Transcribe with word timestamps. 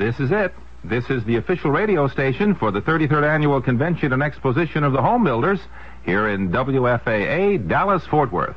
This 0.00 0.18
is 0.18 0.32
it. 0.32 0.54
This 0.82 1.10
is 1.10 1.22
the 1.24 1.36
official 1.36 1.70
radio 1.70 2.08
station 2.08 2.54
for 2.54 2.70
the 2.70 2.80
33rd 2.80 3.22
Annual 3.22 3.60
Convention 3.60 4.14
and 4.14 4.22
Exposition 4.22 4.82
of 4.82 4.94
the 4.94 5.02
Home 5.02 5.24
Builders 5.24 5.60
here 6.06 6.26
in 6.26 6.48
WFAA, 6.48 7.68
Dallas, 7.68 8.06
Fort 8.06 8.32
Worth. 8.32 8.56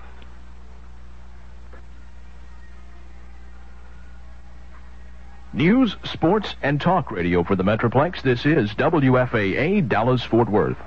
News, 5.52 5.98
sports, 6.06 6.56
and 6.64 6.80
talk 6.80 7.12
radio 7.12 7.44
for 7.44 7.58
the 7.58 7.64
Metroplex. 7.64 8.22
This 8.22 8.46
is 8.46 8.70
WFAA, 8.76 9.86
Dallas, 9.90 10.24
Fort 10.24 10.50
Worth. 10.50 10.78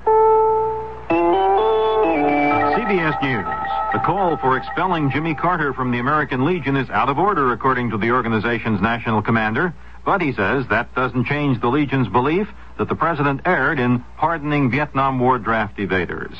CBS 2.73 3.21
News. 3.21 3.45
The 3.93 3.99
call 3.99 4.37
for 4.37 4.57
expelling 4.57 5.11
Jimmy 5.11 5.35
Carter 5.35 5.71
from 5.73 5.91
the 5.91 5.99
American 5.99 6.45
Legion 6.45 6.75
is 6.77 6.89
out 6.89 7.09
of 7.09 7.19
order, 7.19 7.51
according 7.51 7.91
to 7.91 7.97
the 7.99 8.09
organization's 8.09 8.81
national 8.81 9.21
commander. 9.21 9.75
But 10.07 10.21
he 10.21 10.31
says 10.31 10.65
that 10.69 10.95
doesn't 10.95 11.25
change 11.25 11.59
the 11.59 11.67
Legion's 11.67 12.07
belief 12.07 12.47
that 12.77 12.87
the 12.87 12.95
president 12.95 13.41
erred 13.43 13.77
in 13.77 14.05
pardoning 14.15 14.71
Vietnam 14.71 15.19
War 15.19 15.37
draft 15.37 15.75
evaders. 15.79 16.33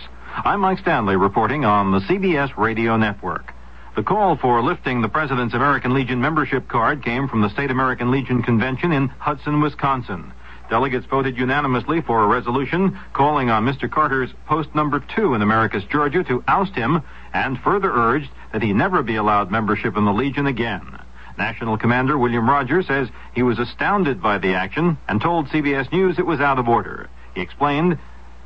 I'm 0.46 0.62
Mike 0.62 0.80
Stanley 0.80 1.18
reporting 1.18 1.66
on 1.66 1.92
the 1.92 2.00
CBS 2.00 2.56
Radio 2.56 2.96
Network. 2.96 3.54
The 3.98 4.04
call 4.04 4.38
for 4.38 4.64
lifting 4.64 5.02
the 5.02 5.10
President's 5.10 5.54
American 5.54 5.94
Legion 5.94 6.22
membership 6.22 6.70
card 6.70 7.04
came 7.04 7.28
from 7.28 7.42
the 7.42 7.50
State 7.50 7.70
American 7.70 8.10
Legion 8.10 8.42
Convention 8.42 8.94
in 8.94 9.10
Hudson, 9.10 9.60
Wisconsin. 9.60 10.32
Delegates 10.70 11.06
voted 11.08 11.38
unanimously 11.38 12.00
for 12.00 12.24
a 12.24 12.28
resolution 12.28 12.98
calling 13.12 13.50
on 13.50 13.66
Mr. 13.66 13.92
Carter's 13.92 14.32
post 14.46 14.74
number 14.76 15.04
two 15.14 15.34
in 15.34 15.42
Americus 15.42 15.84
Georgia 15.92 16.24
to 16.24 16.42
oust 16.48 16.74
him 16.74 17.02
and 17.34 17.60
further 17.60 17.92
urged 17.92 18.30
that 18.54 18.64
he 18.64 18.72
never 18.72 19.04
be 19.04 19.18
allowed 19.18 19.52
membership 19.52 19.98
in 19.98 20.06
the 20.06 20.14
Legion 20.14 20.48
again. 20.48 21.00
National 21.38 21.78
Commander 21.78 22.18
William 22.18 22.50
Rogers 22.50 22.88
says 22.88 23.10
he 23.34 23.44
was 23.44 23.60
astounded 23.60 24.22
by 24.22 24.38
the 24.38 24.56
action 24.56 24.98
and 25.08 25.22
told 25.22 25.48
CBS 25.48 25.92
News 25.92 26.18
it 26.18 26.26
was 26.26 26.40
out 26.40 26.60
of 26.60 26.68
order. 26.68 27.10
He 27.36 27.42
explained 27.42 28.00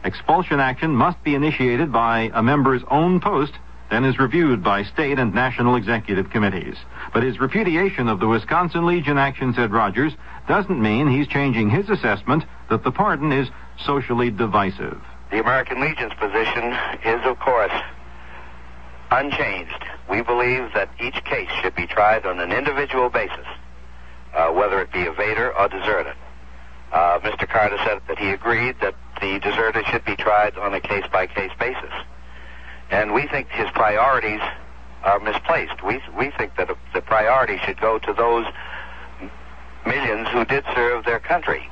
expulsion 0.03 0.59
action 0.59 0.92
must 0.92 1.23
be 1.23 1.36
initiated 1.36 1.92
by 1.92 2.31
a 2.34 2.44
member's 2.44 2.81
own 2.89 3.22
post, 3.22 3.53
then 3.89 4.03
is 4.03 4.19
reviewed 4.19 4.64
by 4.64 4.84
state 4.84 5.19
and 5.19 5.34
national 5.34 5.75
executive 5.75 6.30
committees. 6.30 6.75
But 7.14 7.23
his 7.23 7.39
repudiation 7.39 8.08
of 8.08 8.19
the 8.19 8.28
Wisconsin 8.28 8.86
Legion 8.86 9.17
action, 9.17 9.53
said 9.53 9.72
Rogers, 9.72 10.14
doesn't 10.47 10.81
mean 10.81 11.09
he's 11.09 11.28
changing 11.28 11.69
his 11.69 11.89
assessment 11.89 12.44
that 12.69 12.84
the 12.84 12.92
pardon 12.92 13.31
is 13.31 13.50
socially 13.86 14.31
divisive. 14.31 15.02
The 15.30 15.39
American 15.39 15.80
Legion's 15.80 16.14
position 16.14 16.73
is, 17.06 17.22
of 17.25 17.39
course, 17.39 17.72
unchanged. 19.12 19.86
We 20.10 20.22
believe 20.22 20.74
that 20.74 20.90
each 21.00 21.24
case 21.26 21.50
should 21.62 21.76
be 21.76 21.88
tried 21.88 22.26
on 22.26 22.40
an 22.40 22.52
individual 22.52 23.10
basis, 23.10 23.46
uh, 24.34 24.50
whether 24.50 24.82
it 24.82 24.92
be 24.92 25.00
evader 25.00 25.58
or 25.58 25.68
deserter. 25.68 26.16
Uh, 26.92 27.20
Mr. 27.20 27.48
Carter 27.48 27.78
said 27.86 28.02
that 28.08 28.20
he 28.20 28.32
agreed 28.32 28.76
that 28.82 28.96
the 29.22 29.40
deserter 29.40 29.84
should 29.90 30.04
be 30.04 30.16
tried 30.16 30.58
on 30.58 30.74
a 30.74 30.82
case-by-case 30.82 31.52
basis. 31.60 31.94
And 32.90 33.14
we 33.14 33.28
think 33.28 33.48
his 33.50 33.70
priorities 33.74 34.42
are 35.03 35.20
misplaced. 35.20 35.81
We, 35.84 36.02
we 36.18 36.31
think 36.31 36.56
that 36.58 36.70
the 36.94 37.02
priority 37.02 37.58
should 37.66 37.80
go 37.80 38.00
to 38.00 38.14
those 38.14 38.46
millions 39.86 40.28
who 40.30 40.46
did 40.46 40.66
serve 40.75 41.06
their 41.06 41.20
country. 41.20 41.70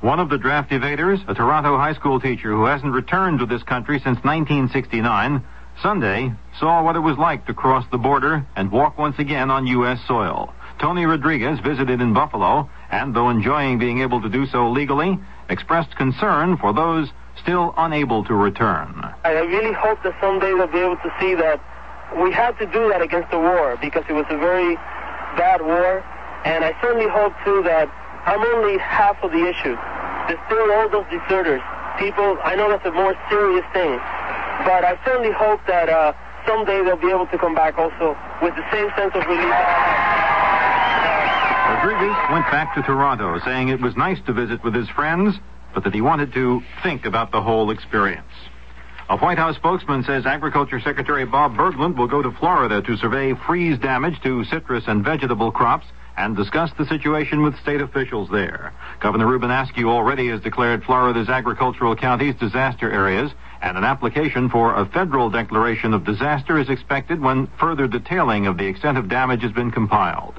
One 0.00 0.18
of 0.18 0.30
the 0.30 0.38
draft 0.38 0.70
evaders, 0.70 1.22
a 1.28 1.34
Toronto 1.34 1.76
high 1.76 1.94
school 1.94 2.18
teacher 2.18 2.50
who 2.50 2.64
hasn't 2.64 2.92
returned 2.92 3.38
to 3.38 3.46
this 3.46 3.62
country 3.62 3.98
since 3.98 4.18
1969, 4.24 5.44
Sunday 5.80 6.32
saw 6.58 6.82
what 6.84 6.96
it 6.96 7.00
was 7.00 7.16
like 7.18 7.46
to 7.46 7.54
cross 7.54 7.84
the 7.90 7.98
border 7.98 8.44
and 8.56 8.70
walk 8.70 8.98
once 8.98 9.18
again 9.18 9.50
on 9.50 9.66
U.S. 9.66 9.98
soil. 10.06 10.52
Tony 10.80 11.06
Rodriguez 11.06 11.60
visited 11.60 12.00
in 12.00 12.12
Buffalo 12.12 12.68
and, 12.90 13.14
though 13.14 13.30
enjoying 13.30 13.78
being 13.78 14.00
able 14.00 14.20
to 14.20 14.28
do 14.28 14.46
so 14.46 14.70
legally, 14.70 15.18
expressed 15.48 15.94
concern 15.96 16.56
for 16.56 16.72
those 16.72 17.08
still 17.40 17.72
unable 17.76 18.24
to 18.24 18.34
return. 18.34 19.02
I 19.24 19.30
really 19.32 19.72
hope 19.72 20.02
that 20.02 20.14
someday 20.20 20.52
they'll 20.54 20.66
be 20.66 20.78
able 20.78 20.96
to 20.96 21.14
see 21.20 21.34
that 21.34 21.60
we 22.20 22.32
had 22.32 22.58
to 22.58 22.66
do 22.66 22.88
that 22.90 23.00
against 23.00 23.30
the 23.30 23.38
war 23.38 23.78
because 23.80 24.04
it 24.08 24.12
was 24.12 24.26
a 24.28 24.36
very 24.36 24.76
bad 25.36 25.62
war. 25.62 26.04
And 26.44 26.64
I 26.64 26.74
certainly 26.82 27.08
hope, 27.08 27.32
too, 27.44 27.62
that 27.64 27.88
I'm 28.26 28.42
only 28.42 28.78
half 28.78 29.16
of 29.22 29.30
the 29.30 29.46
issue. 29.46 29.76
There's 30.26 30.40
still 30.46 30.70
all 30.72 30.88
those 30.90 31.06
deserters. 31.10 31.62
People, 31.98 32.38
I 32.42 32.56
know 32.56 32.68
that's 32.70 32.86
a 32.86 32.92
more 32.92 33.14
serious 33.30 33.64
thing. 33.72 33.98
But 34.64 34.84
I 34.84 34.98
certainly 35.04 35.32
hope 35.32 35.60
that 35.66 35.88
uh, 35.88 36.12
someday 36.46 36.82
they'll 36.84 36.96
be 36.96 37.10
able 37.10 37.26
to 37.26 37.38
come 37.38 37.54
back 37.54 37.78
also 37.78 38.16
with 38.40 38.54
the 38.54 38.64
same 38.70 38.88
sense 38.96 39.12
of 39.14 39.26
relief. 39.26 39.54
Rodriguez 41.68 42.16
went 42.30 42.46
back 42.50 42.74
to 42.74 42.82
Toronto, 42.82 43.40
saying 43.44 43.68
it 43.68 43.80
was 43.80 43.96
nice 43.96 44.18
to 44.26 44.32
visit 44.32 44.62
with 44.62 44.74
his 44.74 44.88
friends, 44.90 45.34
but 45.74 45.84
that 45.84 45.94
he 45.94 46.00
wanted 46.00 46.32
to 46.34 46.62
think 46.82 47.06
about 47.06 47.32
the 47.32 47.40
whole 47.40 47.70
experience. 47.70 48.26
A 49.08 49.16
White 49.18 49.38
House 49.38 49.56
spokesman 49.56 50.04
says 50.04 50.26
Agriculture 50.26 50.80
Secretary 50.80 51.24
Bob 51.24 51.54
Bergland 51.54 51.96
will 51.96 52.06
go 52.06 52.22
to 52.22 52.30
Florida 52.30 52.82
to 52.82 52.96
survey 52.96 53.34
freeze 53.34 53.78
damage 53.78 54.20
to 54.22 54.44
citrus 54.44 54.84
and 54.86 55.04
vegetable 55.04 55.50
crops 55.50 55.86
and 56.16 56.36
discuss 56.36 56.70
the 56.78 56.86
situation 56.86 57.42
with 57.42 57.58
state 57.60 57.80
officials 57.80 58.28
there. 58.30 58.72
Governor 59.00 59.26
Reubin 59.26 59.50
Askew 59.50 59.90
already 59.90 60.28
has 60.28 60.40
declared 60.40 60.84
Florida's 60.84 61.28
agricultural 61.28 61.96
counties 61.96 62.34
disaster 62.36 62.90
areas, 62.90 63.32
and 63.62 63.78
an 63.78 63.84
application 63.84 64.50
for 64.50 64.74
a 64.74 64.86
federal 64.86 65.30
declaration 65.30 65.94
of 65.94 66.04
disaster 66.04 66.58
is 66.58 66.68
expected 66.68 67.20
when 67.20 67.46
further 67.60 67.86
detailing 67.86 68.46
of 68.48 68.58
the 68.58 68.66
extent 68.66 68.98
of 68.98 69.08
damage 69.08 69.42
has 69.42 69.52
been 69.52 69.70
compiled. 69.70 70.34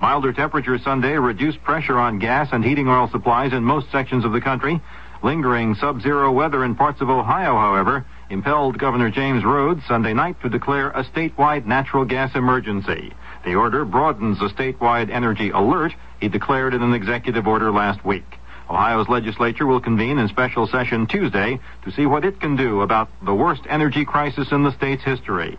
Milder 0.00 0.32
temperatures 0.32 0.82
Sunday 0.82 1.16
reduced 1.16 1.62
pressure 1.62 1.98
on 1.98 2.18
gas 2.18 2.48
and 2.52 2.64
heating 2.64 2.88
oil 2.88 3.08
supplies 3.10 3.52
in 3.52 3.62
most 3.62 3.90
sections 3.90 4.24
of 4.24 4.32
the 4.32 4.40
country. 4.40 4.80
Lingering 5.22 5.74
sub-zero 5.76 6.30
weather 6.32 6.64
in 6.64 6.74
parts 6.74 7.00
of 7.00 7.08
Ohio, 7.08 7.56
however, 7.56 8.04
impelled 8.28 8.78
Governor 8.78 9.10
James 9.10 9.44
Rhodes 9.44 9.80
Sunday 9.86 10.12
night 10.12 10.36
to 10.42 10.50
declare 10.50 10.90
a 10.90 11.04
statewide 11.04 11.64
natural 11.64 12.04
gas 12.04 12.34
emergency. 12.34 13.12
The 13.44 13.54
order 13.54 13.84
broadens 13.84 14.40
the 14.40 14.48
statewide 14.48 15.08
energy 15.08 15.50
alert 15.50 15.92
he 16.20 16.28
declared 16.28 16.74
in 16.74 16.82
an 16.82 16.92
executive 16.94 17.46
order 17.46 17.70
last 17.70 18.04
week. 18.04 18.38
Ohio's 18.68 19.08
legislature 19.08 19.66
will 19.66 19.80
convene 19.80 20.18
in 20.18 20.28
special 20.28 20.66
session 20.66 21.06
Tuesday 21.06 21.60
to 21.84 21.92
see 21.92 22.06
what 22.06 22.24
it 22.24 22.40
can 22.40 22.56
do 22.56 22.82
about 22.82 23.08
the 23.24 23.34
worst 23.34 23.62
energy 23.68 24.04
crisis 24.04 24.50
in 24.50 24.64
the 24.64 24.72
state's 24.72 25.04
history. 25.04 25.56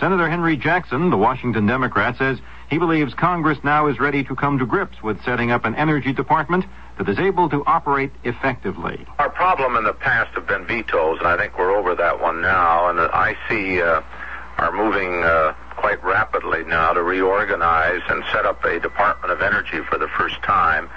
Senator 0.00 0.28
Henry 0.28 0.56
Jackson, 0.56 1.10
the 1.10 1.16
Washington 1.16 1.66
Democrat, 1.66 2.16
says 2.18 2.40
he 2.68 2.78
believes 2.78 3.14
Congress 3.14 3.58
now 3.62 3.86
is 3.86 4.00
ready 4.00 4.24
to 4.24 4.34
come 4.34 4.58
to 4.58 4.66
grips 4.66 5.02
with 5.02 5.22
setting 5.24 5.52
up 5.52 5.64
an 5.64 5.74
energy 5.76 6.12
department 6.12 6.64
that 6.98 7.08
is 7.08 7.18
able 7.18 7.48
to 7.50 7.62
operate 7.66 8.10
effectively. 8.24 9.06
Our 9.18 9.30
problem 9.30 9.76
in 9.76 9.84
the 9.84 9.92
past 9.92 10.34
have 10.34 10.46
been 10.46 10.66
vetoes, 10.66 11.18
and 11.18 11.28
I 11.28 11.36
think 11.36 11.56
we're 11.58 11.76
over 11.76 11.94
that 11.94 12.20
one 12.20 12.40
now. 12.40 12.88
And 12.88 12.98
I 12.98 13.36
see 13.48 13.80
uh, 13.80 14.00
are 14.58 14.72
moving 14.72 15.22
uh, 15.22 15.54
quite 15.76 16.02
rapidly 16.02 16.64
now 16.64 16.92
to 16.92 17.02
reorganize 17.02 18.00
and 18.08 18.24
set 18.32 18.46
up 18.46 18.64
a 18.64 18.80
Department 18.80 19.32
of 19.32 19.42
Energy 19.42 19.80
for 19.88 19.98
the 19.98 20.08
first 20.08 20.42
time 20.42 20.88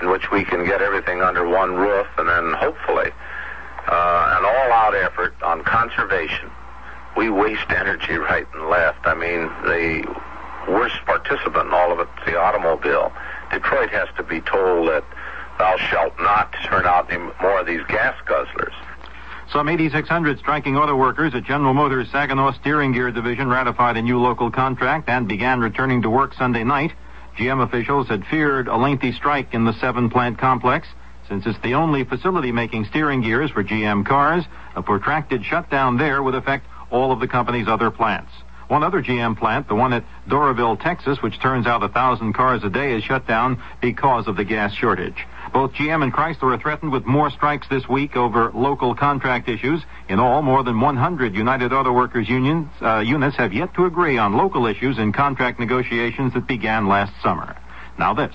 in 0.00 0.10
which 0.10 0.30
we 0.30 0.44
can 0.44 0.64
get 0.64 0.82
everything 0.82 1.22
under 1.22 1.46
one 1.48 1.74
roof 1.74 2.06
and 2.18 2.28
then 2.28 2.52
hopefully 2.52 3.10
uh, 3.86 4.38
an 4.38 4.44
all-out 4.44 4.94
effort 4.94 5.34
on 5.42 5.62
conservation. 5.64 6.50
We 7.16 7.30
waste 7.30 7.70
energy 7.70 8.16
right 8.16 8.46
and 8.54 8.68
left. 8.68 9.06
I 9.06 9.14
mean, 9.14 9.48
the 9.64 10.72
worst 10.72 10.96
participant 11.06 11.68
in 11.68 11.74
all 11.74 11.92
of 11.92 11.98
it 11.98 12.08
is 12.20 12.32
the 12.32 12.38
automobile. 12.38 13.12
Detroit 13.50 13.90
has 13.90 14.08
to 14.16 14.22
be 14.22 14.40
told 14.40 14.88
that 14.88 15.04
thou 15.58 15.76
shalt 15.76 16.18
not 16.20 16.54
turn 16.64 16.86
out 16.86 17.10
any 17.12 17.22
more 17.40 17.60
of 17.60 17.66
these 17.66 17.82
gas 17.88 18.16
guzzlers. 18.26 18.74
Some 19.52 19.68
8,600 19.68 20.38
striking 20.38 20.76
auto 20.76 20.94
workers 20.94 21.34
at 21.34 21.42
General 21.42 21.74
Motors 21.74 22.08
Saginaw 22.12 22.52
Steering 22.52 22.92
Gear 22.92 23.10
Division 23.10 23.48
ratified 23.48 23.96
a 23.96 24.02
new 24.02 24.20
local 24.20 24.50
contract 24.50 25.08
and 25.08 25.26
began 25.26 25.58
returning 25.58 26.02
to 26.02 26.10
work 26.10 26.34
Sunday 26.34 26.62
night. 26.62 26.92
GM 27.40 27.62
officials 27.62 28.06
had 28.06 28.26
feared 28.26 28.68
a 28.68 28.76
lengthy 28.76 29.12
strike 29.12 29.54
in 29.54 29.64
the 29.64 29.72
seven 29.80 30.10
plant 30.10 30.36
complex. 30.36 30.86
Since 31.26 31.46
it's 31.46 31.58
the 31.60 31.72
only 31.72 32.04
facility 32.04 32.52
making 32.52 32.84
steering 32.84 33.22
gears 33.22 33.50
for 33.50 33.64
GM 33.64 34.04
cars, 34.04 34.44
a 34.76 34.82
protracted 34.82 35.42
shutdown 35.42 35.96
there 35.96 36.22
would 36.22 36.34
affect 36.34 36.66
all 36.90 37.12
of 37.12 37.20
the 37.20 37.28
company's 37.28 37.66
other 37.66 37.90
plants. 37.90 38.30
One 38.68 38.82
other 38.82 39.02
GM 39.02 39.38
plant, 39.38 39.68
the 39.68 39.74
one 39.74 39.94
at 39.94 40.04
Doraville, 40.28 40.82
Texas, 40.82 41.22
which 41.22 41.40
turns 41.40 41.66
out 41.66 41.82
a 41.82 41.88
thousand 41.88 42.34
cars 42.34 42.62
a 42.62 42.68
day, 42.68 42.92
is 42.92 43.04
shut 43.04 43.26
down 43.26 43.62
because 43.80 44.28
of 44.28 44.36
the 44.36 44.44
gas 44.44 44.74
shortage. 44.74 45.26
Both 45.52 45.72
GM 45.72 46.04
and 46.04 46.12
Chrysler 46.12 46.54
are 46.54 46.58
threatened 46.58 46.92
with 46.92 47.06
more 47.06 47.28
strikes 47.30 47.66
this 47.68 47.88
week 47.88 48.14
over 48.16 48.52
local 48.54 48.94
contract 48.94 49.48
issues. 49.48 49.82
In 50.08 50.20
all, 50.20 50.42
more 50.42 50.62
than 50.62 50.80
100 50.80 51.34
United 51.34 51.72
Auto 51.72 51.92
Workers 51.92 52.28
unions, 52.28 52.68
uh, 52.80 52.98
units 52.98 53.36
have 53.36 53.52
yet 53.52 53.74
to 53.74 53.86
agree 53.86 54.16
on 54.16 54.36
local 54.36 54.66
issues 54.66 54.98
in 54.98 55.12
contract 55.12 55.58
negotiations 55.58 56.34
that 56.34 56.46
began 56.46 56.86
last 56.86 57.12
summer. 57.20 57.56
Now 57.98 58.14
this. 58.14 58.34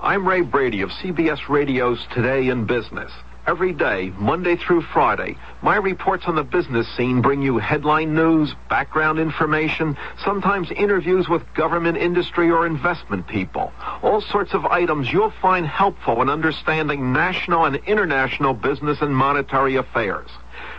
I'm 0.00 0.26
Ray 0.26 0.42
Brady 0.42 0.82
of 0.82 0.90
CBS 1.02 1.48
Radio's 1.48 2.04
Today 2.14 2.48
in 2.48 2.64
Business. 2.66 3.10
Every 3.46 3.72
day, 3.72 4.12
Monday 4.18 4.56
through 4.56 4.82
Friday, 4.92 5.36
my 5.62 5.76
reports 5.76 6.24
on 6.26 6.34
the 6.34 6.42
business 6.42 6.88
scene 6.96 7.22
bring 7.22 7.42
you 7.42 7.58
headline 7.58 8.12
news, 8.12 8.52
background 8.68 9.20
information, 9.20 9.96
sometimes 10.24 10.72
interviews 10.72 11.28
with 11.28 11.54
government, 11.54 11.96
industry, 11.96 12.50
or 12.50 12.66
investment 12.66 13.28
people. 13.28 13.72
All 14.02 14.20
sorts 14.20 14.52
of 14.52 14.66
items 14.66 15.12
you'll 15.12 15.32
find 15.40 15.64
helpful 15.64 16.22
in 16.22 16.28
understanding 16.28 17.12
national 17.12 17.66
and 17.66 17.76
international 17.86 18.52
business 18.52 19.00
and 19.00 19.14
monetary 19.14 19.76
affairs. 19.76 20.28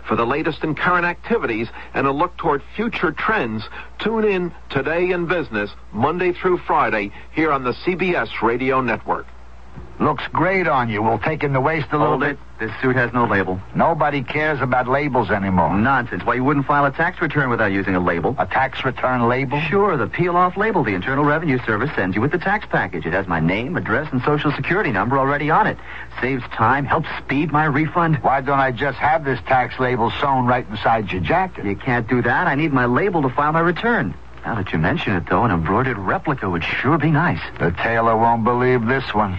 For 0.05 0.17
the 0.17 0.25
latest 0.25 0.65
in 0.65 0.75
current 0.75 1.05
activities 1.05 1.69
and 1.93 2.05
a 2.05 2.11
look 2.11 2.35
toward 2.35 2.61
future 2.75 3.13
trends, 3.13 3.63
tune 3.97 4.25
in 4.25 4.53
Today 4.69 5.11
in 5.11 5.25
Business, 5.25 5.71
Monday 5.93 6.33
through 6.33 6.57
Friday, 6.57 7.13
here 7.31 7.53
on 7.53 7.63
the 7.63 7.71
CBS 7.85 8.41
Radio 8.41 8.81
Network. 8.81 9.25
Looks 9.99 10.23
great 10.31 10.67
on 10.67 10.89
you. 10.89 11.01
We'll 11.01 11.17
take 11.17 11.43
in 11.43 11.53
the 11.53 11.59
waist 11.61 11.87
a 11.91 11.97
little 11.97 12.19
Hold 12.19 12.19
bit. 12.19 12.29
it. 12.31 12.39
This 12.59 12.71
suit 12.81 12.95
has 12.95 13.11
no 13.13 13.25
label. 13.25 13.59
Nobody 13.75 14.21
cares 14.23 14.61
about 14.61 14.87
labels 14.87 15.31
anymore. 15.31 15.75
Nonsense. 15.75 16.23
Why, 16.23 16.35
you 16.35 16.43
wouldn't 16.43 16.67
file 16.67 16.85
a 16.85 16.91
tax 16.91 17.19
return 17.21 17.49
without 17.49 17.71
using 17.71 17.95
a 17.95 17.99
label. 17.99 18.35
A 18.37 18.45
tax 18.45 18.85
return 18.85 19.27
label? 19.27 19.59
Sure, 19.61 19.97
the 19.97 20.07
peel-off 20.07 20.55
label 20.55 20.83
the 20.83 20.93
Internal 20.93 21.23
Revenue 21.25 21.59
Service 21.65 21.89
sends 21.95 22.15
you 22.15 22.21
with 22.21 22.31
the 22.31 22.37
tax 22.37 22.67
package. 22.69 23.05
It 23.05 23.13
has 23.13 23.27
my 23.27 23.39
name, 23.39 23.75
address, 23.75 24.07
and 24.11 24.21
social 24.23 24.51
security 24.51 24.91
number 24.91 25.17
already 25.17 25.49
on 25.49 25.65
it. 25.67 25.77
Saves 26.21 26.43
time, 26.53 26.85
helps 26.85 27.09
speed 27.19 27.51
my 27.51 27.65
refund. 27.65 28.17
Why 28.23 28.41
don't 28.41 28.59
I 28.59 28.71
just 28.71 28.97
have 28.99 29.25
this 29.25 29.39
tax 29.47 29.79
label 29.79 30.11
sewn 30.21 30.45
right 30.45 30.67
inside 30.69 31.11
your 31.11 31.21
jacket? 31.21 31.65
You 31.65 31.75
can't 31.75 32.07
do 32.07 32.21
that. 32.21 32.47
I 32.47 32.55
need 32.55 32.71
my 32.71 32.85
label 32.85 33.23
to 33.23 33.29
file 33.29 33.51
my 33.51 33.61
return. 33.61 34.13
Now 34.45 34.55
that 34.55 34.71
you 34.71 34.79
mention 34.79 35.13
it, 35.15 35.25
though, 35.29 35.43
an 35.43 35.51
embroidered 35.51 35.97
replica 35.97 36.49
would 36.49 36.63
sure 36.63 36.97
be 36.97 37.11
nice. 37.11 37.41
The 37.59 37.71
tailor 37.71 38.15
won't 38.15 38.43
believe 38.43 38.85
this 38.85 39.13
one. 39.13 39.37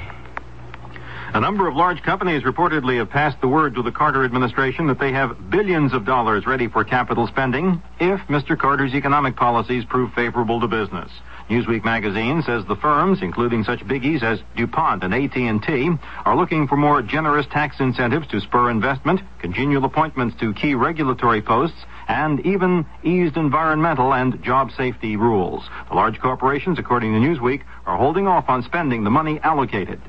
A 1.34 1.40
number 1.40 1.68
of 1.68 1.76
large 1.76 2.02
companies 2.02 2.42
reportedly 2.42 2.96
have 2.96 3.10
passed 3.10 3.38
the 3.42 3.48
word 3.48 3.74
to 3.74 3.82
the 3.82 3.92
Carter 3.92 4.24
administration 4.24 4.86
that 4.86 4.98
they 4.98 5.12
have 5.12 5.50
billions 5.50 5.92
of 5.92 6.06
dollars 6.06 6.46
ready 6.46 6.68
for 6.68 6.84
capital 6.84 7.26
spending 7.26 7.82
if 8.00 8.18
Mr. 8.28 8.58
Carter's 8.58 8.94
economic 8.94 9.36
policies 9.36 9.84
prove 9.84 10.10
favorable 10.14 10.58
to 10.58 10.66
business. 10.66 11.10
Newsweek 11.50 11.84
magazine 11.84 12.42
says 12.42 12.64
the 12.66 12.76
firms, 12.76 13.18
including 13.20 13.62
such 13.62 13.80
biggies 13.80 14.22
as 14.22 14.40
DuPont 14.56 15.04
and 15.04 15.14
AT&T, 15.14 15.90
are 16.24 16.36
looking 16.36 16.66
for 16.66 16.76
more 16.76 17.02
generous 17.02 17.46
tax 17.52 17.76
incentives 17.78 18.26
to 18.28 18.40
spur 18.40 18.70
investment, 18.70 19.20
congenial 19.38 19.84
appointments 19.84 20.34
to 20.40 20.54
key 20.54 20.74
regulatory 20.74 21.42
posts, 21.42 21.84
and 22.08 22.40
even 22.46 22.86
eased 23.02 23.36
environmental 23.36 24.14
and 24.14 24.42
job 24.42 24.70
safety 24.72 25.16
rules. 25.16 25.62
The 25.90 25.94
large 25.94 26.18
corporations, 26.20 26.78
according 26.78 27.12
to 27.12 27.20
Newsweek, 27.20 27.64
are 27.84 27.98
holding 27.98 28.26
off 28.26 28.48
on 28.48 28.62
spending 28.62 29.04
the 29.04 29.10
money 29.10 29.38
allocated. 29.40 30.00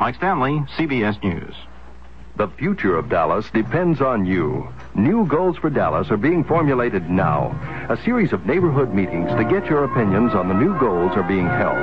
Mike 0.00 0.14
Stanley, 0.14 0.64
CBS 0.78 1.20
News. 1.24 1.67
The 2.38 2.46
future 2.54 2.96
of 2.96 3.08
Dallas 3.08 3.50
depends 3.50 4.00
on 4.00 4.24
you. 4.24 4.68
New 4.94 5.26
goals 5.26 5.56
for 5.58 5.70
Dallas 5.70 6.08
are 6.12 6.16
being 6.16 6.44
formulated 6.44 7.10
now. 7.10 7.50
A 7.90 7.98
series 8.04 8.32
of 8.32 8.46
neighborhood 8.46 8.94
meetings 8.94 9.26
to 9.34 9.42
get 9.42 9.66
your 9.66 9.82
opinions 9.82 10.34
on 10.34 10.46
the 10.46 10.54
new 10.54 10.78
goals 10.78 11.18
are 11.18 11.26
being 11.26 11.50
held. 11.50 11.82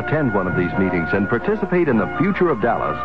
Attend 0.00 0.32
one 0.32 0.48
of 0.48 0.56
these 0.56 0.72
meetings 0.80 1.12
and 1.12 1.28
participate 1.28 1.86
in 1.86 1.98
the 1.98 2.08
future 2.16 2.48
of 2.48 2.62
Dallas. 2.62 2.96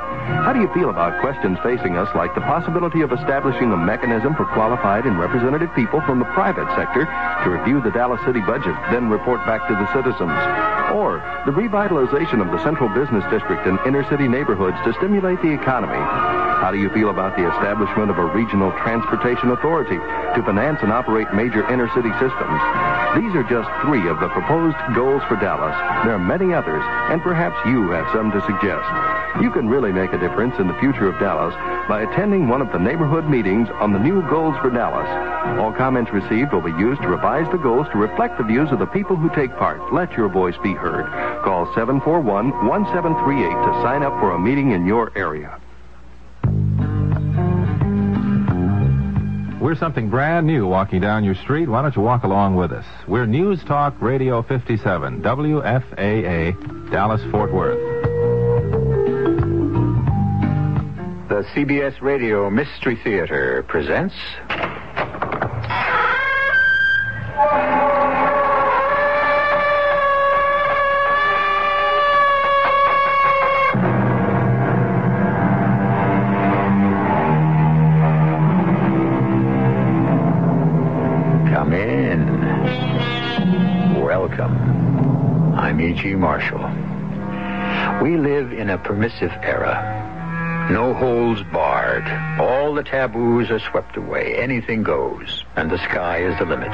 How 0.47 0.53
do 0.53 0.61
you 0.61 0.71
feel 0.71 0.89
about 0.89 1.19
questions 1.19 1.59
facing 1.61 1.97
us 1.97 2.07
like 2.15 2.33
the 2.33 2.47
possibility 2.47 3.01
of 3.01 3.11
establishing 3.11 3.73
a 3.73 3.77
mechanism 3.77 4.33
for 4.33 4.45
qualified 4.55 5.03
and 5.03 5.19
representative 5.19 5.75
people 5.75 5.99
from 6.07 6.19
the 6.19 6.31
private 6.31 6.71
sector 6.79 7.03
to 7.43 7.49
review 7.51 7.81
the 7.81 7.91
Dallas 7.91 8.23
city 8.23 8.39
budget, 8.39 8.75
then 8.87 9.09
report 9.09 9.43
back 9.43 9.67
to 9.67 9.75
the 9.75 9.91
citizens? 9.91 10.31
Or 10.95 11.19
the 11.43 11.51
revitalization 11.51 12.39
of 12.39 12.55
the 12.55 12.63
central 12.63 12.87
business 12.87 13.27
district 13.27 13.67
and 13.67 13.83
inner 13.83 14.07
city 14.07 14.29
neighborhoods 14.29 14.79
to 14.87 14.95
stimulate 14.95 15.41
the 15.41 15.51
economy? 15.51 16.44
How 16.65 16.71
do 16.71 16.81
you 16.81 16.89
feel 16.89 17.11
about 17.11 17.37
the 17.37 17.45
establishment 17.45 18.09
of 18.09 18.17
a 18.17 18.25
regional 18.25 18.71
transportation 18.81 19.51
authority 19.51 20.01
to 20.01 20.41
finance 20.41 20.79
and 20.81 20.91
operate 20.91 21.31
major 21.31 21.61
inner 21.69 21.85
city 21.93 22.09
systems? 22.17 22.57
These 23.13 23.37
are 23.37 23.45
just 23.45 23.69
three 23.85 24.09
of 24.09 24.17
the 24.17 24.33
proposed 24.33 24.73
goals 24.97 25.21
for 25.29 25.37
Dallas. 25.37 25.77
There 26.01 26.17
are 26.17 26.25
many 26.33 26.57
others, 26.57 26.81
and 27.13 27.21
perhaps 27.21 27.53
you 27.69 27.93
have 27.93 28.09
some 28.09 28.33
to 28.33 28.41
suggest. 28.49 28.81
You 29.45 29.53
can 29.53 29.69
really 29.69 29.93
make 29.93 30.09
a 30.09 30.17
difference 30.17 30.57
in 30.57 30.65
the 30.65 30.73
future 30.81 31.05
of 31.05 31.21
Dallas 31.21 31.53
by 31.85 32.01
attending 32.01 32.49
one 32.49 32.65
of 32.65 32.71
the 32.71 32.81
neighborhood 32.81 33.29
meetings 33.29 33.69
on 33.77 33.93
the 33.93 34.01
new 34.01 34.25
goals 34.25 34.57
for 34.57 34.71
Dallas. 34.73 35.05
All 35.61 35.71
comments 35.71 36.09
received 36.09 36.49
will 36.51 36.65
be 36.65 36.73
used 36.81 37.03
to 37.03 37.13
revise 37.13 37.45
the 37.51 37.61
goals 37.61 37.85
to 37.93 38.01
reflect 38.01 38.39
the 38.39 38.49
views 38.49 38.71
of 38.71 38.79
the 38.79 38.89
people 38.89 39.15
who 39.15 39.29
take 39.37 39.55
part. 39.61 39.93
Let 39.93 40.17
your 40.17 40.29
voice 40.29 40.57
be 40.63 40.73
heard. 40.73 41.05
Call 41.45 41.67
741-1738 41.77 43.53
to 43.53 43.81
sign 43.85 44.01
up 44.01 44.17
for 44.17 44.33
a 44.33 44.39
meeting 44.39 44.71
in 44.71 44.87
your 44.87 45.15
area. 45.15 45.61
We're 49.65 49.73
something 49.73 50.11
brand 50.11 50.45
new 50.45 50.67
walking 50.67 51.01
down 51.01 51.23
your 51.23 51.33
street. 51.33 51.67
Why 51.67 51.81
don't 51.81 51.95
you 51.95 52.03
walk 52.03 52.21
along 52.21 52.55
with 52.55 52.71
us? 52.71 52.85
We're 53.07 53.25
News 53.25 53.63
Talk 53.63 53.99
Radio 53.99 54.43
57, 54.43 55.23
WFAA, 55.23 56.91
Dallas, 56.91 57.19
Fort 57.31 57.51
Worth. 57.51 57.79
The 61.29 61.43
CBS 61.55 61.99
Radio 61.99 62.47
Mystery 62.51 62.95
Theater 63.03 63.65
presents. 63.67 64.13
Marshall. 86.13 86.69
We 88.03 88.17
live 88.17 88.53
in 88.53 88.69
a 88.69 88.77
permissive 88.77 89.31
era. 89.41 90.67
No 90.69 90.93
holds 90.93 91.41
barred. 91.51 92.05
All 92.39 92.73
the 92.73 92.83
taboos 92.83 93.49
are 93.49 93.59
swept 93.59 93.97
away. 93.97 94.35
Anything 94.35 94.83
goes. 94.83 95.43
And 95.55 95.69
the 95.69 95.77
sky 95.77 96.23
is 96.23 96.37
the 96.37 96.45
limit. 96.45 96.71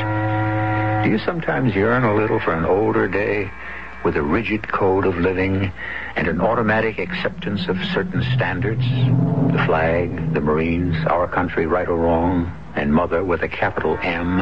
Do 1.04 1.10
you 1.10 1.20
sometimes 1.20 1.76
yearn 1.76 2.04
a 2.04 2.16
little 2.16 2.40
for 2.40 2.54
an 2.54 2.66
older 2.66 3.08
day 3.08 3.52
with 4.04 4.16
a 4.16 4.22
rigid 4.22 4.72
code 4.72 5.06
of 5.06 5.18
living 5.18 5.72
and 6.16 6.28
an 6.28 6.42
automatic 6.42 7.00
acceptance 7.00 7.68
of 7.68 7.78
certain 7.94 8.24
standards? 8.36 8.84
The 8.84 9.64
flag, 9.66 10.34
the 10.34 10.42
Marines, 10.42 10.96
our 11.08 11.28
country, 11.28 11.66
right 11.68 11.88
or 11.88 11.98
wrong, 11.98 12.52
and 12.76 12.94
mother 12.94 13.24
with 13.24 13.42
a 13.44 13.50
capital 13.50 13.98
M. 14.02 14.40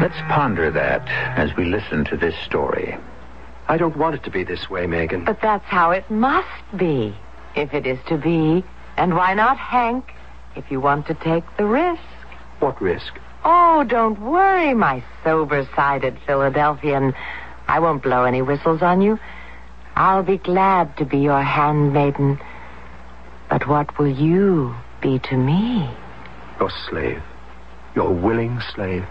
Let's 0.00 0.18
ponder 0.28 0.70
that 0.70 1.06
as 1.38 1.54
we 1.56 1.64
listen 1.64 2.04
to 2.06 2.16
this 2.16 2.34
story. 2.44 2.96
I 3.68 3.76
don't 3.76 3.96
want 3.96 4.14
it 4.14 4.24
to 4.24 4.30
be 4.30 4.44
this 4.44 4.70
way, 4.70 4.86
Megan. 4.86 5.24
But 5.24 5.40
that's 5.40 5.64
how 5.64 5.90
it 5.90 6.08
must 6.10 6.76
be, 6.76 7.14
if 7.54 7.74
it 7.74 7.86
is 7.86 7.98
to 8.08 8.16
be. 8.16 8.64
And 8.96 9.14
why 9.14 9.34
not 9.34 9.58
Hank, 9.58 10.12
if 10.54 10.70
you 10.70 10.80
want 10.80 11.06
to 11.08 11.14
take 11.14 11.44
the 11.56 11.66
risk? 11.66 12.00
What 12.60 12.80
risk? 12.80 13.18
Oh, 13.44 13.84
don't 13.84 14.20
worry, 14.20 14.74
my 14.74 15.02
sober-sided 15.22 16.18
Philadelphian. 16.26 17.14
I 17.68 17.80
won't 17.80 18.02
blow 18.02 18.24
any 18.24 18.42
whistles 18.42 18.82
on 18.82 19.00
you. 19.00 19.18
I'll 19.96 20.22
be 20.22 20.38
glad 20.38 20.96
to 20.98 21.04
be 21.04 21.18
your 21.18 21.42
handmaiden. 21.42 22.38
But 23.50 23.66
what 23.66 23.98
will 23.98 24.12
you 24.12 24.74
be 25.00 25.18
to 25.30 25.36
me? 25.36 25.88
Your 26.60 26.70
slave. 26.88 27.22
Your 27.94 28.12
willing 28.12 28.60
slave. 28.74 29.04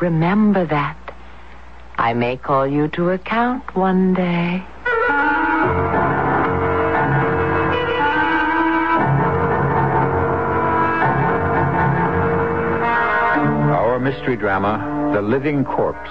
Remember 0.00 0.64
that. 0.66 0.96
I 1.98 2.14
may 2.14 2.36
call 2.36 2.66
you 2.66 2.88
to 2.88 3.10
account 3.10 3.74
one 3.76 4.14
day. 4.14 4.62
Our 13.72 13.98
mystery 13.98 14.36
drama, 14.36 15.10
The 15.14 15.22
Living 15.22 15.64
Corpse, 15.64 16.10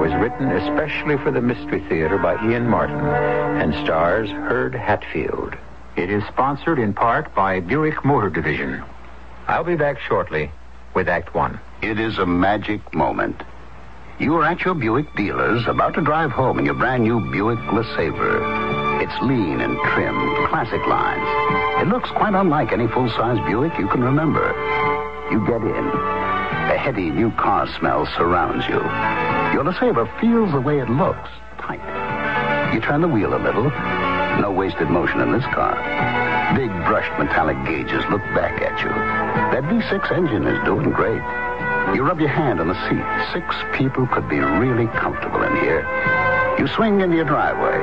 was 0.00 0.12
written 0.20 0.50
especially 0.50 1.16
for 1.18 1.30
the 1.30 1.40
Mystery 1.40 1.80
Theater 1.88 2.18
by 2.18 2.34
Ian 2.44 2.66
Martin 2.68 2.98
and 2.98 3.74
stars 3.84 4.30
Hurd 4.30 4.74
Hatfield. 4.74 5.54
It 5.96 6.10
is 6.10 6.22
sponsored 6.28 6.78
in 6.78 6.94
part 6.94 7.34
by 7.34 7.60
Buick 7.60 8.04
Motor 8.04 8.30
Division. 8.30 8.82
I'll 9.46 9.64
be 9.64 9.76
back 9.76 10.00
shortly 10.00 10.50
with 10.94 11.08
Act 11.08 11.34
One. 11.34 11.60
It 11.82 12.00
is 12.00 12.18
a 12.18 12.26
magic 12.26 12.94
moment. 12.94 13.42
You 14.20 14.36
are 14.36 14.44
at 14.44 14.60
your 14.60 14.74
Buick 14.74 15.16
dealer's 15.16 15.66
about 15.66 15.94
to 15.94 16.02
drive 16.02 16.30
home 16.30 16.58
in 16.58 16.66
your 16.66 16.74
brand 16.74 17.04
new 17.04 17.20
Buick 17.32 17.58
LeSabre. 17.72 19.00
It's 19.00 19.22
lean 19.22 19.62
and 19.62 19.80
trim, 19.94 20.14
classic 20.48 20.84
lines. 20.86 21.24
It 21.80 21.88
looks 21.88 22.10
quite 22.10 22.34
unlike 22.34 22.70
any 22.70 22.86
full-size 22.86 23.38
Buick 23.48 23.72
you 23.78 23.88
can 23.88 24.04
remember. 24.04 24.44
You 25.32 25.40
get 25.46 25.62
in. 25.62 25.86
A 26.68 26.76
heady 26.76 27.08
new 27.08 27.30
car 27.30 27.66
smell 27.78 28.04
surrounds 28.14 28.66
you. 28.68 28.84
Your 29.56 29.64
LeSabre 29.64 30.04
feels 30.20 30.52
the 30.52 30.60
way 30.60 30.80
it 30.80 30.90
looks, 30.90 31.30
tight. 31.56 31.80
You 32.74 32.80
turn 32.82 33.00
the 33.00 33.08
wheel 33.08 33.32
a 33.32 33.40
little. 33.40 33.70
No 34.38 34.52
wasted 34.54 34.90
motion 34.90 35.22
in 35.22 35.32
this 35.32 35.48
car. 35.54 35.80
Big 36.54 36.68
brushed 36.84 37.18
metallic 37.18 37.56
gauges 37.64 38.04
look 38.10 38.22
back 38.36 38.60
at 38.60 38.78
you. 38.82 38.90
That 38.90 39.64
V6 39.64 40.12
engine 40.12 40.46
is 40.46 40.62
doing 40.66 40.90
great. 40.90 41.22
You 41.94 42.04
rub 42.04 42.20
your 42.20 42.28
hand 42.28 42.60
on 42.60 42.68
the 42.68 42.78
seat. 42.88 43.04
Six 43.32 43.54
people 43.76 44.06
could 44.06 44.28
be 44.28 44.38
really 44.38 44.86
comfortable 44.98 45.42
in 45.42 45.56
here. 45.56 45.82
You 46.58 46.68
swing 46.68 47.00
into 47.00 47.16
your 47.16 47.24
driveway. 47.24 47.80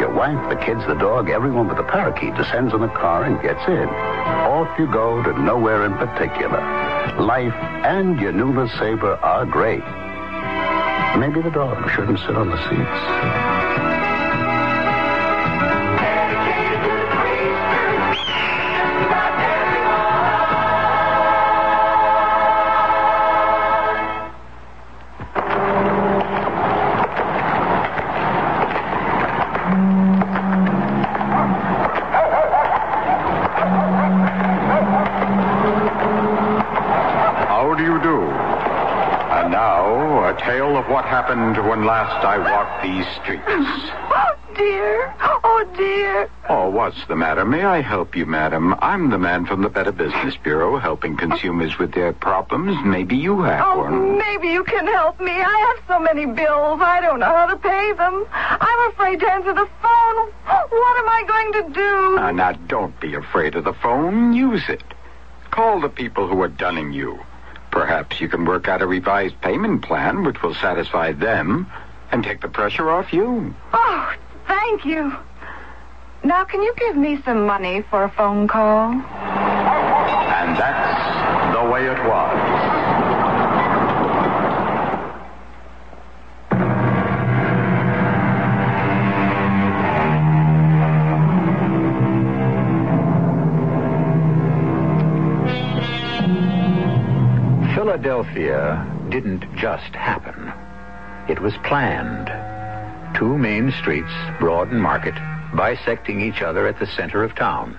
Your 0.00 0.12
wife, 0.12 0.48
the 0.48 0.56
kids, 0.56 0.80
the 0.86 0.94
dog, 0.94 1.30
everyone 1.30 1.68
but 1.68 1.76
the 1.76 1.84
parakeet 1.84 2.34
descends 2.34 2.74
on 2.74 2.80
the 2.80 2.88
car 2.88 3.24
and 3.24 3.40
gets 3.40 3.60
in. 3.68 3.88
Off 3.88 4.78
you 4.78 4.90
go 4.90 5.22
to 5.22 5.38
nowhere 5.40 5.84
in 5.84 5.94
particular. 5.94 6.60
Life 7.20 7.54
and 7.84 8.18
your 8.20 8.32
new 8.32 8.52
LeSabre 8.52 9.22
are 9.22 9.46
great. 9.46 9.84
Maybe 11.18 11.40
the 11.40 11.50
dog 11.50 11.90
shouldn't 11.90 12.18
sit 12.18 12.36
on 12.36 12.50
the 12.50 12.58
seats. 12.68 13.57
These 42.88 43.06
streets. 43.20 43.44
Oh, 43.46 44.34
dear. 44.56 45.14
Oh, 45.20 45.68
dear. 45.76 46.30
Oh, 46.48 46.70
what's 46.70 47.06
the 47.06 47.16
matter? 47.16 47.44
May 47.44 47.62
I 47.64 47.80
help 47.82 48.16
you, 48.16 48.24
madam? 48.24 48.74
I'm 48.80 49.10
the 49.10 49.18
man 49.18 49.44
from 49.46 49.62
the 49.62 49.68
Better 49.68 49.92
Business 49.92 50.36
Bureau, 50.42 50.78
helping 50.78 51.16
consumers 51.16 51.78
with 51.78 51.92
their 51.92 52.12
problems. 52.12 52.76
Maybe 52.84 53.16
you 53.16 53.42
have 53.42 53.64
Oh, 53.66 53.78
one. 53.80 54.18
maybe 54.18 54.48
you 54.48 54.64
can 54.64 54.86
help 54.86 55.20
me. 55.20 55.32
I 55.32 55.74
have 55.76 55.86
so 55.86 55.98
many 56.00 56.24
bills. 56.26 56.80
I 56.80 57.00
don't 57.02 57.18
know 57.20 57.26
how 57.26 57.46
to 57.46 57.56
pay 57.56 57.92
them. 57.92 58.26
I'm 58.32 58.90
afraid 58.90 59.20
to 59.20 59.30
answer 59.32 59.52
the 59.52 59.68
phone. 59.82 60.16
What 60.46 60.98
am 60.98 61.08
I 61.08 61.24
going 61.26 61.52
to 61.68 61.74
do? 61.74 62.18
Uh, 62.18 62.32
now, 62.32 62.52
don't 62.52 62.98
be 63.00 63.14
afraid 63.14 63.54
of 63.54 63.64
the 63.64 63.74
phone. 63.74 64.32
Use 64.32 64.68
it. 64.68 64.82
Call 65.50 65.80
the 65.80 65.88
people 65.90 66.26
who 66.26 66.40
are 66.42 66.48
dunning 66.48 66.92
you. 66.92 67.18
Perhaps 67.70 68.20
you 68.20 68.28
can 68.28 68.46
work 68.46 68.66
out 68.66 68.80
a 68.80 68.86
revised 68.86 69.38
payment 69.42 69.82
plan 69.82 70.24
which 70.24 70.42
will 70.42 70.54
satisfy 70.54 71.12
them 71.12 71.70
and 72.10 72.24
take 72.24 72.40
the 72.40 72.48
pressure 72.48 72.90
off 72.90 73.12
you. 73.12 73.54
Oh, 73.72 74.14
thank 74.46 74.84
you. 74.84 75.12
Now, 76.24 76.44
can 76.44 76.62
you 76.62 76.74
give 76.76 76.96
me 76.96 77.20
some 77.24 77.46
money 77.46 77.82
for 77.82 78.04
a 78.04 78.10
phone 78.10 78.48
call? 78.48 78.90
And 78.90 80.56
that's 80.56 81.54
the 81.54 81.70
way 81.70 81.86
it 81.86 81.98
was. 82.06 82.88
Philadelphia 97.74 98.84
didn't 99.08 99.44
just 99.56 99.94
happen. 99.94 100.52
It 101.28 101.40
was 101.40 101.54
planned. 101.58 102.32
Two 103.14 103.36
main 103.36 103.70
streets, 103.72 104.10
Broad 104.40 104.72
and 104.72 104.82
Market, 104.82 105.14
bisecting 105.54 106.22
each 106.22 106.40
other 106.40 106.66
at 106.66 106.78
the 106.78 106.86
center 106.86 107.22
of 107.22 107.34
town. 107.34 107.78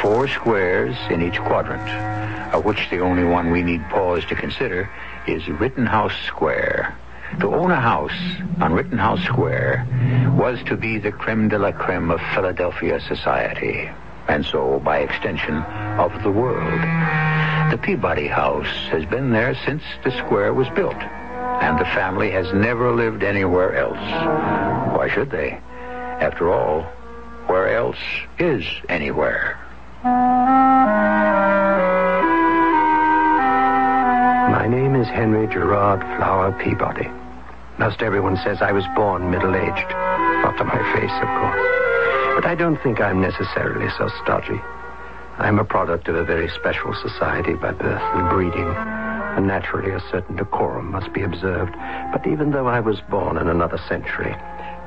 Four 0.00 0.28
squares 0.28 0.96
in 1.10 1.20
each 1.20 1.40
quadrant, 1.40 1.88
of 2.54 2.64
which 2.64 2.88
the 2.90 3.00
only 3.00 3.24
one 3.24 3.50
we 3.50 3.64
need 3.64 3.82
pause 3.90 4.24
to 4.26 4.36
consider 4.36 4.88
is 5.26 5.48
Rittenhouse 5.48 6.14
Square. 6.26 6.96
To 7.40 7.52
own 7.54 7.72
a 7.72 7.80
house 7.80 8.18
on 8.60 8.72
Rittenhouse 8.72 9.24
Square 9.24 9.86
was 10.38 10.62
to 10.66 10.76
be 10.76 10.98
the 10.98 11.10
creme 11.10 11.48
de 11.48 11.58
la 11.58 11.72
creme 11.72 12.12
of 12.12 12.20
Philadelphia 12.34 13.00
society, 13.00 13.90
and 14.28 14.46
so, 14.46 14.78
by 14.78 14.98
extension, 14.98 15.56
of 15.98 16.22
the 16.22 16.30
world. 16.30 16.80
The 17.72 17.78
Peabody 17.82 18.28
House 18.28 18.88
has 18.90 19.04
been 19.06 19.32
there 19.32 19.56
since 19.66 19.82
the 20.04 20.12
square 20.12 20.54
was 20.54 20.68
built, 20.70 20.96
and 21.60 21.78
the 21.78 21.84
family 21.84 22.30
has 22.30 22.52
never 22.52 22.90
lived 22.92 23.22
anywhere 23.22 23.76
else. 23.76 23.98
Why 24.96 25.08
should 25.12 25.30
they? 25.30 25.60
After 26.20 26.50
all, 26.52 26.82
where 27.46 27.76
else 27.76 27.98
is 28.38 28.64
anywhere? 28.88 29.58
My 34.50 34.66
name 34.66 34.94
is 34.94 35.06
Henry 35.08 35.46
Gerard 35.48 36.00
Flower 36.16 36.52
Peabody. 36.62 37.10
Most 37.78 38.02
everyone 38.02 38.36
says 38.38 38.62
I 38.62 38.72
was 38.72 38.84
born 38.94 39.30
middle-aged. 39.30 39.90
Not 40.42 40.56
to 40.58 40.64
my 40.64 40.78
face, 40.94 41.12
of 41.12 41.28
course. 41.40 41.66
But 42.36 42.46
I 42.46 42.54
don't 42.58 42.80
think 42.82 43.00
I'm 43.00 43.20
necessarily 43.20 43.90
so 43.98 44.08
stodgy. 44.22 44.60
I'm 45.38 45.58
a 45.58 45.64
product 45.64 46.08
of 46.08 46.16
a 46.16 46.24
very 46.24 46.48
special 46.48 46.94
society 46.94 47.54
by 47.54 47.72
birth 47.72 48.02
and 48.14 48.28
breeding. 48.30 48.99
And 49.36 49.46
naturally, 49.46 49.92
a 49.92 50.00
certain 50.10 50.36
decorum 50.36 50.90
must 50.90 51.12
be 51.12 51.22
observed. 51.22 51.74
But 52.12 52.26
even 52.26 52.50
though 52.50 52.66
I 52.66 52.80
was 52.80 53.00
born 53.08 53.36
in 53.36 53.48
another 53.48 53.78
century, 53.88 54.34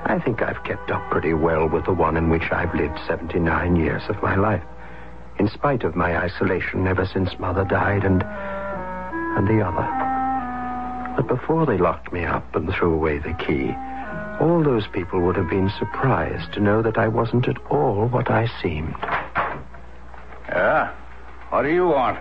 I 0.05 0.19
think 0.23 0.41
I've 0.41 0.63
kept 0.63 0.91
up 0.91 1.09
pretty 1.09 1.33
well 1.33 1.67
with 1.67 1.85
the 1.85 1.93
one 1.93 2.17
in 2.17 2.29
which 2.29 2.51
I've 2.51 2.75
lived 2.75 3.00
79 3.07 3.75
years 3.77 4.03
of 4.09 4.21
my 4.21 4.35
life. 4.35 4.63
In 5.39 5.47
spite 5.50 5.83
of 5.83 5.95
my 5.95 6.17
isolation 6.17 6.85
ever 6.88 7.05
since 7.05 7.39
Mother 7.39 7.63
died 7.63 8.03
and. 8.03 8.21
and 8.23 9.47
the 9.47 9.65
other. 9.65 9.88
But 11.15 11.27
before 11.27 11.65
they 11.65 11.77
locked 11.77 12.12
me 12.12 12.25
up 12.25 12.55
and 12.55 12.71
threw 12.73 12.93
away 12.93 13.19
the 13.19 13.33
key, 13.33 13.73
all 14.39 14.63
those 14.63 14.88
people 14.88 15.21
would 15.21 15.35
have 15.35 15.50
been 15.50 15.71
surprised 15.79 16.53
to 16.53 16.59
know 16.59 16.81
that 16.81 16.97
I 16.97 17.07
wasn't 17.07 17.47
at 17.47 17.57
all 17.69 18.07
what 18.07 18.29
I 18.29 18.47
seemed. 18.62 18.95
Yeah? 20.50 20.93
What 21.50 21.63
do 21.63 21.69
you 21.69 21.88
want? 21.88 22.19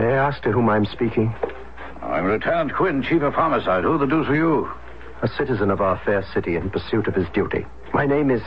May 0.00 0.14
I 0.14 0.28
ask 0.28 0.42
to 0.44 0.50
whom 0.50 0.70
I'm 0.70 0.86
speaking? 0.86 1.34
I'm 2.00 2.26
Lieutenant 2.26 2.72
Quinn, 2.72 3.02
Chief 3.02 3.20
of 3.20 3.34
Homicide. 3.34 3.84
Who 3.84 3.98
the 3.98 4.06
deuce 4.06 4.28
are 4.28 4.34
you? 4.34 4.70
A 5.20 5.28
citizen 5.28 5.70
of 5.70 5.82
our 5.82 6.00
fair 6.06 6.24
city 6.32 6.56
in 6.56 6.70
pursuit 6.70 7.06
of 7.06 7.14
his 7.14 7.28
duty. 7.34 7.66
My 7.92 8.06
name 8.06 8.30
is 8.30 8.40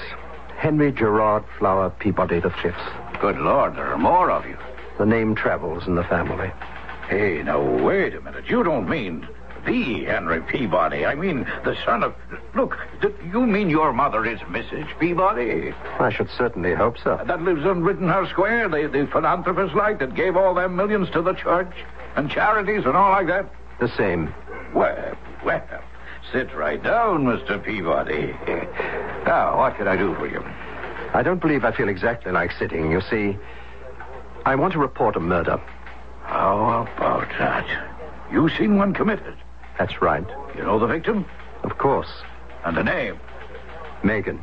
Henry 0.57 0.91
Gerard 0.91 1.43
Flower 1.60 1.91
Peabody 1.91 2.39
the 2.39 2.50
Fifth. 2.50 2.74
Good 3.22 3.38
Lord, 3.38 3.75
there 3.75 3.86
are 3.86 4.00
more 4.00 4.31
of 4.31 4.48
you. 4.48 4.57
The 4.98 5.05
name 5.05 5.36
travels 5.36 5.86
in 5.86 5.93
the 5.93 6.03
family. 6.05 6.51
Hey, 7.07 7.43
now, 7.43 7.62
wait 7.62 8.15
a 8.15 8.22
minute. 8.22 8.45
You 8.50 8.63
don't 8.63 8.89
mean 8.89 9.27
the 9.65 10.03
Henry 10.05 10.41
Peabody. 10.41 11.05
I 11.05 11.15
mean 11.15 11.46
the 11.63 11.75
son 11.86 12.03
of. 12.03 12.15
Look, 12.55 12.77
do 13.01 13.13
you 13.32 13.46
mean 13.46 13.70
your 13.70 13.93
mother 13.93 14.25
is 14.25 14.39
Mrs. 14.41 14.88
Peabody? 15.00 15.74
I 16.00 16.12
should 16.12 16.29
certainly 16.38 16.74
hope 16.74 16.98
so. 16.98 17.22
That 17.25 17.41
lives 17.41 17.65
on 17.65 17.84
Rittenhouse 17.84 18.29
Square, 18.29 18.70
the, 18.70 18.88
the 18.88 19.08
philanthropist 19.12 19.75
like 19.75 20.00
that 20.00 20.15
gave 20.15 20.36
all 20.36 20.53
their 20.53 20.70
millions 20.70 21.10
to 21.12 21.22
the 21.22 21.34
church 21.34 21.74
and 22.15 22.29
charities 22.29 22.86
and 22.86 22.96
all 22.96 23.12
like 23.12 23.27
that? 23.27 23.51
The 23.79 23.89
same. 23.98 24.34
Well, 24.74 25.17
well, 25.46 25.63
sit 26.32 26.53
right 26.55 26.82
down, 26.82 27.25
Mr. 27.25 27.63
Peabody. 27.63 28.36
Now, 29.24 29.58
what 29.58 29.77
can 29.77 29.88
I 29.88 29.96
do 29.96 30.13
for 30.15 30.27
you? 30.27 30.43
I 31.13 31.24
don't 31.24 31.39
believe 31.39 31.63
I 31.63 31.72
feel 31.72 31.88
exactly 31.88 32.34
like 32.34 32.51
sitting. 32.51 32.91
You 32.91 33.00
see, 33.00 33.38
I 34.46 34.55
want 34.55 34.74
to 34.74 34.79
report 34.79 35.15
a 35.15 35.22
murder. 35.22 35.62
How 36.24 36.86
about 36.98 37.29
that? 37.39 37.65
You 38.34 38.50
seen 38.50 38.77
one 38.77 38.93
committed? 38.93 39.38
That's 39.77 40.01
right. 40.01 40.25
You 40.56 40.63
know 40.63 40.80
the 40.80 40.88
victim? 40.88 41.25
Of 41.63 41.77
course. 41.77 42.10
And 42.65 42.77
the 42.77 42.84
name? 42.84 43.20
Megan. 44.03 44.42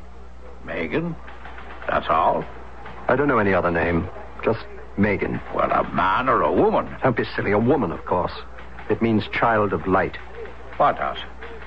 Megan? 0.65 1.15
That's 1.89 2.07
all? 2.09 2.45
I 3.09 3.17
don't 3.17 3.29
know 3.29 3.39
any 3.39 3.55
other 3.55 3.71
name. 3.71 4.09
Just 4.45 4.65
Megan. 4.97 5.41
Well, 5.55 5.71
a 5.71 5.85
man 5.93 6.29
or 6.29 6.43
a 6.43 6.53
woman? 6.53 6.97
Don't 7.03 7.17
be 7.17 7.25
silly. 7.37 7.53
A 7.53 7.59
woman, 7.59 7.93
of 7.93 8.05
course. 8.05 8.33
It 8.89 9.01
means 9.01 9.25
child 9.33 9.73
of 9.73 9.87
light. 9.87 10.17
What 10.77 10.97
does? 10.97 11.19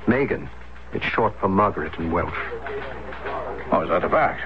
Megan. 0.08 0.50
It's 0.94 1.06
short 1.06 1.34
for 1.40 1.48
Margaret 1.48 1.94
in 1.98 2.12
Welsh. 2.12 2.34
Oh, 3.72 3.82
is 3.84 3.90
that 3.90 4.04
a 4.04 4.10
fact? 4.10 4.42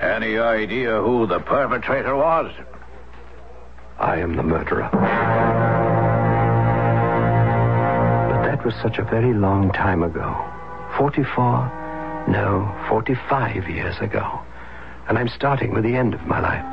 Any 0.00 0.38
idea 0.38 1.00
who 1.00 1.26
the 1.26 1.40
perpetrator 1.40 2.14
was? 2.14 2.52
I 3.98 4.18
am 4.18 4.36
the 4.36 4.42
murderer. 4.42 6.05
Was 8.66 8.74
such 8.82 8.98
a 8.98 9.04
very 9.04 9.32
long 9.32 9.70
time 9.70 10.02
ago. 10.02 10.44
44? 10.98 12.26
No, 12.26 12.74
45 12.88 13.70
years 13.70 13.96
ago. 14.00 14.40
And 15.06 15.16
I'm 15.16 15.28
starting 15.28 15.72
with 15.72 15.84
the 15.84 15.94
end 15.94 16.14
of 16.14 16.26
my 16.26 16.40
life. 16.40 16.64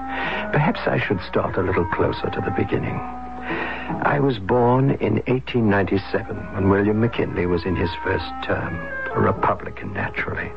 Perhaps 0.51 0.79
I 0.87 0.97
should 0.97 1.21
start 1.21 1.55
a 1.55 1.61
little 1.61 1.85
closer 1.93 2.31
to 2.31 2.41
the 2.41 2.49
beginning. 2.57 2.95
I 2.95 4.19
was 4.19 4.39
born 4.39 4.97
in 5.01 5.21
1897 5.27 6.35
when 6.55 6.69
William 6.69 6.99
McKinley 6.99 7.45
was 7.45 7.63
in 7.63 7.75
his 7.75 7.91
first 8.03 8.25
term, 8.43 8.73
a 9.13 9.21
Republican 9.21 9.93
naturally. 9.93 10.51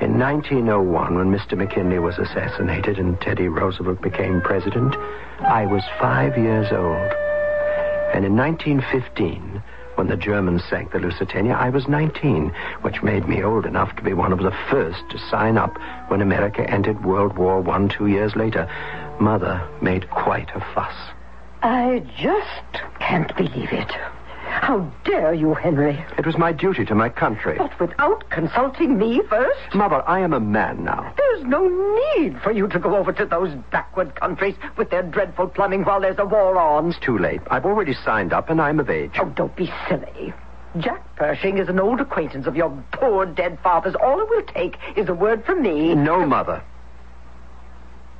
In 0.00 0.16
1901, 0.16 1.16
when 1.16 1.36
Mr. 1.36 1.58
McKinley 1.58 1.98
was 1.98 2.18
assassinated 2.18 3.00
and 3.00 3.20
Teddy 3.20 3.48
Roosevelt 3.48 4.00
became 4.00 4.40
president, 4.40 4.94
I 5.40 5.66
was 5.66 5.82
five 5.98 6.38
years 6.38 6.70
old. 6.70 7.12
And 8.14 8.24
in 8.24 8.36
1915, 8.36 9.60
when 9.96 10.08
the 10.08 10.16
Germans 10.16 10.62
sank 10.68 10.92
the 10.92 10.98
Lusitania, 10.98 11.54
I 11.54 11.70
was 11.70 11.88
19, 11.88 12.52
which 12.82 13.02
made 13.02 13.28
me 13.28 13.42
old 13.42 13.66
enough 13.66 13.94
to 13.96 14.02
be 14.02 14.12
one 14.12 14.32
of 14.32 14.40
the 14.40 14.56
first 14.70 15.02
to 15.10 15.18
sign 15.30 15.56
up 15.56 15.76
when 16.08 16.20
America 16.20 16.68
entered 16.70 17.04
World 17.04 17.36
War 17.36 17.68
I 17.68 17.86
two 17.88 18.06
years 18.06 18.36
later. 18.36 18.68
Mother 19.18 19.66
made 19.80 20.08
quite 20.10 20.50
a 20.54 20.60
fuss. 20.74 20.94
I 21.62 22.04
just 22.16 22.84
can't 23.00 23.34
believe 23.36 23.72
it. 23.72 23.92
How 24.62 24.80
dare 25.04 25.34
you, 25.34 25.54
Henry? 25.54 26.04
It 26.18 26.26
was 26.26 26.38
my 26.38 26.50
duty 26.50 26.84
to 26.86 26.94
my 26.94 27.08
country. 27.08 27.56
But 27.58 27.78
without 27.78 28.28
consulting 28.30 28.98
me 28.98 29.20
first? 29.28 29.74
Mother, 29.74 30.02
I 30.08 30.20
am 30.20 30.32
a 30.32 30.40
man 30.40 30.82
now. 30.82 31.12
There's 31.16 31.44
no 31.44 31.68
need 32.16 32.40
for 32.42 32.50
you 32.52 32.66
to 32.68 32.78
go 32.78 32.96
over 32.96 33.12
to 33.12 33.26
those 33.26 33.54
backward 33.70 34.14
countries 34.14 34.56
with 34.76 34.90
their 34.90 35.02
dreadful 35.02 35.48
plumbing 35.48 35.84
while 35.84 36.00
there's 36.00 36.18
a 36.18 36.24
war 36.24 36.58
on. 36.58 36.88
It's 36.90 36.98
too 36.98 37.18
late. 37.18 37.42
I've 37.50 37.66
already 37.66 37.92
signed 37.92 38.32
up 38.32 38.48
and 38.50 38.60
I'm 38.60 38.80
of 38.80 38.90
age. 38.90 39.12
Oh, 39.20 39.26
don't 39.26 39.54
be 39.54 39.72
silly. 39.88 40.32
Jack 40.80 41.16
Pershing 41.16 41.58
is 41.58 41.68
an 41.68 41.78
old 41.78 42.00
acquaintance 42.00 42.46
of 42.46 42.56
your 42.56 42.70
poor 42.92 43.24
dead 43.26 43.58
father's. 43.62 43.94
All 43.94 44.20
it 44.20 44.28
will 44.28 44.42
take 44.42 44.76
is 44.96 45.08
a 45.08 45.14
word 45.14 45.44
from 45.44 45.62
me. 45.62 45.94
No, 45.94 46.26
Mother. 46.26 46.62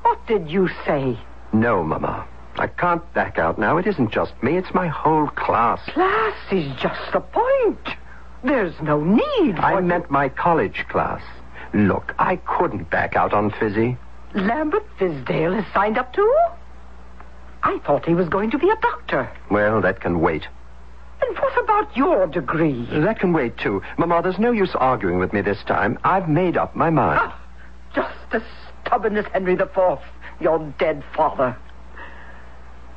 What 0.03 0.25
did 0.27 0.49
you 0.51 0.69
say? 0.87 1.19
No, 1.53 1.83
Mama. 1.83 2.29
I 2.59 2.69
can't 2.69 3.03
back 3.15 3.39
out 3.39 3.59
now. 3.59 3.77
It 3.77 3.87
isn't 3.87 4.13
just 4.13 4.33
me, 4.43 4.57
it's 4.57 4.73
my 4.75 4.89
whole 4.89 5.29
class. 5.29 5.81
Class 5.93 6.53
is 6.53 6.71
just 6.81 7.13
the 7.13 7.21
point. 7.21 7.89
There's 8.43 8.75
no 8.81 9.03
need. 9.03 9.59
I 9.59 9.81
meant 9.81 10.11
my 10.11 10.29
college 10.29 10.85
class. 10.89 11.23
Look, 11.75 12.15
I 12.19 12.37
couldn't 12.37 12.91
back 12.91 13.17
out 13.17 13.33
on 13.33 13.51
Fizzy. 13.51 13.97
Lambert 14.35 14.87
Fisdale 14.99 15.61
has 15.63 15.73
signed 15.75 15.99
up 15.99 16.13
too? 16.13 16.35
I 17.63 17.79
thought 17.81 18.07
he 18.07 18.15
was 18.15 18.29
going 18.29 18.51
to 18.53 18.59
be 18.59 18.71
a 18.71 18.77
doctor. 18.77 19.31
Well, 19.51 19.81
that 19.81 20.01
can 20.01 20.21
wait. 20.21 20.47
And 21.21 21.37
what 21.39 21.65
about 21.65 21.97
your 21.97 22.27
degree? 22.27 22.87
That 22.93 23.19
can 23.19 23.33
wait, 23.33 23.57
too. 23.57 23.83
Mama, 23.97 24.21
there's 24.23 24.39
no 24.39 24.53
use 24.53 24.75
arguing 24.75 25.19
with 25.19 25.33
me 25.33 25.41
this 25.41 25.63
time. 25.67 25.99
I've 26.05 26.29
made 26.29 26.57
up 26.57 26.77
my 26.77 26.91
mind. 26.91 27.19
Ah, 27.23 27.41
just 27.95 28.15
as 28.33 28.43
stubborn 28.85 29.17
as 29.17 29.25
Henry 29.33 29.55
IV, 29.55 29.99
your 30.41 30.59
dead 30.79 31.03
father. 31.17 31.57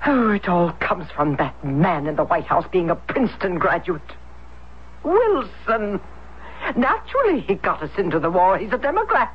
Oh, 0.05 0.31
it 0.31 0.47
all 0.47 0.71
comes 0.79 1.09
from 1.11 1.35
that 1.37 1.63
man 1.63 2.07
in 2.07 2.15
the 2.15 2.23
White 2.23 2.45
House 2.45 2.65
being 2.71 2.89
a 2.89 2.95
Princeton 2.95 3.59
graduate. 3.59 4.01
Wilson. 5.03 5.99
Naturally, 6.75 7.41
he 7.41 7.55
got 7.55 7.83
us 7.83 7.91
into 7.97 8.19
the 8.19 8.29
war. 8.29 8.57
He's 8.57 8.71
a 8.71 8.77
Democrat. 8.77 9.33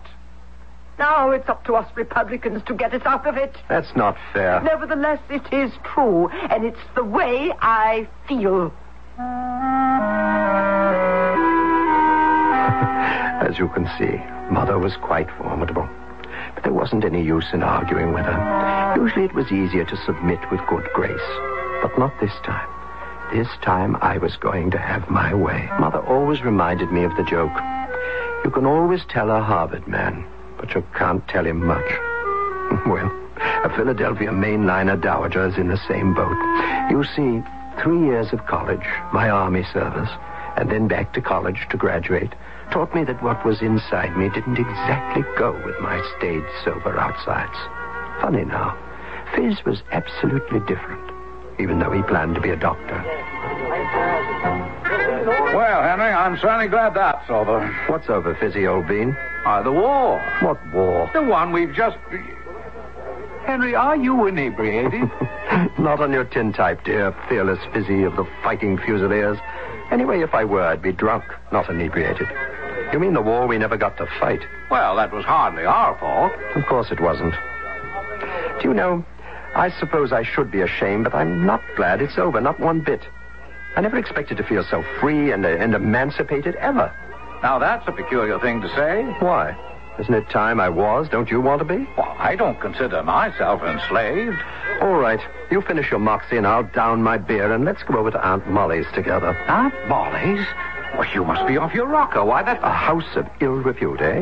Now 0.98 1.30
it's 1.30 1.48
up 1.48 1.64
to 1.64 1.74
us 1.74 1.90
Republicans 1.96 2.62
to 2.66 2.74
get 2.74 2.94
us 2.94 3.02
out 3.04 3.26
of 3.26 3.36
it. 3.36 3.56
That's 3.68 3.94
not 3.96 4.16
fair. 4.32 4.60
Nevertheless, 4.62 5.18
it 5.28 5.52
is 5.52 5.72
true, 5.82 6.28
and 6.28 6.64
it's 6.64 6.78
the 6.94 7.04
way 7.04 7.52
I 7.60 8.08
feel. 8.28 8.72
As 13.46 13.58
you 13.58 13.68
can 13.68 13.88
see, 13.98 14.16
Mother 14.52 14.78
was 14.78 14.96
quite 14.96 15.28
formidable. 15.36 15.88
But 16.54 16.64
there 16.64 16.72
wasn't 16.72 17.04
any 17.04 17.22
use 17.22 17.46
in 17.52 17.62
arguing 17.62 18.12
with 18.12 18.24
her. 18.24 18.83
Usually 18.96 19.24
it 19.24 19.34
was 19.34 19.50
easier 19.50 19.84
to 19.84 20.04
submit 20.04 20.38
with 20.50 20.60
good 20.68 20.88
grace. 20.94 21.28
But 21.82 21.98
not 21.98 22.18
this 22.20 22.34
time. 22.44 22.68
This 23.32 23.48
time 23.62 23.96
I 23.96 24.18
was 24.18 24.36
going 24.36 24.70
to 24.70 24.78
have 24.78 25.10
my 25.10 25.34
way. 25.34 25.68
Mother 25.80 25.98
always 25.98 26.42
reminded 26.42 26.92
me 26.92 27.04
of 27.04 27.16
the 27.16 27.24
joke. 27.24 27.56
You 28.44 28.50
can 28.50 28.66
always 28.66 29.04
tell 29.08 29.30
a 29.30 29.40
Harvard 29.40 29.88
man, 29.88 30.24
but 30.58 30.74
you 30.74 30.84
can't 30.94 31.26
tell 31.28 31.44
him 31.44 31.64
much. 31.66 31.90
well, 32.86 33.10
a 33.64 33.72
Philadelphia 33.74 34.30
mainliner 34.30 35.00
dowager 35.00 35.46
is 35.46 35.58
in 35.58 35.68
the 35.68 35.80
same 35.88 36.14
boat. 36.14 36.36
You 36.90 37.02
see, 37.16 37.42
three 37.82 38.06
years 38.06 38.32
of 38.32 38.46
college, 38.46 38.86
my 39.12 39.28
army 39.28 39.64
service, 39.72 40.10
and 40.56 40.70
then 40.70 40.86
back 40.86 41.12
to 41.14 41.20
college 41.20 41.66
to 41.70 41.76
graduate, 41.76 42.32
taught 42.70 42.94
me 42.94 43.02
that 43.04 43.22
what 43.22 43.44
was 43.44 43.60
inside 43.60 44.16
me 44.16 44.28
didn't 44.28 44.58
exactly 44.58 45.24
go 45.36 45.52
with 45.64 45.78
my 45.80 46.00
staid, 46.16 46.44
sober 46.64 46.98
outsides. 46.98 47.83
Funny 48.20 48.44
now, 48.44 48.76
Fizz 49.34 49.64
was 49.64 49.82
absolutely 49.92 50.60
different, 50.60 51.10
even 51.58 51.78
though 51.78 51.90
he 51.90 52.02
planned 52.02 52.34
to 52.34 52.40
be 52.40 52.50
a 52.50 52.56
doctor. 52.56 53.02
Well, 55.54 55.82
Henry, 55.82 56.10
I'm 56.12 56.36
certainly 56.38 56.68
glad 56.68 56.94
that's 56.94 57.28
over. 57.30 57.66
What's 57.88 58.08
over, 58.08 58.34
Fizzy, 58.34 58.66
old 58.66 58.88
bean? 58.88 59.16
Uh, 59.44 59.62
the 59.62 59.72
war. 59.72 60.20
What 60.40 60.58
war? 60.72 61.10
The 61.12 61.22
one 61.22 61.52
we've 61.52 61.74
just. 61.74 61.96
Henry, 63.46 63.74
are 63.74 63.96
you 63.96 64.26
inebriated? 64.26 65.10
Not 65.78 66.00
on 66.00 66.12
your 66.12 66.24
tintype, 66.24 66.84
dear 66.84 67.14
fearless 67.28 67.58
Fizzy 67.72 68.02
of 68.04 68.16
the 68.16 68.26
fighting 68.42 68.78
fusiliers. 68.78 69.38
Anyway, 69.90 70.20
if 70.20 70.34
I 70.34 70.44
were, 70.44 70.62
I'd 70.62 70.82
be 70.82 70.92
drunk, 70.92 71.24
not 71.52 71.68
inebriated. 71.68 72.26
You 72.92 72.98
mean 72.98 73.12
the 73.12 73.20
war 73.22 73.46
we 73.46 73.58
never 73.58 73.76
got 73.76 73.96
to 73.98 74.06
fight? 74.18 74.40
Well, 74.70 74.96
that 74.96 75.12
was 75.12 75.24
hardly 75.24 75.64
our 75.66 75.96
fault. 75.98 76.32
Of 76.56 76.66
course 76.66 76.90
it 76.90 77.00
wasn't. 77.00 77.34
Do 78.60 78.68
you 78.68 78.74
know, 78.74 79.04
I 79.54 79.70
suppose 79.78 80.12
I 80.12 80.22
should 80.22 80.50
be 80.50 80.60
ashamed, 80.62 81.04
but 81.04 81.14
I'm 81.14 81.44
not 81.44 81.60
glad 81.76 82.00
it's 82.00 82.18
over, 82.18 82.40
not 82.40 82.58
one 82.60 82.80
bit. 82.80 83.00
I 83.76 83.80
never 83.80 83.98
expected 83.98 84.36
to 84.36 84.44
feel 84.44 84.64
so 84.64 84.84
free 85.00 85.32
and, 85.32 85.44
uh, 85.44 85.48
and 85.48 85.74
emancipated 85.74 86.54
ever. 86.56 86.92
Now, 87.42 87.58
that's 87.58 87.86
a 87.88 87.92
peculiar 87.92 88.38
thing 88.38 88.60
to 88.62 88.68
say. 88.68 89.02
Why? 89.18 89.56
Isn't 89.98 90.14
it 90.14 90.28
time 90.28 90.58
I 90.60 90.68
was? 90.68 91.08
Don't 91.08 91.30
you 91.30 91.40
want 91.40 91.60
to 91.60 91.64
be? 91.64 91.86
Well, 91.96 92.16
I 92.18 92.34
don't 92.34 92.60
consider 92.60 93.02
myself 93.02 93.62
enslaved. 93.62 94.38
All 94.80 94.96
right. 94.96 95.20
You 95.50 95.60
finish 95.62 95.90
your 95.90 96.00
moxie 96.00 96.36
and 96.36 96.46
I'll 96.46 96.64
down 96.64 97.02
my 97.02 97.16
beer 97.16 97.52
and 97.52 97.64
let's 97.64 97.82
go 97.84 97.98
over 97.98 98.10
to 98.10 98.26
Aunt 98.26 98.48
Molly's 98.48 98.86
together. 98.94 99.36
Aunt 99.46 99.74
Molly's? 99.86 100.44
Well, 100.96 101.08
you 101.12 101.24
must 101.24 101.46
be 101.48 101.56
off 101.56 101.74
your 101.74 101.86
rocker. 101.86 102.24
Why, 102.24 102.42
that's 102.42 102.62
a 102.62 102.70
house 102.70 103.16
of 103.16 103.26
ill 103.40 103.56
repute, 103.56 104.00
eh? 104.00 104.20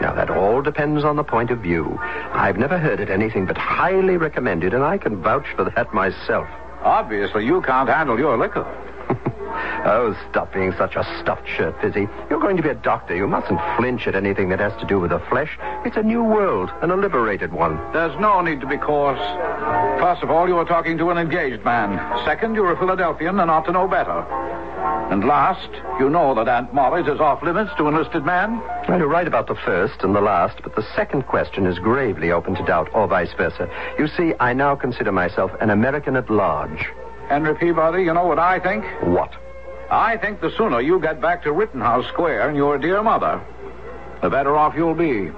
Now, 0.00 0.14
that 0.14 0.30
all 0.30 0.62
depends 0.62 1.04
on 1.04 1.16
the 1.16 1.24
point 1.24 1.50
of 1.50 1.58
view. 1.60 1.98
I've 2.00 2.56
never 2.56 2.78
heard 2.78 2.98
it 2.98 3.10
anything 3.10 3.44
but 3.44 3.58
highly 3.58 4.16
recommended, 4.16 4.72
and 4.72 4.82
I 4.82 4.96
can 4.96 5.22
vouch 5.22 5.46
for 5.54 5.64
that 5.64 5.92
myself. 5.92 6.48
Obviously, 6.82 7.44
you 7.44 7.60
can't 7.62 7.88
handle 7.88 8.18
your 8.18 8.38
liquor. 8.38 8.64
oh, 9.86 10.16
stop 10.30 10.52
being 10.52 10.72
such 10.78 10.96
a 10.96 11.04
stuffed 11.20 11.48
shirt, 11.48 11.80
Fizzy. 11.80 12.08
You're 12.30 12.40
going 12.40 12.56
to 12.56 12.62
be 12.62 12.68
a 12.68 12.74
doctor. 12.74 13.14
You 13.14 13.26
mustn't 13.26 13.60
flinch 13.76 14.06
at 14.06 14.14
anything 14.14 14.48
that 14.50 14.60
has 14.60 14.72
to 14.80 14.86
do 14.86 15.00
with 15.00 15.10
the 15.10 15.20
flesh. 15.28 15.56
It's 15.84 15.96
a 15.96 16.02
new 16.02 16.22
world, 16.22 16.70
and 16.82 16.90
a 16.90 16.96
liberated 16.96 17.52
one. 17.52 17.76
There's 17.92 18.18
no 18.20 18.40
need 18.40 18.60
to 18.60 18.66
be 18.66 18.76
coarse. 18.76 19.18
First 20.00 20.22
of 20.22 20.30
all, 20.30 20.48
you 20.48 20.56
are 20.58 20.64
talking 20.64 20.98
to 20.98 21.10
an 21.10 21.18
engaged 21.18 21.64
man. 21.64 21.98
Second, 22.24 22.54
you're 22.54 22.72
a 22.72 22.78
Philadelphian 22.78 23.40
and 23.40 23.50
ought 23.50 23.64
to 23.66 23.72
know 23.72 23.88
better. 23.88 24.24
And 25.10 25.24
last, 25.24 25.70
you 26.00 26.08
know 26.10 26.34
that 26.34 26.48
Aunt 26.48 26.74
Molly's 26.74 27.06
is 27.06 27.20
off 27.20 27.42
limits 27.42 27.70
to 27.78 27.88
enlisted 27.88 28.24
men? 28.24 28.60
Well, 28.88 28.98
you're 28.98 29.08
right 29.08 29.26
about 29.26 29.46
the 29.46 29.54
first 29.54 30.02
and 30.02 30.14
the 30.14 30.20
last, 30.20 30.62
but 30.62 30.74
the 30.76 30.86
second 30.94 31.22
question 31.26 31.66
is 31.66 31.78
gravely 31.78 32.32
open 32.32 32.54
to 32.54 32.64
doubt, 32.64 32.88
or 32.94 33.06
vice 33.06 33.32
versa. 33.34 33.68
You 33.98 34.08
see, 34.08 34.32
I 34.40 34.52
now 34.52 34.76
consider 34.76 35.12
myself 35.12 35.52
an 35.60 35.70
American 35.70 36.16
at 36.16 36.30
large. 36.30 36.86
Henry 37.28 37.54
Peabody, 37.54 38.02
you 38.02 38.12
know 38.12 38.26
what 38.26 38.38
I 38.38 38.60
think? 38.60 38.84
What? 39.02 39.32
I 39.90 40.16
think 40.16 40.40
the 40.40 40.50
sooner 40.56 40.80
you 40.80 41.00
get 41.00 41.20
back 41.20 41.42
to 41.42 41.52
Rittenhouse 41.52 42.06
Square 42.08 42.48
and 42.48 42.56
your 42.56 42.78
dear 42.78 43.02
mother, 43.02 43.40
the 44.22 44.30
better 44.30 44.56
off 44.56 44.74
you'll 44.74 44.94
be. 44.94 45.30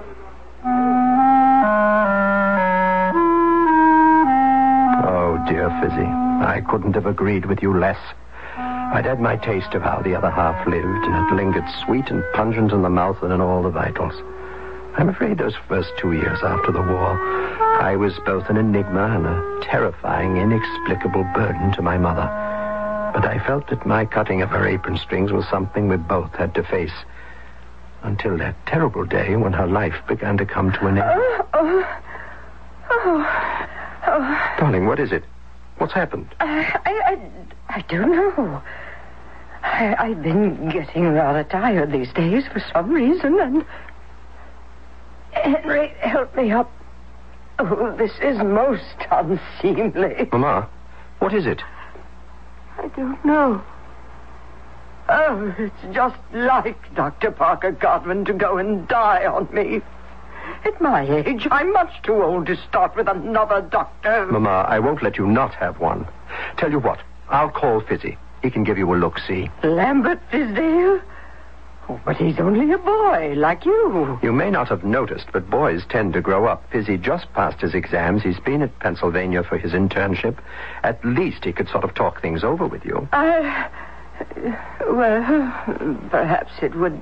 Oh, 5.03 5.43
dear 5.47 5.69
Fizzy, 5.81 6.07
I 6.07 6.61
couldn't 6.69 6.95
have 6.95 7.05
agreed 7.05 7.45
with 7.45 7.61
you 7.61 7.77
less. 7.77 7.99
I'd 8.57 9.05
had 9.05 9.19
my 9.19 9.35
taste 9.35 9.73
of 9.73 9.81
how 9.81 10.01
the 10.01 10.15
other 10.15 10.29
half 10.29 10.65
lived, 10.65 10.85
and 10.85 11.15
it 11.15 11.35
lingered 11.35 11.69
sweet 11.85 12.09
and 12.09 12.23
pungent 12.33 12.71
in 12.71 12.81
the 12.81 12.89
mouth 12.89 13.21
and 13.21 13.33
in 13.33 13.41
all 13.41 13.61
the 13.61 13.69
vitals. 13.69 14.13
I'm 14.95 15.09
afraid 15.09 15.37
those 15.37 15.55
first 15.67 15.91
two 15.99 16.13
years 16.13 16.39
after 16.41 16.71
the 16.71 16.81
war, 16.81 17.19
I 17.79 17.95
was 17.95 18.17
both 18.25 18.49
an 18.49 18.57
enigma 18.57 19.03
and 19.03 19.25
a 19.27 19.59
terrifying, 19.61 20.37
inexplicable 20.37 21.25
burden 21.35 21.71
to 21.73 21.81
my 21.81 21.97
mother. 21.97 22.46
But 23.17 23.25
I 23.25 23.39
felt 23.39 23.65
that 23.69 23.83
my 23.83 24.05
cutting 24.05 24.43
of 24.43 24.49
her 24.49 24.67
apron 24.67 24.95
strings 24.95 25.31
was 25.31 25.43
something 25.49 25.87
we 25.87 25.97
both 25.97 26.35
had 26.35 26.53
to 26.53 26.61
face. 26.61 26.93
Until 28.03 28.37
that 28.37 28.55
terrible 28.67 29.05
day 29.05 29.35
when 29.35 29.53
her 29.53 29.65
life 29.65 29.95
began 30.07 30.37
to 30.37 30.45
come 30.45 30.71
to 30.73 30.85
an 30.85 30.99
end. 30.99 31.09
Oh, 31.15 31.47
oh, 31.55 31.99
oh, 32.91 33.67
oh. 34.05 34.55
Darling, 34.59 34.85
what 34.85 34.99
is 34.99 35.11
it? 35.11 35.23
What's 35.79 35.93
happened? 35.93 36.27
I, 36.39 36.79
I, 36.85 36.91
I, 36.91 37.77
I 37.77 37.81
don't 37.89 38.11
know. 38.11 38.61
I, 39.63 39.95
I've 39.97 40.21
been 40.21 40.69
getting 40.69 41.07
rather 41.07 41.43
tired 41.43 41.91
these 41.91 42.13
days 42.13 42.43
for 42.53 42.63
some 42.71 42.91
reason, 42.91 43.39
and. 43.39 43.65
Henry, 45.31 45.87
help 46.01 46.35
me 46.35 46.51
up. 46.51 46.71
Oh, 47.57 47.95
this 47.97 48.11
is 48.21 48.37
most 48.37 49.07
unseemly. 49.09 50.29
Mama, 50.31 50.69
what 51.17 51.33
is 51.33 51.47
it? 51.47 51.63
I 52.77 52.87
don't 52.95 53.23
know. 53.25 53.61
Oh, 55.09 55.55
it's 55.57 55.95
just 55.95 56.17
like 56.33 56.93
Dr. 56.95 57.31
Parker 57.31 57.71
Godwin 57.71 58.25
to 58.25 58.33
go 58.33 58.57
and 58.57 58.87
die 58.87 59.25
on 59.25 59.47
me. 59.53 59.81
At 60.65 60.81
my 60.81 61.01
age, 61.25 61.47
I'm 61.49 61.71
much 61.73 62.01
too 62.03 62.21
old 62.21 62.47
to 62.47 62.55
start 62.67 62.95
with 62.95 63.07
another 63.07 63.61
doctor. 63.61 64.25
Mama, 64.25 64.65
I 64.67 64.79
won't 64.79 65.03
let 65.03 65.17
you 65.17 65.27
not 65.27 65.53
have 65.55 65.79
one. 65.79 66.07
Tell 66.57 66.71
you 66.71 66.79
what, 66.79 66.99
I'll 67.29 67.49
call 67.49 67.81
Fizzy. 67.81 68.17
He 68.41 68.49
can 68.49 68.63
give 68.63 68.77
you 68.77 68.93
a 68.93 68.95
look-see. 68.95 69.49
Lambert 69.63 70.19
Fisdale? 70.31 71.01
Oh, 71.89 71.99
but 72.05 72.17
he's 72.17 72.37
only 72.39 72.73
a 72.73 72.77
boy, 72.77 73.33
like 73.37 73.65
you. 73.65 74.19
You 74.21 74.33
may 74.33 74.49
not 74.51 74.67
have 74.67 74.83
noticed, 74.83 75.27
but 75.31 75.49
boys 75.49 75.83
tend 75.89 76.13
to 76.13 76.21
grow 76.21 76.45
up. 76.45 76.69
Fizzy 76.71 76.97
just 76.97 77.31
passed 77.33 77.61
his 77.61 77.73
exams. 77.73 78.23
He's 78.23 78.39
been 78.39 78.61
at 78.61 78.77
Pennsylvania 78.79 79.43
for 79.43 79.57
his 79.57 79.71
internship. 79.71 80.37
At 80.83 81.03
least 81.05 81.45
he 81.45 81.53
could 81.53 81.69
sort 81.69 81.85
of 81.85 81.93
talk 81.95 82.21
things 82.21 82.43
over 82.43 82.67
with 82.67 82.83
you. 82.83 83.07
I. 83.13 83.69
Well, 84.89 85.21
perhaps 86.09 86.51
it 86.61 86.75
would 86.75 86.99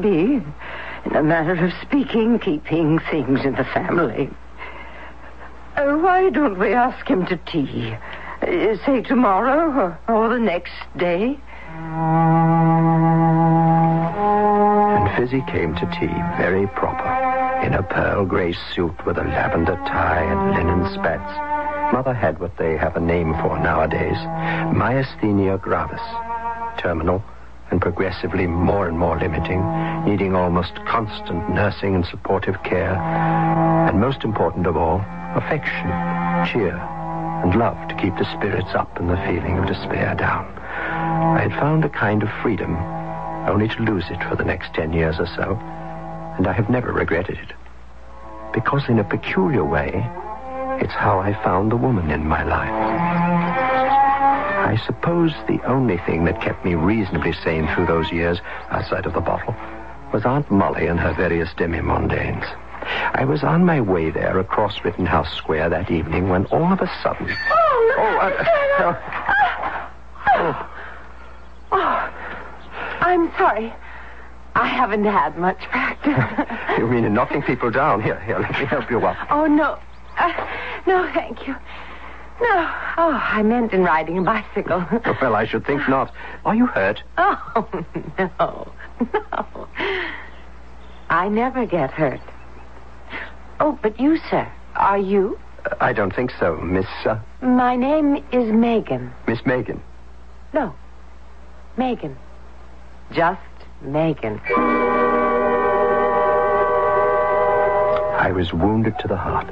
be, 0.00 0.40
in 1.04 1.16
a 1.16 1.22
matter 1.22 1.64
of 1.64 1.72
speaking, 1.82 2.38
keeping 2.38 3.00
things 3.10 3.44
in 3.44 3.54
the 3.54 3.64
family. 3.64 4.30
Uh, 5.76 5.96
why 5.96 6.30
don't 6.30 6.58
we 6.58 6.72
ask 6.72 7.06
him 7.06 7.26
to 7.26 7.36
tea? 7.36 7.96
Uh, 8.42 8.76
say 8.86 9.02
tomorrow 9.02 9.98
or, 10.08 10.14
or 10.14 10.28
the 10.28 10.38
next 10.38 10.72
day? 10.96 11.38
Fizzy 15.16 15.42
came 15.48 15.74
to 15.74 15.86
tea 15.98 16.12
very 16.36 16.66
proper, 16.68 17.08
in 17.66 17.74
a 17.74 17.82
pearl 17.82 18.24
gray 18.24 18.54
suit 18.74 19.04
with 19.04 19.18
a 19.18 19.24
lavender 19.24 19.76
tie 19.86 20.22
and 20.22 20.50
linen 20.52 20.92
spats. 20.94 21.92
Mother 21.92 22.14
had 22.14 22.40
what 22.40 22.56
they 22.56 22.76
have 22.76 22.96
a 22.96 23.00
name 23.00 23.34
for 23.34 23.58
nowadays 23.58 24.16
myasthenia 24.72 25.60
gravis, 25.60 26.00
terminal 26.78 27.22
and 27.70 27.80
progressively 27.80 28.46
more 28.46 28.88
and 28.88 28.98
more 28.98 29.18
limiting, 29.18 29.62
needing 30.04 30.34
almost 30.34 30.74
constant 30.86 31.48
nursing 31.50 31.94
and 31.94 32.04
supportive 32.06 32.62
care, 32.62 32.94
and 33.88 34.00
most 34.00 34.24
important 34.24 34.66
of 34.66 34.76
all, 34.76 34.98
affection, 35.34 35.88
cheer, 36.46 36.76
and 37.44 37.54
love 37.58 37.76
to 37.88 37.94
keep 37.96 38.14
the 38.16 38.30
spirits 38.36 38.74
up 38.74 38.98
and 38.98 39.08
the 39.08 39.16
feeling 39.26 39.58
of 39.58 39.66
despair 39.66 40.14
down. 40.14 40.44
I 41.36 41.40
had 41.48 41.52
found 41.52 41.84
a 41.84 41.88
kind 41.88 42.22
of 42.22 42.28
freedom, 42.42 42.76
only 43.48 43.68
to 43.68 43.82
lose 43.82 44.04
it 44.10 44.22
for 44.28 44.36
the 44.36 44.44
next 44.44 44.74
ten 44.74 44.92
years 44.92 45.18
or 45.18 45.26
so, 45.26 45.58
and 46.38 46.46
I 46.46 46.52
have 46.52 46.70
never 46.70 46.92
regretted 46.92 47.38
it. 47.38 47.52
Because 48.52 48.88
in 48.88 48.98
a 48.98 49.04
peculiar 49.04 49.64
way, 49.64 49.90
it's 50.80 50.92
how 50.92 51.18
I 51.18 51.32
found 51.42 51.70
the 51.70 51.76
woman 51.76 52.10
in 52.10 52.26
my 52.26 52.42
life. 52.42 52.70
I 54.62 54.76
suppose 54.86 55.32
the 55.48 55.60
only 55.66 55.98
thing 55.98 56.24
that 56.24 56.40
kept 56.40 56.64
me 56.64 56.74
reasonably 56.74 57.32
sane 57.32 57.66
through 57.74 57.86
those 57.86 58.10
years, 58.12 58.40
outside 58.70 59.06
of 59.06 59.12
the 59.12 59.20
bottle, 59.20 59.54
was 60.12 60.24
Aunt 60.24 60.50
Molly 60.50 60.86
and 60.86 61.00
her 61.00 61.12
various 61.14 61.52
demi-mondaines. 61.56 62.44
I 63.14 63.24
was 63.24 63.42
on 63.42 63.64
my 63.64 63.80
way 63.80 64.10
there 64.10 64.38
across 64.38 64.84
Rittenhouse 64.84 65.32
Square 65.36 65.70
that 65.70 65.90
evening 65.90 66.28
when 66.28 66.46
all 66.46 66.72
of 66.72 66.80
a 66.80 66.90
sudden... 67.02 67.28
Oh, 67.28 67.94
no. 67.96 68.02
Oh, 68.04 68.88
uh, 68.88 68.96
oh. 70.34 70.68
oh. 71.72 72.11
I'm 73.02 73.32
sorry. 73.36 73.72
I 74.54 74.68
haven't 74.68 75.04
had 75.04 75.36
much 75.36 75.58
practice. 75.70 76.14
you 76.78 76.86
mean 76.86 77.04
in 77.04 77.12
knocking 77.12 77.42
people 77.42 77.70
down? 77.70 78.00
Here, 78.00 78.20
here, 78.20 78.38
let 78.38 78.52
me 78.52 78.64
help 78.64 78.88
you 78.90 78.98
up. 79.00 79.16
Oh, 79.30 79.46
no. 79.46 79.78
Uh, 80.18 80.32
no, 80.86 81.10
thank 81.12 81.46
you. 81.48 81.54
No. 82.40 82.70
Oh, 82.98 83.20
I 83.22 83.42
meant 83.42 83.72
in 83.72 83.82
riding 83.82 84.18
a 84.18 84.22
bicycle. 84.22 84.84
well, 85.20 85.34
I 85.34 85.46
should 85.46 85.66
think 85.66 85.88
not. 85.88 86.12
Are 86.44 86.54
you 86.54 86.66
hurt? 86.66 87.02
Oh, 87.18 87.68
no. 88.18 88.72
No. 89.32 89.68
I 91.08 91.28
never 91.28 91.66
get 91.66 91.90
hurt. 91.90 92.20
Oh, 93.58 93.78
but 93.82 93.98
you, 93.98 94.18
sir, 94.30 94.50
are 94.76 94.98
you? 94.98 95.38
Uh, 95.64 95.74
I 95.80 95.92
don't 95.92 96.14
think 96.14 96.30
so, 96.38 96.56
Miss. 96.56 96.86
Uh... 97.04 97.18
My 97.40 97.74
name 97.74 98.24
is 98.32 98.52
Megan. 98.52 99.12
Miss 99.26 99.44
Megan? 99.44 99.82
No. 100.52 100.74
Megan. 101.76 102.16
Just 103.12 103.40
Megan. 103.82 104.40
I 108.16 108.32
was 108.34 108.54
wounded 108.54 108.98
to 109.00 109.08
the 109.08 109.18
heart, 109.18 109.48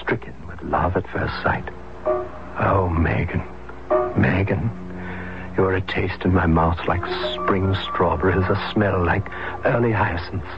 stricken 0.00 0.34
with 0.46 0.62
love 0.62 0.96
at 0.96 1.06
first 1.10 1.34
sight. 1.42 1.68
Oh, 2.58 2.88
Megan. 2.88 3.42
Megan. 4.16 4.70
You're 5.58 5.74
a 5.74 5.82
taste 5.82 6.24
in 6.24 6.32
my 6.32 6.46
mouth 6.46 6.78
like 6.88 7.04
spring 7.34 7.74
strawberries, 7.84 8.46
a 8.48 8.70
smell 8.72 9.04
like 9.04 9.28
early 9.66 9.92
hyacinths, 9.92 10.48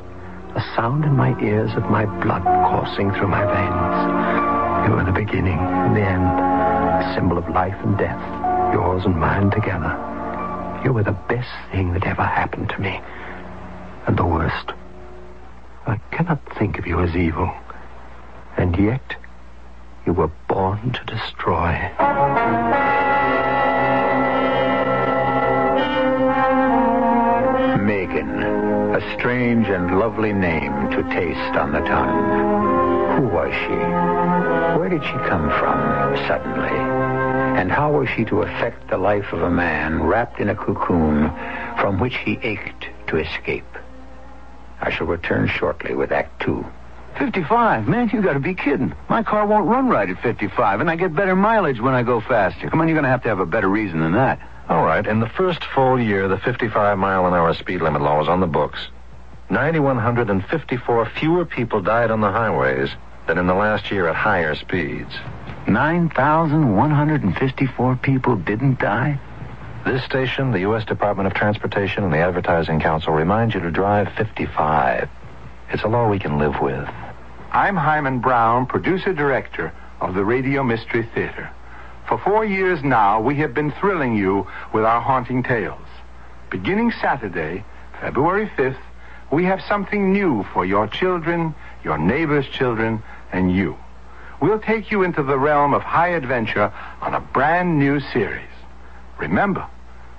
a 0.54 0.60
sound 0.76 1.04
in 1.04 1.16
my 1.16 1.36
ears 1.42 1.72
of 1.74 1.90
my 1.90 2.04
blood 2.22 2.44
coursing 2.44 3.10
through 3.14 3.28
my 3.28 3.44
veins. 3.46 4.88
You 4.88 4.94
are 4.94 5.04
the 5.04 5.10
beginning 5.10 5.58
and 5.58 5.96
the 5.96 6.02
end, 6.02 6.22
a 6.22 7.12
symbol 7.16 7.36
of 7.36 7.48
life 7.48 7.76
and 7.82 7.98
death, 7.98 8.22
yours 8.72 9.04
and 9.04 9.16
mine 9.16 9.50
together. 9.50 10.17
You 10.84 10.92
were 10.92 11.02
the 11.02 11.18
best 11.28 11.50
thing 11.72 11.92
that 11.94 12.06
ever 12.06 12.22
happened 12.22 12.70
to 12.70 12.80
me. 12.80 13.00
And 14.06 14.16
the 14.16 14.24
worst. 14.24 14.72
I 15.86 15.96
cannot 16.10 16.40
think 16.58 16.78
of 16.78 16.86
you 16.86 17.00
as 17.00 17.16
evil. 17.16 17.52
And 18.56 18.76
yet, 18.76 19.16
you 20.06 20.12
were 20.12 20.30
born 20.48 20.92
to 20.92 21.04
destroy. 21.04 21.72
Megan, 27.84 28.42
a 28.94 29.18
strange 29.18 29.66
and 29.68 29.98
lovely 29.98 30.32
name 30.32 30.90
to 30.90 31.02
taste 31.04 31.56
on 31.56 31.72
the 31.72 31.80
tongue. 31.80 33.18
Who 33.18 33.28
was 33.28 33.52
she? 33.52 34.78
Where 34.78 34.88
did 34.88 35.02
she 35.02 35.18
come 35.28 35.50
from 35.58 36.16
suddenly? 36.26 36.97
And 37.58 37.72
how 37.72 37.90
was 37.90 38.08
she 38.10 38.24
to 38.26 38.42
affect 38.42 38.88
the 38.88 38.98
life 38.98 39.32
of 39.32 39.42
a 39.42 39.50
man 39.50 40.00
wrapped 40.04 40.38
in 40.38 40.48
a 40.48 40.54
cocoon 40.54 41.28
from 41.80 41.98
which 41.98 42.14
he 42.18 42.38
ached 42.40 42.86
to 43.08 43.16
escape? 43.16 43.66
I 44.80 44.92
shall 44.92 45.08
return 45.08 45.48
shortly 45.48 45.96
with 45.96 46.12
Act 46.12 46.40
Two. 46.40 46.64
55? 47.18 47.88
Man, 47.88 48.10
you 48.12 48.22
gotta 48.22 48.38
be 48.38 48.54
kidding. 48.54 48.94
My 49.08 49.24
car 49.24 49.44
won't 49.44 49.66
run 49.66 49.88
right 49.88 50.08
at 50.08 50.22
55, 50.22 50.80
and 50.80 50.88
I 50.88 50.94
get 50.94 51.16
better 51.16 51.34
mileage 51.34 51.80
when 51.80 51.94
I 51.94 52.04
go 52.04 52.20
faster. 52.20 52.70
Come 52.70 52.80
on, 52.80 52.86
you're 52.86 52.96
gonna 52.96 53.08
have 53.08 53.24
to 53.24 53.28
have 53.28 53.40
a 53.40 53.44
better 53.44 53.68
reason 53.68 53.98
than 53.98 54.12
that. 54.12 54.38
All 54.68 54.84
right. 54.84 55.04
In 55.04 55.18
the 55.18 55.28
first 55.28 55.64
full 55.74 56.00
year, 56.00 56.28
the 56.28 56.38
55 56.38 56.96
mile 56.96 57.26
an 57.26 57.34
hour 57.34 57.52
speed 57.54 57.80
limit 57.80 58.02
law 58.02 58.18
was 58.18 58.28
on 58.28 58.38
the 58.38 58.46
books. 58.46 58.86
9,154 59.50 61.06
fewer 61.18 61.44
people 61.44 61.80
died 61.80 62.12
on 62.12 62.20
the 62.20 62.30
highways 62.30 62.90
than 63.26 63.36
in 63.36 63.48
the 63.48 63.54
last 63.54 63.90
year 63.90 64.06
at 64.06 64.14
higher 64.14 64.54
speeds. 64.54 65.12
9,154 65.68 67.96
people 67.96 68.36
didn't 68.36 68.78
die? 68.78 69.20
This 69.84 70.02
station, 70.02 70.50
the 70.50 70.60
U.S. 70.60 70.86
Department 70.86 71.26
of 71.26 71.34
Transportation, 71.34 72.04
and 72.04 72.12
the 72.12 72.18
Advertising 72.18 72.80
Council 72.80 73.12
remind 73.12 73.52
you 73.52 73.60
to 73.60 73.70
drive 73.70 74.10
55. 74.14 75.10
It's 75.70 75.82
a 75.82 75.88
law 75.88 76.08
we 76.08 76.18
can 76.18 76.38
live 76.38 76.58
with. 76.62 76.88
I'm 77.52 77.76
Himan 77.76 78.20
Brown, 78.20 78.64
producer 78.64 79.12
director 79.12 79.74
of 80.00 80.14
the 80.14 80.24
Radio 80.24 80.62
Mystery 80.62 81.06
Theater. 81.14 81.50
For 82.08 82.16
four 82.16 82.46
years 82.46 82.82
now, 82.82 83.20
we 83.20 83.34
have 83.36 83.52
been 83.52 83.72
thrilling 83.72 84.16
you 84.16 84.46
with 84.72 84.84
our 84.84 85.02
haunting 85.02 85.42
tales. 85.42 85.86
Beginning 86.50 86.92
Saturday, 86.92 87.62
February 88.00 88.50
5th, 88.56 88.80
we 89.30 89.44
have 89.44 89.60
something 89.68 90.14
new 90.14 90.46
for 90.54 90.64
your 90.64 90.86
children, 90.86 91.54
your 91.84 91.98
neighbors' 91.98 92.48
children, 92.48 93.02
and 93.32 93.54
you. 93.54 93.76
We'll 94.40 94.60
take 94.60 94.92
you 94.92 95.02
into 95.02 95.22
the 95.22 95.38
realm 95.38 95.74
of 95.74 95.82
high 95.82 96.10
adventure 96.10 96.72
on 97.00 97.14
a 97.14 97.20
brand 97.20 97.78
new 97.78 97.98
series. 97.98 98.46
Remember, 99.18 99.66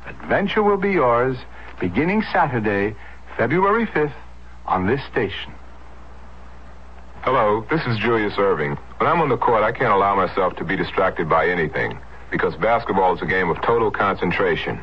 adventure 0.06 0.62
will 0.62 0.78
be 0.78 0.92
yours 0.92 1.38
beginning 1.80 2.24
Saturday, 2.34 2.96
February 3.38 3.86
5th, 3.86 4.14
on 4.66 4.88
this 4.88 5.02
station. 5.06 5.54
Hello, 7.22 7.66
this 7.70 7.82
is 7.86 7.98
Julius 7.98 8.34
Erving. 8.34 8.78
When 8.98 9.10
I'm 9.10 9.22
on 9.22 9.30
the 9.30 9.38
court, 9.38 9.64
I 9.64 9.72
can't 9.72 9.94
allow 9.94 10.16
myself 10.16 10.56
to 10.58 10.66
be 10.66 10.76
distracted 10.76 11.30
by 11.30 11.48
anything 11.48 11.98
because 12.30 12.56
basketball 12.58 13.16
is 13.16 13.22
a 13.22 13.26
game 13.26 13.50
of 13.50 13.62
total 13.62 13.90
concentration. 13.90 14.82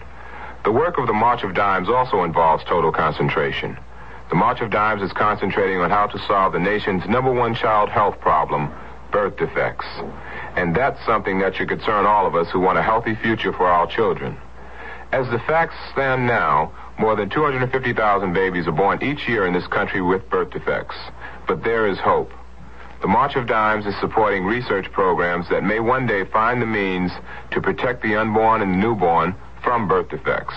The 0.64 0.72
work 0.72 0.98
of 0.98 1.06
the 1.06 1.12
March 1.12 1.44
of 1.44 1.54
Dimes 1.54 1.88
also 1.88 2.24
involves 2.24 2.64
total 2.64 2.90
concentration. 2.90 3.78
The 4.30 4.34
March 4.34 4.60
of 4.60 4.70
Dimes 4.70 5.02
is 5.02 5.12
concentrating 5.12 5.78
on 5.80 5.90
how 5.90 6.06
to 6.06 6.18
solve 6.26 6.54
the 6.54 6.58
nation's 6.58 7.06
number 7.06 7.32
one 7.32 7.54
child 7.54 7.90
health 7.90 8.18
problem, 8.20 8.72
birth 9.16 9.38
defects. 9.38 9.86
And 10.56 10.76
that's 10.76 11.02
something 11.06 11.38
that 11.38 11.56
should 11.56 11.70
concern 11.70 12.04
all 12.04 12.26
of 12.26 12.34
us 12.34 12.48
who 12.52 12.60
want 12.60 12.76
a 12.76 12.82
healthy 12.82 13.14
future 13.22 13.50
for 13.50 13.66
our 13.66 13.86
children. 13.86 14.36
As 15.10 15.26
the 15.30 15.38
facts 15.46 15.74
stand 15.90 16.26
now, 16.26 16.70
more 16.98 17.16
than 17.16 17.30
250,000 17.30 18.34
babies 18.34 18.66
are 18.68 18.72
born 18.72 19.02
each 19.02 19.26
year 19.26 19.46
in 19.46 19.54
this 19.54 19.66
country 19.68 20.02
with 20.02 20.28
birth 20.28 20.50
defects. 20.50 20.96
But 21.48 21.64
there 21.64 21.86
is 21.86 21.98
hope. 21.98 22.30
The 23.00 23.08
March 23.08 23.36
of 23.36 23.46
Dimes 23.46 23.86
is 23.86 23.94
supporting 24.00 24.44
research 24.44 24.92
programs 24.92 25.48
that 25.48 25.64
may 25.64 25.80
one 25.80 26.06
day 26.06 26.26
find 26.26 26.60
the 26.60 26.66
means 26.66 27.10
to 27.52 27.62
protect 27.62 28.02
the 28.02 28.16
unborn 28.16 28.60
and 28.60 28.74
the 28.74 28.76
newborn 28.76 29.34
from 29.64 29.88
birth 29.88 30.10
defects. 30.10 30.54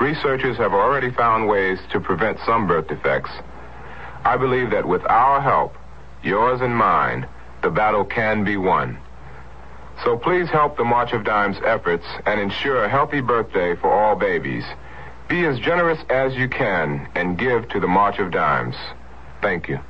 Researchers 0.00 0.56
have 0.58 0.74
already 0.74 1.10
found 1.10 1.48
ways 1.48 1.80
to 1.90 1.98
prevent 1.98 2.38
some 2.46 2.68
birth 2.68 2.86
defects. 2.86 3.30
I 4.24 4.36
believe 4.36 4.70
that 4.70 4.86
with 4.86 5.02
our 5.06 5.40
help, 5.40 5.74
yours 6.22 6.60
and 6.60 6.76
mine, 6.76 7.26
the 7.66 7.72
battle 7.72 8.04
can 8.04 8.44
be 8.44 8.56
won. 8.56 8.96
So 10.04 10.16
please 10.16 10.48
help 10.48 10.76
the 10.76 10.84
March 10.84 11.12
of 11.12 11.24
Dimes 11.24 11.56
efforts 11.64 12.06
and 12.24 12.40
ensure 12.40 12.84
a 12.84 12.88
healthy 12.88 13.20
birthday 13.20 13.74
for 13.74 13.90
all 13.90 14.14
babies. 14.14 14.62
Be 15.28 15.44
as 15.46 15.58
generous 15.58 15.98
as 16.08 16.36
you 16.36 16.48
can 16.48 17.08
and 17.16 17.36
give 17.36 17.68
to 17.70 17.80
the 17.80 17.88
March 17.88 18.20
of 18.20 18.30
Dimes. 18.30 18.76
Thank 19.42 19.68
you. 19.68 19.80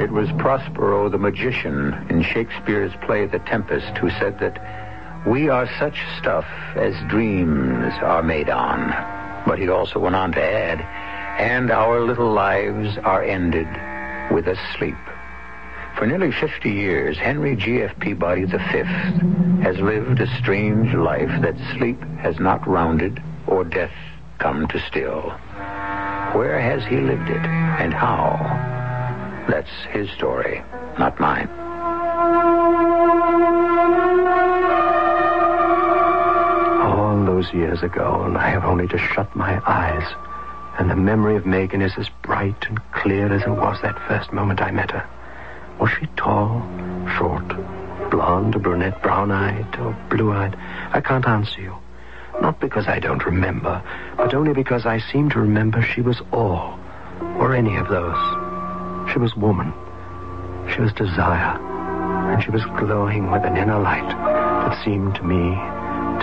It 0.00 0.12
was 0.12 0.28
Prospero 0.38 1.08
the 1.08 1.18
magician 1.18 2.06
in 2.08 2.22
Shakespeare's 2.22 2.92
play 3.04 3.26
The 3.26 3.40
Tempest 3.40 3.98
who 3.98 4.10
said 4.10 4.38
that 4.38 4.87
we 5.26 5.48
are 5.48 5.68
such 5.78 5.98
stuff 6.18 6.46
as 6.76 6.94
dreams 7.08 7.92
are 8.00 8.22
made 8.22 8.48
on. 8.48 8.90
But 9.46 9.58
he 9.58 9.68
also 9.68 9.98
went 9.98 10.14
on 10.14 10.32
to 10.32 10.42
add, 10.42 10.80
and 11.40 11.70
our 11.70 12.00
little 12.00 12.32
lives 12.32 12.98
are 12.98 13.22
ended 13.22 13.68
with 14.32 14.46
a 14.46 14.56
sleep. 14.76 14.96
For 15.96 16.06
nearly 16.06 16.30
50 16.30 16.70
years, 16.70 17.18
Henry 17.18 17.56
G.F. 17.56 17.98
Peabody 17.98 18.44
V 18.44 18.56
has 19.62 19.78
lived 19.78 20.20
a 20.20 20.26
strange 20.38 20.94
life 20.94 21.42
that 21.42 21.56
sleep 21.76 22.00
has 22.20 22.38
not 22.38 22.66
rounded 22.68 23.20
or 23.46 23.64
death 23.64 23.90
come 24.38 24.68
to 24.68 24.78
still. 24.86 25.30
Where 26.38 26.60
has 26.60 26.84
he 26.84 26.98
lived 26.98 27.28
it 27.28 27.44
and 27.44 27.92
how? 27.92 28.36
That's 29.48 29.70
his 29.90 30.10
story, 30.10 30.62
not 30.98 31.18
mine. 31.18 31.67
Those 37.38 37.54
years 37.54 37.82
ago, 37.84 38.24
and 38.24 38.36
I 38.36 38.50
have 38.50 38.64
only 38.64 38.88
to 38.88 38.98
shut 38.98 39.34
my 39.36 39.62
eyes. 39.64 40.12
And 40.76 40.90
the 40.90 40.96
memory 40.96 41.36
of 41.36 41.46
Megan 41.46 41.82
is 41.82 41.92
as 41.96 42.08
bright 42.22 42.66
and 42.68 42.80
clear 42.92 43.32
as 43.32 43.42
it 43.42 43.50
was 43.50 43.80
that 43.82 44.08
first 44.08 44.32
moment 44.32 44.60
I 44.60 44.72
met 44.72 44.90
her. 44.90 45.08
Was 45.78 45.90
she 45.90 46.06
tall, 46.16 46.60
short, 47.16 47.46
blonde, 48.10 48.56
or 48.56 48.58
brunette, 48.58 49.00
brown-eyed, 49.02 49.78
or 49.78 49.96
blue-eyed? 50.10 50.56
I 50.92 51.00
can't 51.00 51.28
answer 51.28 51.60
you. 51.60 51.76
Not 52.40 52.58
because 52.58 52.88
I 52.88 52.98
don't 52.98 53.24
remember, 53.24 53.82
but 54.16 54.34
only 54.34 54.52
because 54.52 54.84
I 54.84 54.98
seem 54.98 55.30
to 55.30 55.38
remember 55.38 55.80
she 55.80 56.00
was 56.00 56.20
all, 56.32 56.76
or 57.38 57.54
any 57.54 57.76
of 57.76 57.86
those. 57.86 58.18
She 59.12 59.20
was 59.20 59.36
woman. 59.36 59.72
She 60.74 60.80
was 60.80 60.92
desire. 60.92 61.56
And 62.32 62.42
she 62.42 62.50
was 62.50 62.64
glowing 62.78 63.30
with 63.30 63.44
an 63.44 63.56
inner 63.56 63.78
light 63.78 64.08
that 64.08 64.84
seemed 64.84 65.14
to 65.14 65.22
me 65.22 65.77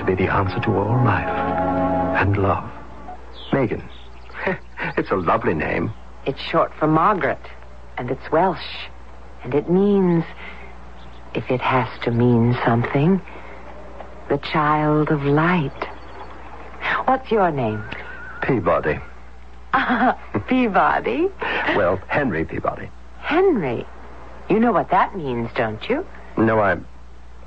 to 0.05 0.15
be 0.15 0.23
the 0.23 0.31
answer 0.31 0.59
to 0.59 0.71
all 0.71 1.03
life 1.03 1.27
and 2.21 2.37
love. 2.37 2.69
Megan. 3.51 3.83
it's 4.97 5.11
a 5.11 5.15
lovely 5.15 5.53
name. 5.53 5.93
It's 6.25 6.39
short 6.41 6.71
for 6.77 6.87
Margaret, 6.87 7.39
and 7.97 8.11
it's 8.11 8.31
Welsh. 8.31 8.87
And 9.43 9.53
it 9.53 9.69
means, 9.69 10.23
if 11.33 11.49
it 11.49 11.61
has 11.61 11.87
to 12.03 12.11
mean 12.11 12.57
something, 12.65 13.21
the 14.29 14.37
child 14.37 15.09
of 15.09 15.23
light. 15.23 15.87
What's 17.05 17.31
your 17.31 17.51
name? 17.51 17.83
Peabody. 18.41 18.99
Peabody? 20.47 21.27
Well, 21.75 21.99
Henry 22.07 22.45
Peabody. 22.45 22.89
Henry. 23.19 23.85
You 24.49 24.59
know 24.59 24.71
what 24.71 24.89
that 24.91 25.17
means, 25.17 25.49
don't 25.55 25.89
you? 25.89 26.05
No, 26.37 26.59
I. 26.59 26.77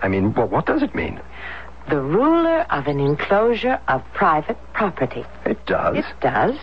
I 0.02 0.08
mean, 0.08 0.34
what, 0.34 0.50
what 0.50 0.66
does 0.66 0.82
it 0.82 0.94
mean? 0.94 1.20
The 1.88 2.00
ruler 2.00 2.66
of 2.70 2.86
an 2.86 3.00
enclosure 3.00 3.80
of 3.88 4.02
private 4.12 4.58
property. 4.74 5.24
It 5.46 5.64
does. 5.64 5.96
It 5.96 6.04
does. 6.20 6.54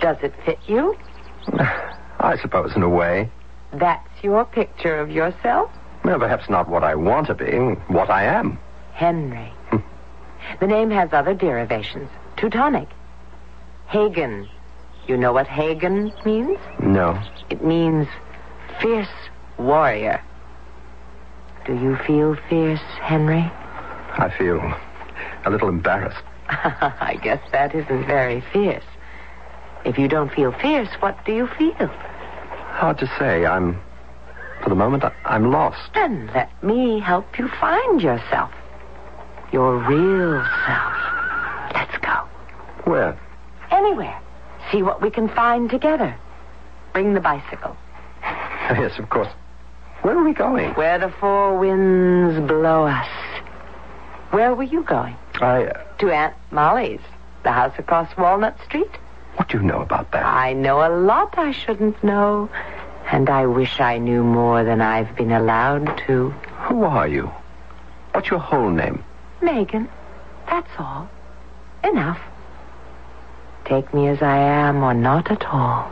Does 0.00 0.16
it 0.22 0.32
fit 0.44 0.58
you? 0.68 0.96
I 2.20 2.38
suppose, 2.40 2.76
in 2.76 2.82
a 2.82 2.88
way. 2.88 3.30
That's 3.72 4.22
your 4.22 4.44
picture 4.44 5.00
of 5.00 5.10
yourself? 5.10 5.72
Well, 6.04 6.20
perhaps 6.20 6.48
not 6.48 6.68
what 6.68 6.84
I 6.84 6.94
want 6.94 7.26
to 7.26 7.34
be, 7.34 7.56
what 7.92 8.10
I 8.10 8.24
am. 8.24 8.58
Henry. 8.92 9.52
Hmm. 9.70 9.78
the 10.60 10.68
name 10.68 10.90
has 10.90 11.12
other 11.12 11.34
derivations. 11.34 12.08
Teutonic. 12.36 12.88
Hagen. 13.88 14.48
You 15.08 15.16
know 15.16 15.32
what 15.32 15.48
Hagen 15.48 16.12
means? 16.24 16.58
No. 16.80 17.20
It 17.50 17.64
means 17.64 18.06
fierce 18.80 19.08
warrior. 19.58 20.22
Do 21.66 21.74
you 21.74 21.96
feel 22.06 22.36
fierce, 22.48 22.80
Henry? 23.00 23.50
I 24.16 24.32
feel 24.36 24.60
a 25.44 25.50
little 25.50 25.68
embarrassed. 25.68 26.22
I 26.48 27.18
guess 27.22 27.40
that 27.52 27.74
isn't 27.74 28.06
very 28.06 28.42
fierce. 28.52 28.84
If 29.84 29.98
you 29.98 30.08
don't 30.08 30.32
feel 30.32 30.52
fierce, 30.52 30.88
what 31.00 31.24
do 31.24 31.32
you 31.34 31.46
feel? 31.58 31.88
Hard 32.74 32.98
to 32.98 33.06
say. 33.18 33.44
I'm. 33.44 33.80
For 34.62 34.70
the 34.70 34.74
moment, 34.76 35.04
I'm 35.24 35.50
lost. 35.50 35.92
Then 35.94 36.30
let 36.34 36.50
me 36.62 37.00
help 37.00 37.38
you 37.38 37.48
find 37.60 38.00
yourself. 38.00 38.50
Your 39.52 39.76
real 39.76 40.42
self. 40.66 40.94
Let's 41.74 41.98
go. 41.98 42.26
Where? 42.90 43.18
Anywhere. 43.70 44.18
See 44.72 44.82
what 44.82 45.02
we 45.02 45.10
can 45.10 45.28
find 45.28 45.68
together. 45.68 46.16
Bring 46.92 47.14
the 47.14 47.20
bicycle. 47.20 47.76
yes, 48.22 48.98
of 48.98 49.10
course. 49.10 49.28
Where 50.02 50.16
are 50.16 50.24
we 50.24 50.32
going? 50.32 50.72
Where 50.74 50.98
the 50.98 51.12
four 51.20 51.58
winds 51.58 52.40
blow 52.48 52.86
us. 52.86 53.33
Where 54.34 54.52
were 54.52 54.64
you 54.64 54.82
going? 54.82 55.16
I. 55.40 55.66
Uh, 55.66 55.84
To 55.98 56.10
Aunt 56.10 56.34
Molly's, 56.50 57.00
the 57.44 57.52
house 57.52 57.72
across 57.78 58.16
Walnut 58.16 58.60
Street. 58.64 58.90
what 59.36 59.48
do 59.48 59.58
you 59.58 59.62
know 59.62 59.80
about 59.80 60.10
that? 60.10 60.26
I 60.26 60.54
know 60.54 60.84
a 60.84 60.90
lot 60.90 61.38
I 61.38 61.52
shouldn't 61.52 62.02
know. 62.02 62.50
And 63.12 63.30
I 63.30 63.46
wish 63.46 63.78
I 63.78 63.98
knew 63.98 64.24
more 64.24 64.64
than 64.64 64.80
I've 64.80 65.14
been 65.14 65.30
allowed 65.30 66.02
to. 66.08 66.30
Who 66.66 66.82
are 66.82 67.06
you? 67.06 67.30
What's 68.10 68.28
your 68.28 68.40
whole 68.40 68.70
name? 68.70 69.04
Megan, 69.40 69.88
that's 70.50 70.72
all. 70.80 71.08
Enough. 71.84 72.18
Take 73.66 73.94
me 73.94 74.08
as 74.08 74.20
I 74.20 74.38
am 74.38 74.82
or 74.82 74.94
not 74.94 75.30
at 75.30 75.44
all. 75.44 75.88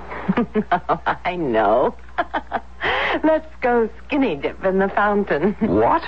I 1.24 1.36
know. 1.36 1.94
Let's 3.22 3.46
go 3.60 3.88
skinny 4.04 4.36
dip 4.36 4.64
in 4.64 4.78
the 4.78 4.88
fountain. 4.88 5.56
What? 5.82 6.02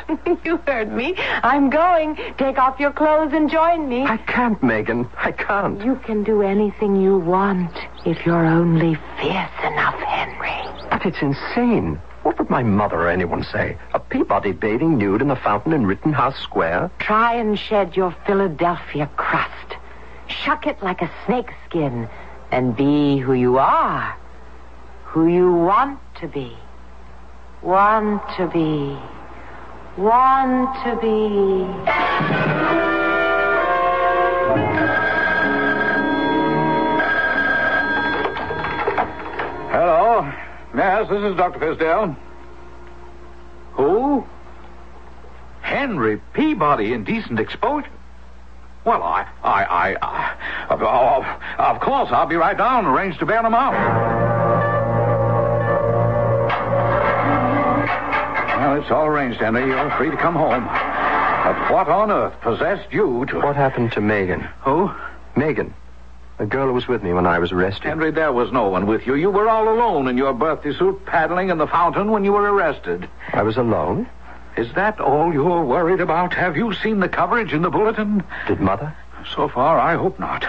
you 0.44 0.58
heard 0.66 0.92
me. 0.92 1.14
I'm 1.18 1.70
going. 1.70 2.16
Take 2.38 2.58
off 2.58 2.78
your 2.78 2.92
clothes 2.92 3.32
and 3.32 3.50
join 3.50 3.88
me. 3.88 4.04
I 4.04 4.18
can't, 4.18 4.62
Megan. 4.62 5.08
I 5.16 5.32
can't. 5.32 5.84
You 5.84 5.96
can 5.96 6.22
do 6.22 6.42
anything 6.42 7.00
you 7.00 7.18
want 7.18 7.72
if 8.04 8.24
you're 8.24 8.46
only 8.46 8.94
fierce 9.20 9.58
enough, 9.64 9.96
Henry. 9.96 10.88
But 10.90 11.04
it's 11.06 11.20
insane. 11.20 12.00
What 12.22 12.38
would 12.38 12.50
my 12.50 12.62
mother 12.62 12.96
or 12.96 13.08
anyone 13.08 13.44
say? 13.44 13.76
A 13.92 14.00
Peabody 14.00 14.52
bathing 14.52 14.96
nude 14.96 15.20
in 15.20 15.28
the 15.28 15.36
fountain 15.36 15.72
in 15.72 15.86
Rittenhouse 15.86 16.38
Square? 16.40 16.90
Try 16.98 17.34
and 17.34 17.58
shed 17.58 17.96
your 17.96 18.14
Philadelphia 18.26 19.10
crust. 19.16 19.76
Shuck 20.28 20.66
it 20.66 20.82
like 20.82 21.02
a 21.02 21.10
snakeskin 21.26 22.08
and 22.50 22.76
be 22.76 23.18
who 23.18 23.34
you 23.34 23.58
are. 23.58 24.16
Who 25.04 25.26
you 25.26 25.52
want 25.52 25.98
to 26.20 26.28
be. 26.28 26.56
Want 27.64 28.20
to 28.36 28.46
be. 28.46 28.94
Want 29.96 30.68
to 30.84 30.96
be. 31.00 31.64
Hello. 39.72 40.30
Yes, 40.76 41.08
this 41.08 41.22
is 41.22 41.34
Dr. 41.38 41.58
Fisdale. 41.58 42.14
Who? 43.72 44.26
Henry 45.62 46.20
Peabody, 46.34 46.92
indecent 46.92 47.40
exposure. 47.40 47.88
Well, 48.84 49.02
I, 49.02 49.26
I, 49.42 49.64
I, 49.64 49.96
I 50.02 50.66
of, 50.68 50.82
of, 50.82 51.24
of 51.58 51.80
course, 51.80 52.10
I'll 52.12 52.26
be 52.26 52.36
right 52.36 52.58
down, 52.58 52.84
and 52.84 52.94
arrange 52.94 53.16
to 53.20 53.24
bail 53.24 53.46
him 53.46 53.54
out. 53.54 54.43
Well, 58.74 58.82
it's 58.82 58.90
all 58.90 59.06
arranged, 59.06 59.38
Henry. 59.38 59.68
You're 59.68 59.90
free 59.92 60.10
to 60.10 60.16
come 60.16 60.34
home. 60.34 60.64
But 60.64 61.70
what 61.70 61.88
on 61.88 62.10
earth 62.10 62.40
possessed 62.40 62.92
you 62.92 63.24
to... 63.26 63.38
What 63.38 63.54
happened 63.54 63.92
to 63.92 64.00
Megan? 64.00 64.40
Who? 64.62 64.90
Megan. 65.36 65.72
The 66.38 66.46
girl 66.46 66.66
who 66.66 66.72
was 66.72 66.88
with 66.88 67.00
me 67.00 67.12
when 67.12 67.24
I 67.24 67.38
was 67.38 67.52
arrested. 67.52 67.84
Henry, 67.84 68.10
there 68.10 68.32
was 68.32 68.50
no 68.50 68.70
one 68.70 68.88
with 68.88 69.06
you. 69.06 69.14
You 69.14 69.30
were 69.30 69.48
all 69.48 69.68
alone 69.68 70.08
in 70.08 70.18
your 70.18 70.32
birthday 70.34 70.74
suit 70.74 71.06
paddling 71.06 71.50
in 71.50 71.58
the 71.58 71.68
fountain 71.68 72.10
when 72.10 72.24
you 72.24 72.32
were 72.32 72.52
arrested. 72.52 73.08
I 73.32 73.44
was 73.44 73.56
alone? 73.56 74.08
Is 74.56 74.72
that 74.74 74.98
all 74.98 75.32
you're 75.32 75.64
worried 75.64 76.00
about? 76.00 76.34
Have 76.34 76.56
you 76.56 76.74
seen 76.74 76.98
the 76.98 77.08
coverage 77.08 77.52
in 77.52 77.62
the 77.62 77.70
bulletin? 77.70 78.24
Did 78.48 78.58
Mother? 78.58 78.92
So 79.36 79.46
far, 79.46 79.78
I 79.78 79.94
hope 79.94 80.18
not. 80.18 80.44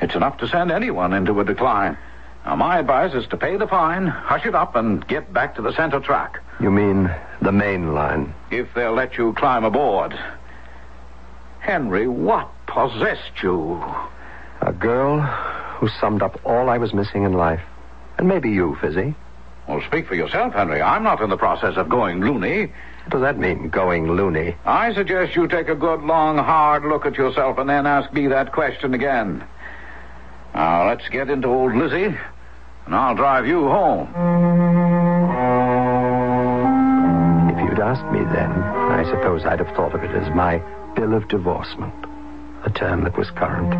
It's 0.00 0.14
enough 0.14 0.38
to 0.38 0.46
send 0.46 0.70
anyone 0.70 1.12
into 1.12 1.40
a 1.40 1.44
decline. 1.44 1.98
Now, 2.46 2.54
my 2.54 2.78
advice 2.78 3.14
is 3.14 3.26
to 3.30 3.36
pay 3.36 3.56
the 3.56 3.66
fine, 3.66 4.06
hush 4.06 4.46
it 4.46 4.54
up, 4.54 4.76
and 4.76 5.04
get 5.08 5.32
back 5.32 5.56
to 5.56 5.62
the 5.62 5.72
center 5.72 5.98
track. 5.98 6.38
You 6.60 6.70
mean 6.70 7.10
the 7.40 7.52
main 7.52 7.94
line? 7.94 8.34
If 8.50 8.74
they'll 8.74 8.94
let 8.94 9.16
you 9.16 9.32
climb 9.34 9.64
aboard. 9.64 10.18
Henry, 11.60 12.08
what 12.08 12.50
possessed 12.66 13.42
you? 13.42 13.82
A 14.60 14.72
girl 14.72 15.20
who 15.20 15.88
summed 16.00 16.22
up 16.22 16.40
all 16.44 16.68
I 16.68 16.78
was 16.78 16.92
missing 16.92 17.22
in 17.22 17.32
life. 17.32 17.60
And 18.16 18.26
maybe 18.26 18.50
you, 18.50 18.76
Fizzy. 18.80 19.14
Well, 19.68 19.82
speak 19.86 20.08
for 20.08 20.14
yourself, 20.14 20.54
Henry. 20.54 20.82
I'm 20.82 21.04
not 21.04 21.20
in 21.20 21.30
the 21.30 21.36
process 21.36 21.76
of 21.76 21.88
going 21.88 22.20
loony. 22.20 22.72
What 23.04 23.10
does 23.10 23.20
that 23.20 23.38
mean, 23.38 23.68
going 23.68 24.10
loony? 24.10 24.56
I 24.64 24.94
suggest 24.94 25.36
you 25.36 25.46
take 25.46 25.68
a 25.68 25.74
good, 25.74 26.02
long, 26.02 26.38
hard 26.38 26.84
look 26.84 27.06
at 27.06 27.14
yourself 27.14 27.58
and 27.58 27.68
then 27.68 27.86
ask 27.86 28.12
me 28.12 28.26
that 28.28 28.52
question 28.52 28.94
again. 28.94 29.44
Now, 30.54 30.88
let's 30.88 31.08
get 31.10 31.30
into 31.30 31.48
old 31.48 31.74
Lizzie, 31.74 32.16
and 32.86 32.94
I'll 32.94 33.14
drive 33.14 33.46
you 33.46 33.68
home. 33.68 34.87
Asked 37.88 38.12
me 38.12 38.20
then, 38.20 38.52
I 38.52 39.02
suppose 39.08 39.46
I'd 39.46 39.64
have 39.64 39.74
thought 39.74 39.94
of 39.94 40.04
it 40.04 40.10
as 40.10 40.28
my 40.34 40.58
bill 40.94 41.14
of 41.14 41.26
divorcement, 41.28 41.94
a 42.64 42.70
term 42.70 43.02
that 43.04 43.16
was 43.16 43.30
current. 43.30 43.72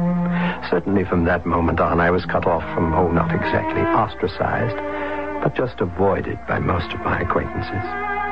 Certainly 0.70 1.04
from 1.04 1.26
that 1.26 1.44
moment 1.44 1.78
on, 1.78 2.00
I 2.00 2.10
was 2.10 2.24
cut 2.24 2.46
off 2.46 2.62
from, 2.74 2.94
oh, 2.94 3.12
not 3.12 3.34
exactly 3.34 3.82
ostracized, 3.82 4.76
but 5.44 5.54
just 5.54 5.82
avoided 5.82 6.38
by 6.48 6.58
most 6.58 6.90
of 6.94 7.00
my 7.00 7.20
acquaintances. 7.20 7.84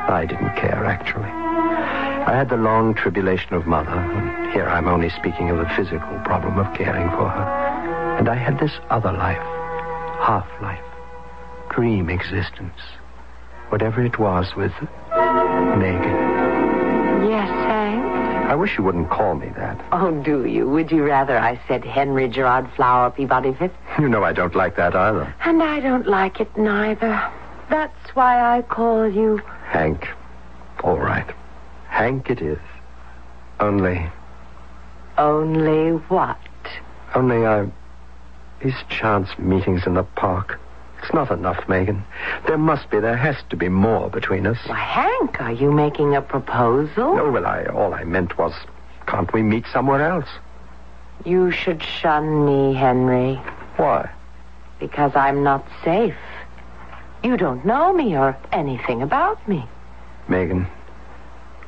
I 0.08 0.24
didn't 0.26 0.56
care, 0.56 0.86
actually. 0.86 1.28
I 1.28 2.32
had 2.32 2.48
the 2.48 2.56
long 2.56 2.94
tribulation 2.94 3.52
of 3.52 3.66
mother, 3.66 3.90
and 3.90 4.52
here 4.54 4.68
I'm 4.68 4.88
only 4.88 5.10
speaking 5.10 5.50
of 5.50 5.58
the 5.58 5.68
physical 5.76 6.18
problem 6.24 6.58
of 6.58 6.74
caring 6.74 7.10
for 7.10 7.28
her. 7.28 8.16
And 8.18 8.30
I 8.30 8.34
had 8.34 8.58
this 8.58 8.72
other 8.88 9.12
life, 9.12 9.44
half 10.24 10.48
life, 10.62 10.80
dream 11.68 12.08
existence, 12.08 12.80
whatever 13.68 14.02
it 14.02 14.18
was 14.18 14.56
with 14.56 14.72
Megan. 15.78 17.28
Yes, 17.30 17.48
Hank? 17.48 18.04
I 18.50 18.54
wish 18.54 18.78
you 18.78 18.84
wouldn't 18.84 19.10
call 19.10 19.34
me 19.34 19.48
that. 19.56 19.84
Oh, 19.92 20.10
do 20.22 20.46
you? 20.46 20.68
Would 20.68 20.90
you 20.90 21.02
rather 21.04 21.36
I 21.38 21.60
said 21.66 21.84
Henry 21.84 22.28
Gerard 22.28 22.70
Flower 22.76 23.10
Peabody 23.10 23.52
Fifth? 23.54 23.72
You 23.98 24.08
know 24.08 24.22
I 24.22 24.32
don't 24.32 24.54
like 24.54 24.76
that 24.76 24.94
either. 24.94 25.34
And 25.44 25.62
I 25.62 25.80
don't 25.80 26.06
like 26.06 26.40
it 26.40 26.56
neither. 26.56 27.20
That's 27.68 28.14
why 28.14 28.56
I 28.56 28.62
call 28.62 29.08
you. 29.08 29.38
Hank. 29.66 30.08
All 30.84 30.98
right. 30.98 31.28
Hank 31.88 32.30
it 32.30 32.40
is. 32.40 32.58
Only, 33.58 34.06
Only 35.18 35.92
what? 36.08 36.38
only 37.14 37.44
uh, 37.46 37.64
I. 37.64 37.70
These 38.62 38.74
chance 38.88 39.28
meetings 39.38 39.86
in 39.86 39.94
the 39.94 40.02
park. 40.02 40.60
It's 41.06 41.14
not 41.14 41.30
enough, 41.30 41.68
Megan. 41.68 42.04
There 42.48 42.58
must 42.58 42.90
be, 42.90 42.98
there 42.98 43.16
has 43.16 43.36
to 43.50 43.56
be 43.56 43.68
more 43.68 44.10
between 44.10 44.44
us. 44.44 44.58
Why, 44.66 44.76
Hank, 44.76 45.40
are 45.40 45.52
you 45.52 45.70
making 45.70 46.16
a 46.16 46.20
proposal? 46.20 47.14
No, 47.14 47.30
well, 47.30 47.46
I, 47.46 47.64
all 47.66 47.94
I 47.94 48.02
meant 48.02 48.36
was, 48.36 48.52
can't 49.06 49.32
we 49.32 49.40
meet 49.40 49.66
somewhere 49.72 50.02
else? 50.02 50.26
You 51.24 51.52
should 51.52 51.80
shun 51.80 52.44
me, 52.44 52.74
Henry. 52.74 53.36
Why? 53.76 54.10
Because 54.80 55.14
I'm 55.14 55.44
not 55.44 55.64
safe. 55.84 56.16
You 57.22 57.36
don't 57.36 57.64
know 57.64 57.92
me 57.92 58.16
or 58.16 58.36
anything 58.50 59.00
about 59.00 59.46
me. 59.48 59.64
Megan, 60.26 60.66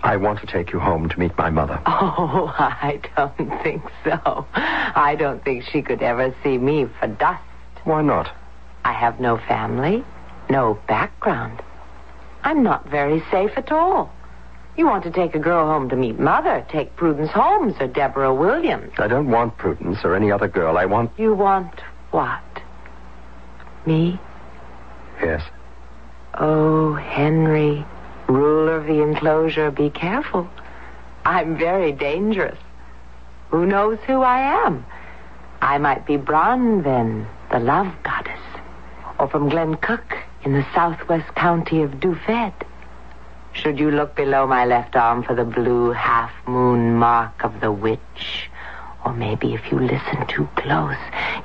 I 0.02 0.16
want 0.16 0.40
to 0.40 0.46
take 0.46 0.72
you 0.72 0.80
home 0.80 1.08
to 1.10 1.16
meet 1.16 1.38
my 1.38 1.50
mother. 1.50 1.80
Oh, 1.86 2.52
I 2.58 3.00
don't 3.16 3.62
think 3.62 3.84
so. 4.02 4.46
I 4.54 5.14
don't 5.16 5.44
think 5.44 5.62
she 5.62 5.80
could 5.82 6.02
ever 6.02 6.34
see 6.42 6.58
me 6.58 6.88
for 6.98 7.06
dust. 7.06 7.40
Why 7.84 8.02
not? 8.02 8.32
I 8.84 8.92
have 8.92 9.20
no 9.20 9.36
family, 9.36 10.04
no 10.48 10.78
background. 10.86 11.62
I'm 12.42 12.62
not 12.62 12.88
very 12.88 13.22
safe 13.30 13.52
at 13.56 13.72
all. 13.72 14.12
You 14.76 14.86
want 14.86 15.02
to 15.04 15.10
take 15.10 15.34
a 15.34 15.40
girl 15.40 15.66
home 15.66 15.88
to 15.88 15.96
meet 15.96 16.20
Mother, 16.20 16.64
take 16.70 16.94
Prudence 16.94 17.30
Holmes 17.30 17.74
or 17.80 17.88
Deborah 17.88 18.32
Williams. 18.32 18.92
I 18.98 19.08
don't 19.08 19.30
want 19.30 19.58
Prudence 19.58 19.98
or 20.04 20.14
any 20.14 20.30
other 20.30 20.46
girl. 20.46 20.78
I 20.78 20.86
want. 20.86 21.10
You 21.18 21.34
want 21.34 21.80
what? 22.12 22.42
Me? 23.86 24.20
Yes. 25.20 25.42
Oh, 26.34 26.94
Henry, 26.94 27.84
ruler 28.28 28.76
of 28.76 28.86
the 28.86 29.02
enclosure, 29.02 29.72
be 29.72 29.90
careful. 29.90 30.48
I'm 31.24 31.58
very 31.58 31.90
dangerous. 31.90 32.58
Who 33.50 33.66
knows 33.66 33.98
who 34.06 34.22
I 34.22 34.66
am? 34.66 34.86
I 35.60 35.78
might 35.78 36.06
be 36.06 36.16
Branwen, 36.16 37.26
the 37.50 37.58
love 37.58 37.92
goddess, 38.04 38.40
or 39.18 39.28
from 39.28 39.50
Glencook 39.50 40.16
in 40.44 40.52
the 40.52 40.66
southwest 40.74 41.34
county 41.34 41.82
of 41.82 42.00
Dyfed. 42.00 42.64
Should 43.52 43.78
you 43.78 43.90
look 43.90 44.14
below 44.14 44.46
my 44.46 44.64
left 44.64 44.94
arm 44.94 45.22
for 45.22 45.34
the 45.34 45.44
blue 45.44 45.90
half 45.90 46.30
moon 46.46 46.94
mark 46.94 47.42
of 47.44 47.60
the 47.60 47.72
witch, 47.72 48.50
or 49.04 49.12
maybe 49.12 49.54
if 49.54 49.72
you 49.72 49.78
listen 49.78 50.26
too 50.28 50.48
close, 50.56 50.96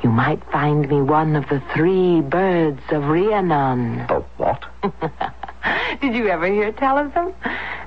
you 0.03 0.09
might 0.09 0.43
find 0.51 0.87
me 0.87 1.01
one 1.01 1.35
of 1.35 1.49
the 1.49 1.61
three 1.73 2.21
birds 2.21 2.81
of 2.89 3.05
Rhiannon. 3.05 4.05
The 4.07 4.23
what? 4.37 4.65
Did 6.01 6.13
you 6.13 6.27
ever 6.27 6.45
hear 6.47 6.71
tell 6.71 6.97
of 6.97 7.13
them? 7.13 7.33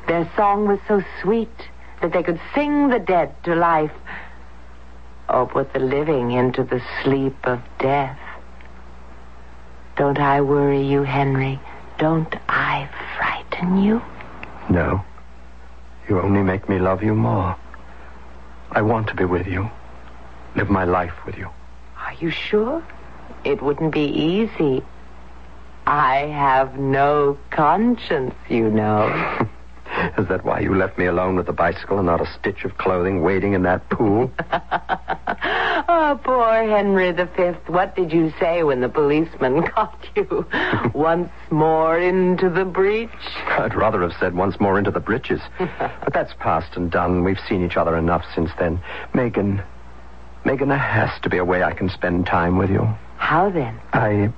Their 0.09 0.29
song 0.35 0.67
was 0.67 0.81
so 0.89 1.05
sweet 1.23 1.69
that 2.01 2.13
they 2.13 2.23
could 2.23 2.41
sing 2.55 2.89
the 2.89 2.99
dead 2.99 3.35
to 3.45 3.55
life 3.55 3.93
or 5.29 5.47
put 5.47 5.73
the 5.73 5.79
living 5.79 6.31
into 6.33 6.63
the 6.63 6.81
sleep 7.03 7.37
of 7.45 7.61
death. 7.79 8.19
Don't 9.97 10.19
I 10.19 10.43
worry 10.43 10.83
you, 10.83 11.03
Henry? 11.05 11.59
Don't 11.99 12.35
I 12.49 12.89
frighten 13.17 13.83
you? 13.83 14.03
No. 14.69 15.03
You 16.09 16.21
only 16.21 16.43
make 16.43 16.69
me 16.69 16.79
love 16.79 17.03
you 17.03 17.15
more. 17.15 17.57
I 18.71 18.83
want 18.83 19.09
to 19.09 19.15
be 19.15 19.25
with 19.25 19.47
you. 19.47 19.71
Live 20.55 20.69
my 20.69 20.85
life 20.85 21.15
with 21.25 21.39
you. 21.39 21.49
Are 21.99 22.13
you 22.21 22.31
sure? 22.31 22.85
It 23.45 23.63
wouldn't 23.63 23.93
be 23.93 24.05
easy. 24.05 24.85
I 25.87 26.17
have 26.27 26.79
no 26.79 27.39
conscience, 27.51 28.35
you 28.49 28.71
know. 28.71 29.49
Is 30.19 30.29
that 30.29 30.45
why 30.45 30.61
you 30.61 30.75
left 30.75 30.99
me 30.99 31.07
alone 31.07 31.37
with 31.37 31.47
the 31.47 31.53
bicycle 31.53 31.99
and 31.99 32.07
not 32.07 32.21
a 32.21 32.27
stitch 32.39 32.65
of 32.65 32.77
clothing 32.79 33.23
waiting 33.23 33.55
in 33.55 33.63
that 33.63 33.89
pool? 33.89 34.31
oh, 35.89 36.21
poor 36.23 36.53
Henry 36.53 37.13
the 37.13 37.27
Fifth. 37.37 37.69
What 37.69 37.97
did 37.97 38.13
you 38.13 38.33
say 38.39 38.63
when 38.63 38.81
the 38.81 38.89
policeman 38.89 39.63
caught 39.69 40.07
you? 40.15 40.47
Once 40.95 41.31
more 41.51 41.99
into 41.99 42.51
the 42.51 42.65
breach? 42.65 43.11
I'd 43.49 43.75
rather 43.75 44.03
have 44.03 44.13
said 44.19 44.35
once 44.35 44.61
more 44.61 44.79
into 44.79 44.91
the 44.91 45.01
breeches. 45.01 45.41
but 45.59 46.13
that's 46.13 46.33
past 46.39 46.77
and 46.77 46.91
done. 46.91 47.25
We've 47.25 47.41
seen 47.49 47.65
each 47.65 47.77
other 47.77 47.97
enough 47.97 48.25
since 48.35 48.51
then. 48.59 48.81
Megan, 49.15 49.63
Megan, 50.45 50.69
there 50.69 50.79
has 50.79 51.11
to 51.23 51.31
be 51.31 51.39
a 51.39 51.45
way 51.45 51.63
I 51.63 51.73
can 51.73 51.89
spend 51.89 52.27
time 52.27 52.59
with 52.59 52.71
you. 52.71 52.87
How 53.17 53.51
then? 53.51 53.81
I, 53.93 54.33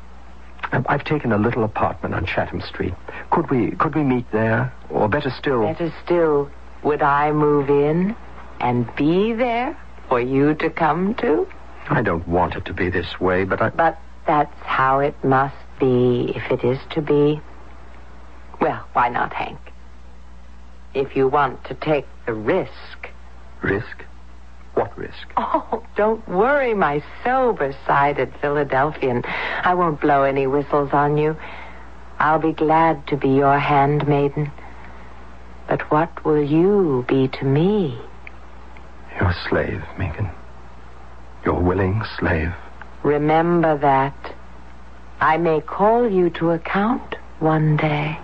Um, 0.73 0.85
I've 0.89 1.05
taken 1.05 1.33
a 1.33 1.39
little 1.39 1.65
apartment 1.65 2.15
on 2.15 2.27
Chatham 2.27 2.61
Street. 2.61 2.95
Could 3.31 3.51
we, 3.51 3.71
could 3.73 3.95
we 3.95 4.03
meet 4.03 4.31
there? 4.33 4.73
Or 4.91 5.09
better 5.09 5.31
still, 5.31 5.63
Better 5.63 5.93
still, 6.05 6.51
would 6.83 7.03
I 7.03 7.33
move 7.33 7.71
in 7.71 8.15
and 8.61 8.89
be 8.97 9.33
there 9.33 9.79
for 10.09 10.21
you 10.21 10.55
to 10.55 10.71
come 10.71 11.15
to? 11.17 11.47
I 11.89 12.03
don't 12.03 12.27
want 12.29 12.55
it 12.55 12.67
to 12.67 12.75
be 12.75 12.91
this 12.91 13.19
way, 13.19 13.45
but 13.45 13.63
I. 13.63 13.71
But 13.71 13.99
that's 14.27 14.55
how 14.61 15.01
it 15.01 15.15
must 15.25 15.57
be 15.81 16.33
if 16.37 16.51
it 16.51 16.65
is 16.65 16.79
to 16.91 17.01
be. 17.01 17.41
Well, 18.61 18.87
why 18.93 19.09
not, 19.09 19.33
Hank? 19.33 19.59
If 20.93 21.17
you 21.17 21.29
want 21.29 21.65
to 21.65 21.75
take 21.75 22.07
the 22.27 22.35
risk. 22.35 23.09
Risk? 23.63 24.05
What 24.79 24.97
risk? 24.97 25.33
Oh, 25.37 25.83
don't 25.97 26.27
worry, 26.29 26.73
my 26.73 27.03
sober-sided 27.25 28.33
Philadelphian. 28.41 29.25
I 29.27 29.75
won't 29.75 30.01
blow 30.01 30.23
any 30.23 30.47
whistles 30.47 30.91
on 30.93 31.17
you. 31.17 31.37
I'll 32.21 32.39
be 32.39 32.53
glad 32.53 33.05
to 33.09 33.17
be 33.17 33.31
your 33.31 33.59
handmaiden. 33.59 34.53
But 35.69 35.91
what 35.91 36.25
will 36.25 36.41
you 36.41 37.05
be 37.09 37.27
to 37.27 37.45
me? 37.45 37.99
Your 39.21 39.35
slave, 39.49 39.83
Megan. 39.99 40.31
Your 41.45 41.61
willing 41.61 42.05
slave. 42.17 42.55
Remember 43.03 43.77
that. 43.79 44.15
I 45.19 45.39
may 45.39 45.61
call 45.61 46.09
you 46.09 46.31
to 46.39 46.51
account 46.53 47.17
one 47.41 47.77
day. 47.79 48.17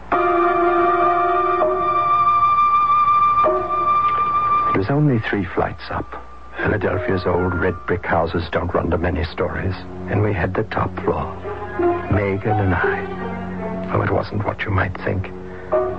It 4.73 4.79
was 4.79 4.87
only 4.89 5.19
three 5.29 5.47
flights 5.53 5.91
up, 5.91 6.25
Philadelphia's 6.57 7.27
old 7.27 7.55
red 7.55 7.75
brick 7.87 8.05
houses 8.05 8.49
don't 8.51 8.73
run 8.73 8.91
to 8.91 8.99
many 8.99 9.25
stories, 9.25 9.75
and 10.09 10.23
we 10.23 10.33
had 10.33 10.55
the 10.55 10.65
top 10.65 10.95
floor. 11.01 11.35
Megan 12.11 12.59
and 12.59 12.75
I. 12.75 13.93
Oh, 13.93 14.03
it 14.03 14.11
wasn't 14.11 14.45
what 14.45 14.63
you 14.63 14.71
might 14.71 14.97
think. 15.03 15.31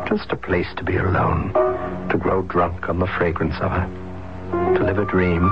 Just 0.07 0.31
a 0.31 0.37
place 0.37 0.67
to 0.77 0.83
be 0.83 0.97
alone, 0.97 1.53
to 2.09 2.17
grow 2.17 2.41
drunk 2.43 2.89
on 2.89 2.99
the 2.99 3.07
fragrance 3.07 3.55
of 3.61 3.71
her, 3.71 4.75
to 4.75 4.83
live 4.83 4.97
a 4.97 5.05
dream 5.05 5.51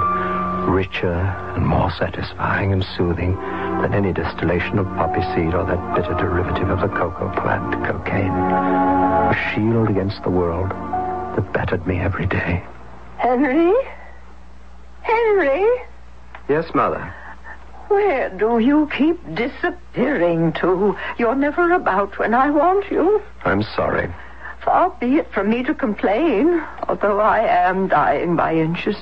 richer 0.69 1.13
and 1.55 1.65
more 1.65 1.91
satisfying 1.91 2.71
and 2.71 2.85
soothing 2.95 3.35
than 3.81 3.93
any 3.93 4.13
distillation 4.13 4.79
of 4.79 4.85
poppy 4.95 5.21
seed 5.33 5.53
or 5.53 5.65
that 5.65 5.95
bitter 5.95 6.13
derivative 6.15 6.69
of 6.69 6.79
the 6.79 6.87
cocoa 6.87 7.29
plant, 7.41 7.73
cocaine. 7.85 8.31
A 8.31 9.51
shield 9.53 9.89
against 9.89 10.23
the 10.23 10.29
world 10.29 10.69
that 10.69 11.53
battered 11.53 11.85
me 11.85 11.99
every 11.99 12.25
day. 12.25 12.63
Henry? 13.17 13.73
Henry? 15.03 15.65
Yes, 16.49 16.73
Mother. 16.73 17.13
Where 17.87 18.29
do 18.29 18.59
you 18.59 18.89
keep 18.97 19.19
disappearing 19.35 20.53
to? 20.53 20.97
You're 21.17 21.35
never 21.35 21.71
about 21.73 22.17
when 22.17 22.33
I 22.33 22.49
want 22.49 22.89
you. 22.89 23.21
I'm 23.45 23.63
sorry. 23.63 24.11
Far 24.63 24.89
be 24.99 25.17
it 25.17 25.31
from 25.33 25.49
me 25.49 25.63
to 25.63 25.73
complain, 25.73 26.63
although 26.87 27.19
I 27.19 27.39
am 27.41 27.87
dying 27.89 28.35
by 28.35 28.55
inches. 28.55 28.95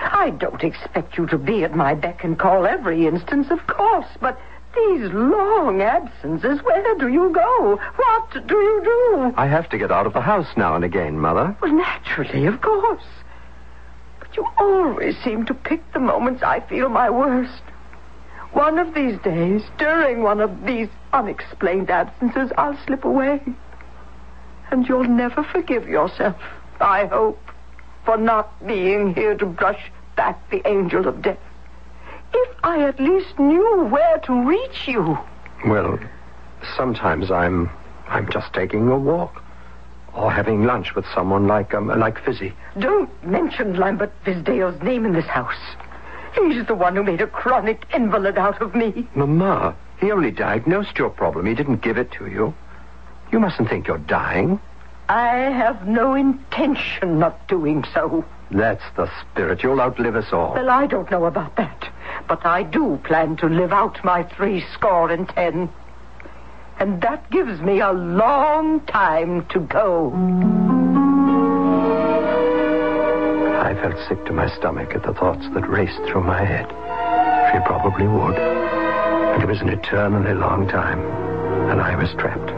I 0.00 0.30
don't 0.30 0.62
expect 0.62 1.18
you 1.18 1.26
to 1.26 1.38
be 1.38 1.64
at 1.64 1.74
my 1.74 1.94
beck 1.94 2.22
and 2.22 2.38
call 2.38 2.66
every 2.66 3.06
instance, 3.06 3.48
of 3.50 3.66
course, 3.66 4.06
but 4.20 4.38
these 4.74 5.10
long 5.12 5.82
absences, 5.82 6.62
where 6.62 6.94
do 6.96 7.08
you 7.08 7.30
go? 7.32 7.80
What 7.96 8.46
do 8.46 8.56
you 8.56 8.80
do? 8.84 9.34
I 9.36 9.46
have 9.46 9.68
to 9.70 9.78
get 9.78 9.90
out 9.90 10.06
of 10.06 10.12
the 10.12 10.20
house 10.20 10.56
now 10.56 10.76
and 10.76 10.84
again, 10.84 11.18
Mother. 11.18 11.56
Well, 11.60 11.72
naturally, 11.72 12.46
of 12.46 12.60
course. 12.60 13.02
You 14.38 14.46
always 14.56 15.18
seem 15.24 15.46
to 15.46 15.54
pick 15.54 15.80
the 15.92 15.98
moments 15.98 16.44
I 16.44 16.60
feel 16.60 16.88
my 16.88 17.10
worst. 17.10 17.60
One 18.52 18.78
of 18.78 18.94
these 18.94 19.18
days, 19.18 19.64
during 19.78 20.22
one 20.22 20.40
of 20.40 20.64
these 20.64 20.88
unexplained 21.12 21.90
absences, 21.90 22.52
I'll 22.56 22.78
slip 22.86 23.04
away. 23.04 23.42
And 24.70 24.88
you'll 24.88 25.08
never 25.08 25.42
forgive 25.42 25.88
yourself, 25.88 26.36
I 26.80 27.06
hope, 27.06 27.40
for 28.04 28.16
not 28.16 28.64
being 28.64 29.12
here 29.12 29.34
to 29.34 29.44
brush 29.44 29.90
back 30.14 30.48
the 30.50 30.64
angel 30.68 31.08
of 31.08 31.20
death. 31.20 31.40
If 32.32 32.56
I 32.62 32.84
at 32.84 33.00
least 33.00 33.40
knew 33.40 33.86
where 33.90 34.18
to 34.18 34.46
reach 34.46 34.86
you. 34.86 35.18
Well, 35.66 35.98
sometimes 36.76 37.32
I'm 37.32 37.70
I'm 38.06 38.30
just 38.30 38.52
taking 38.52 38.86
a 38.88 38.96
walk. 38.96 39.42
Or 40.14 40.30
having 40.30 40.64
lunch 40.64 40.94
with 40.94 41.04
someone 41.14 41.46
like 41.46 41.74
um, 41.74 41.88
like 41.88 42.24
Fizzy. 42.24 42.52
Don't 42.78 43.10
mention 43.24 43.74
Lambert 43.74 44.12
Fisdale's 44.24 44.82
name 44.82 45.04
in 45.04 45.12
this 45.12 45.26
house. 45.26 45.76
He's 46.34 46.66
the 46.66 46.74
one 46.74 46.96
who 46.96 47.02
made 47.02 47.20
a 47.20 47.26
chronic 47.26 47.84
invalid 47.94 48.38
out 48.38 48.60
of 48.60 48.74
me. 48.74 49.06
Mama, 49.14 49.74
he 50.00 50.10
only 50.10 50.30
diagnosed 50.30 50.98
your 50.98 51.10
problem. 51.10 51.46
He 51.46 51.54
didn't 51.54 51.82
give 51.82 51.98
it 51.98 52.12
to 52.12 52.26
you. 52.26 52.54
You 53.32 53.40
mustn't 53.40 53.68
think 53.68 53.86
you're 53.86 53.98
dying. 53.98 54.60
I 55.08 55.36
have 55.36 55.86
no 55.86 56.14
intention 56.14 57.22
of 57.22 57.34
doing 57.48 57.84
so. 57.94 58.24
That's 58.50 58.84
the 58.96 59.10
spirit. 59.20 59.62
You'll 59.62 59.80
outlive 59.80 60.16
us 60.16 60.32
all. 60.32 60.54
Well, 60.54 60.70
I 60.70 60.86
don't 60.86 61.10
know 61.10 61.24
about 61.26 61.56
that. 61.56 61.90
But 62.26 62.44
I 62.44 62.62
do 62.62 62.98
plan 63.04 63.36
to 63.36 63.46
live 63.46 63.72
out 63.72 64.02
my 64.04 64.22
three 64.22 64.64
score 64.74 65.10
and 65.10 65.28
ten. 65.28 65.70
And 66.80 67.02
that 67.02 67.28
gives 67.30 67.60
me 67.60 67.80
a 67.80 67.92
long 67.92 68.80
time 68.86 69.46
to 69.46 69.58
go. 69.60 70.12
I 73.60 73.74
felt 73.74 73.98
sick 74.08 74.24
to 74.26 74.32
my 74.32 74.48
stomach 74.56 74.94
at 74.94 75.02
the 75.02 75.12
thoughts 75.12 75.44
that 75.54 75.68
raced 75.68 76.00
through 76.06 76.22
my 76.22 76.44
head. 76.44 76.68
She 77.50 77.58
probably 77.66 78.06
would. 78.06 78.38
And 78.38 79.42
it 79.42 79.46
was 79.46 79.60
an 79.60 79.68
eternally 79.68 80.34
long 80.34 80.68
time. 80.68 81.00
And 81.70 81.80
I 81.80 81.96
was 81.96 82.10
trapped. 82.14 82.50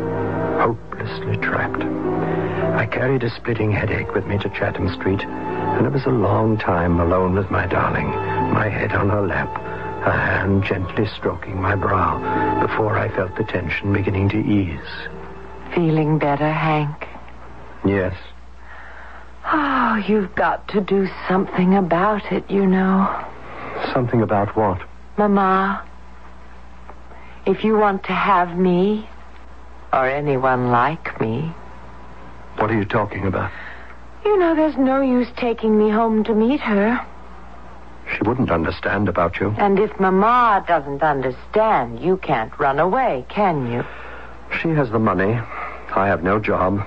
Hopelessly 0.61 1.39
trapped. 1.39 1.83
I 1.83 2.87
carried 2.87 3.25
a 3.25 3.31
splitting 3.31 3.73
headache 3.73 4.15
with 4.15 4.27
me 4.27 4.39
to 4.39 4.49
Chatham 4.51 4.89
Street, 4.95 5.23
and 5.23 5.87
it 5.87 5.93
was 5.93 6.05
a 6.05 6.11
long 6.11 6.59
time 6.59 7.01
alone 7.01 7.35
with 7.35 7.51
my 7.51 7.67
darling, 7.67 8.09
my 8.53 8.69
head 8.69 8.93
on 8.93 9.09
her 9.09 9.27
lap, 9.27 9.49
her 10.03 10.11
hand 10.13 10.65
gently 10.65 11.07
stroking 11.17 11.61
my 11.61 11.75
brow, 11.75 12.19
before 12.67 12.97
I 12.99 13.09
felt 13.15 13.37
the 13.37 13.45
tension 13.45 13.93
beginning 13.93 14.29
to 14.31 14.39
ease. 14.39 15.09
Feeling 15.75 16.19
better, 16.19 16.51
Hank? 16.51 17.07
Yes. 17.85 18.15
Oh, 19.53 20.03
you've 20.07 20.35
got 20.35 20.67
to 20.69 20.81
do 20.81 21.09
something 21.29 21.75
about 21.75 22.31
it, 22.33 22.49
you 22.51 22.67
know. 22.67 23.25
Something 23.93 24.23
about 24.23 24.55
what? 24.57 24.81
Mama, 25.17 25.85
if 27.47 27.65
you 27.65 27.77
want 27.77 28.05
to 28.05 28.13
have 28.13 28.57
me, 28.57 29.09
or 29.93 30.09
anyone 30.09 30.71
like 30.71 31.21
me, 31.21 31.53
What 32.59 32.71
are 32.71 32.77
you 32.77 32.85
talking 32.85 33.27
about? 33.27 33.51
you 34.25 34.39
know 34.39 34.55
there's 34.55 34.77
no 34.77 35.01
use 35.01 35.29
taking 35.39 35.79
me 35.79 35.89
home 35.91 36.23
to 36.25 36.35
meet 36.35 36.61
her. 36.61 37.01
She 38.15 38.23
wouldn't 38.23 38.51
understand 38.51 39.09
about 39.09 39.39
you. 39.39 39.55
And 39.59 39.79
if 39.79 39.99
Mama 40.01 40.65
doesn't 40.67 41.03
understand, 41.03 42.01
you 42.01 42.17
can't 42.19 42.57
run 42.59 42.79
away, 42.79 43.25
can 43.29 43.71
you? 43.71 43.85
She 44.61 44.71
has 44.71 44.91
the 44.91 44.99
money. 44.99 45.39
I 45.95 46.07
have 46.07 46.23
no 46.23 46.39
job. 46.39 46.87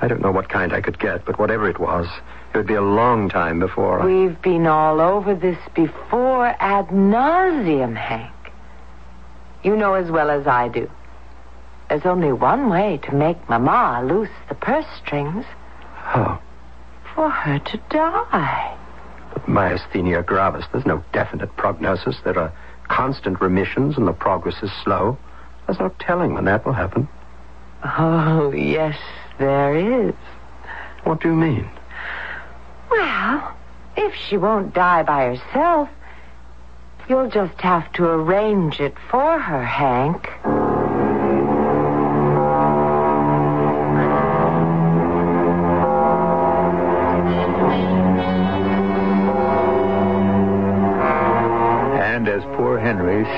I 0.00 0.08
don't 0.08 0.20
know 0.20 0.30
what 0.30 0.48
kind 0.48 0.72
I 0.72 0.80
could 0.80 0.98
get, 0.98 1.24
but 1.24 1.38
whatever 1.38 1.68
it 1.68 1.78
was, 1.78 2.06
it 2.52 2.56
would 2.56 2.66
be 2.66 2.74
a 2.74 2.82
long 2.82 3.28
time 3.28 3.60
before 3.60 4.00
I... 4.00 4.06
We've 4.06 4.40
been 4.42 4.66
all 4.66 5.00
over 5.00 5.34
this 5.34 5.58
before 5.74 6.54
ad 6.58 6.88
nauseum, 6.88 7.96
Hank. 7.96 8.32
You 9.62 9.76
know 9.76 9.94
as 9.94 10.10
well 10.10 10.30
as 10.30 10.46
I 10.46 10.68
do. 10.68 10.90
There's 11.88 12.04
only 12.04 12.32
one 12.32 12.68
way 12.68 12.98
to 13.04 13.14
make 13.14 13.48
Mama 13.48 14.04
loose 14.04 14.30
the 14.48 14.54
purse 14.54 14.86
strings. 15.02 15.44
How? 15.94 16.40
For 17.14 17.30
her 17.30 17.58
to 17.58 17.80
die. 17.88 18.76
Myasthenia 19.46 20.24
gravis, 20.24 20.64
there's 20.72 20.86
no 20.86 21.04
definite 21.12 21.54
prognosis. 21.56 22.16
There 22.24 22.38
are 22.38 22.52
constant 22.88 23.40
remissions, 23.40 23.96
and 23.96 24.06
the 24.06 24.12
progress 24.12 24.62
is 24.62 24.70
slow. 24.82 25.18
There's 25.66 25.78
no 25.78 25.90
telling 26.00 26.34
when 26.34 26.44
that 26.46 26.64
will 26.64 26.72
happen. 26.72 27.08
Oh, 27.84 28.52
yes, 28.52 28.96
there 29.38 29.76
is. 30.08 30.14
What 31.04 31.20
do 31.20 31.28
you 31.28 31.34
mean? 31.34 31.68
Well, 32.90 33.56
if 33.96 34.14
she 34.14 34.36
won't 34.36 34.74
die 34.74 35.02
by 35.02 35.36
herself, 35.36 35.88
you'll 37.08 37.30
just 37.30 37.60
have 37.60 37.92
to 37.92 38.04
arrange 38.04 38.80
it 38.80 38.94
for 39.10 39.38
her, 39.38 39.64
Hank. 39.64 40.28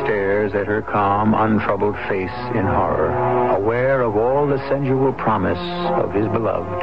Stares 0.05 0.55
at 0.55 0.67
her 0.67 0.83
calm, 0.83 1.35
untroubled 1.35 1.97
face 2.09 2.31
in 2.55 2.65
horror, 2.65 3.11
aware 3.57 4.03
of 4.03 4.17
all 4.17 4.47
the 4.47 4.59
sensual 4.69 5.13
promise 5.13 5.59
of 6.03 6.13
his 6.13 6.27
beloved, 6.29 6.81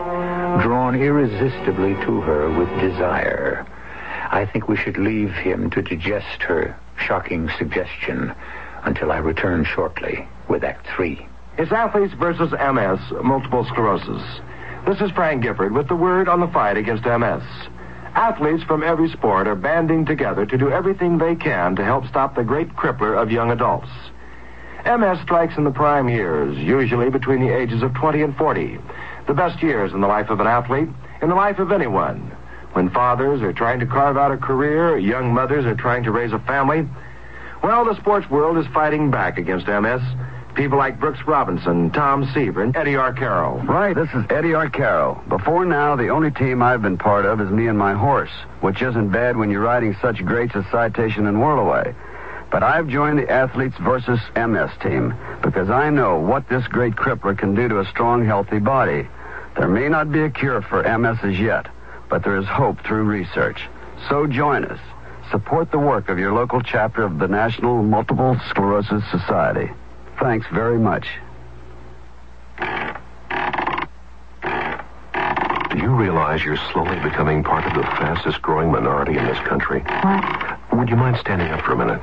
drawn 0.61 0.95
irresistibly 0.95 1.93
to 2.05 2.21
her 2.21 2.49
with 2.57 2.69
desire, 2.79 3.65
I 4.31 4.45
think 4.45 4.67
we 4.67 4.77
should 4.77 4.97
leave 4.97 5.31
him 5.31 5.69
to 5.71 5.81
digest 5.81 6.43
her 6.43 6.77
shocking 6.97 7.49
suggestion 7.57 8.33
until 8.83 9.11
I 9.11 9.17
return 9.17 9.65
shortly 9.65 10.27
with 10.49 10.63
Act 10.63 10.87
Three. 10.95 11.27
It's 11.57 11.71
athletes 11.71 12.13
versus 12.15 12.51
MS, 12.51 12.99
multiple 13.23 13.65
sclerosis. 13.65 14.23
This 14.85 14.99
is 15.01 15.11
Frank 15.11 15.41
Gifford 15.41 15.73
with 15.73 15.87
the 15.87 15.95
word 15.95 16.27
on 16.27 16.39
the 16.39 16.47
fight 16.47 16.77
against 16.77 17.05
MS. 17.05 17.43
Athletes 18.15 18.63
from 18.63 18.81
every 18.81 19.09
sport 19.09 19.45
are 19.45 19.55
banding 19.55 20.05
together 20.05 20.45
to 20.45 20.57
do 20.57 20.71
everything 20.71 21.17
they 21.17 21.35
can 21.35 21.75
to 21.75 21.83
help 21.83 22.07
stop 22.07 22.33
the 22.33 22.45
great 22.45 22.69
crippler 22.69 23.21
of 23.21 23.29
young 23.29 23.51
adults. 23.51 23.89
MS 24.85 25.19
strikes 25.23 25.57
in 25.57 25.65
the 25.65 25.71
prime 25.71 26.07
years, 26.07 26.57
usually 26.57 27.09
between 27.09 27.41
the 27.41 27.53
ages 27.53 27.83
of 27.83 27.93
20 27.93 28.21
and 28.21 28.37
40. 28.37 28.79
The 29.27 29.33
best 29.33 29.61
years 29.61 29.91
in 29.91 29.99
the 29.99 30.07
life 30.07 30.29
of 30.29 30.39
an 30.39 30.47
athlete, 30.47 30.87
in 31.21 31.27
the 31.27 31.35
life 31.35 31.59
of 31.59 31.73
anyone. 31.73 32.31
When 32.71 32.89
fathers 32.89 33.41
are 33.41 33.51
trying 33.51 33.81
to 33.81 33.85
carve 33.85 34.15
out 34.15 34.31
a 34.31 34.37
career, 34.37 34.97
young 34.97 35.33
mothers 35.33 35.65
are 35.65 35.75
trying 35.75 36.03
to 36.03 36.11
raise 36.11 36.31
a 36.31 36.39
family. 36.39 36.87
Well, 37.63 37.83
the 37.83 37.99
sports 37.99 38.29
world 38.29 38.57
is 38.57 38.67
fighting 38.73 39.11
back 39.11 39.37
against 39.37 39.67
MS. 39.67 40.01
People 40.55 40.77
like 40.77 41.01
Brooks 41.01 41.19
Robinson, 41.27 41.91
Tom 41.91 42.31
Seaver, 42.33 42.63
and 42.63 42.75
Eddie 42.77 42.93
Arcaro. 42.93 43.67
Right, 43.67 43.93
this 43.93 44.07
is 44.13 44.23
Eddie 44.29 44.53
R. 44.53 44.69
Arcaro. 44.69 45.27
Before 45.27 45.65
now, 45.65 45.97
the 45.97 46.07
only 46.07 46.31
team 46.31 46.63
I've 46.63 46.81
been 46.81 46.97
part 46.97 47.25
of 47.25 47.41
is 47.41 47.49
me 47.49 47.67
and 47.67 47.77
my 47.77 47.93
horse, 47.93 48.31
which 48.61 48.81
isn't 48.81 49.09
bad 49.09 49.35
when 49.35 49.51
you're 49.51 49.61
riding 49.61 49.97
such 50.01 50.23
greats 50.23 50.55
as 50.55 50.63
Citation 50.71 51.27
and 51.27 51.37
Whirlaway. 51.37 51.93
But 52.51 52.63
I've 52.63 52.87
joined 52.87 53.19
the 53.19 53.29
Athletes 53.29 53.75
versus 53.81 54.19
MS 54.33 54.71
team 54.81 55.13
because 55.43 55.69
I 55.69 55.89
know 55.89 56.19
what 56.19 56.47
this 56.47 56.65
great 56.67 56.95
crippler 56.95 57.37
can 57.37 57.53
do 57.53 57.67
to 57.67 57.79
a 57.79 57.85
strong, 57.87 58.25
healthy 58.25 58.59
body. 58.59 59.09
There 59.57 59.67
may 59.67 59.89
not 59.89 60.09
be 60.09 60.21
a 60.21 60.29
cure 60.29 60.61
for 60.61 60.83
MS 60.83 61.17
as 61.21 61.37
yet, 61.37 61.67
but 62.09 62.23
there 62.23 62.37
is 62.37 62.47
hope 62.47 62.77
through 62.85 63.03
research. 63.03 63.59
So 64.07 64.25
join 64.25 64.63
us. 64.63 64.79
Support 65.31 65.71
the 65.71 65.79
work 65.79 66.07
of 66.07 66.17
your 66.17 66.31
local 66.31 66.61
chapter 66.61 67.03
of 67.03 67.19
the 67.19 67.27
National 67.27 67.83
Multiple 67.83 68.39
Sclerosis 68.49 69.03
Society. 69.11 69.69
Thanks 70.19 70.47
very 70.51 70.79
much. 70.79 71.07
Do 75.71 75.77
you 75.81 75.93
realize 75.93 76.43
you're 76.43 76.57
slowly 76.71 76.99
becoming 76.99 77.43
part 77.43 77.65
of 77.65 77.73
the 77.73 77.83
fastest 77.83 78.41
growing 78.41 78.71
minority 78.71 79.17
in 79.17 79.25
this 79.25 79.37
country? 79.39 79.81
What? 80.01 80.23
Would 80.73 80.89
you 80.89 80.95
mind 80.95 81.17
standing 81.17 81.49
up 81.49 81.61
for 81.61 81.73
a 81.73 81.77
minute? 81.77 82.01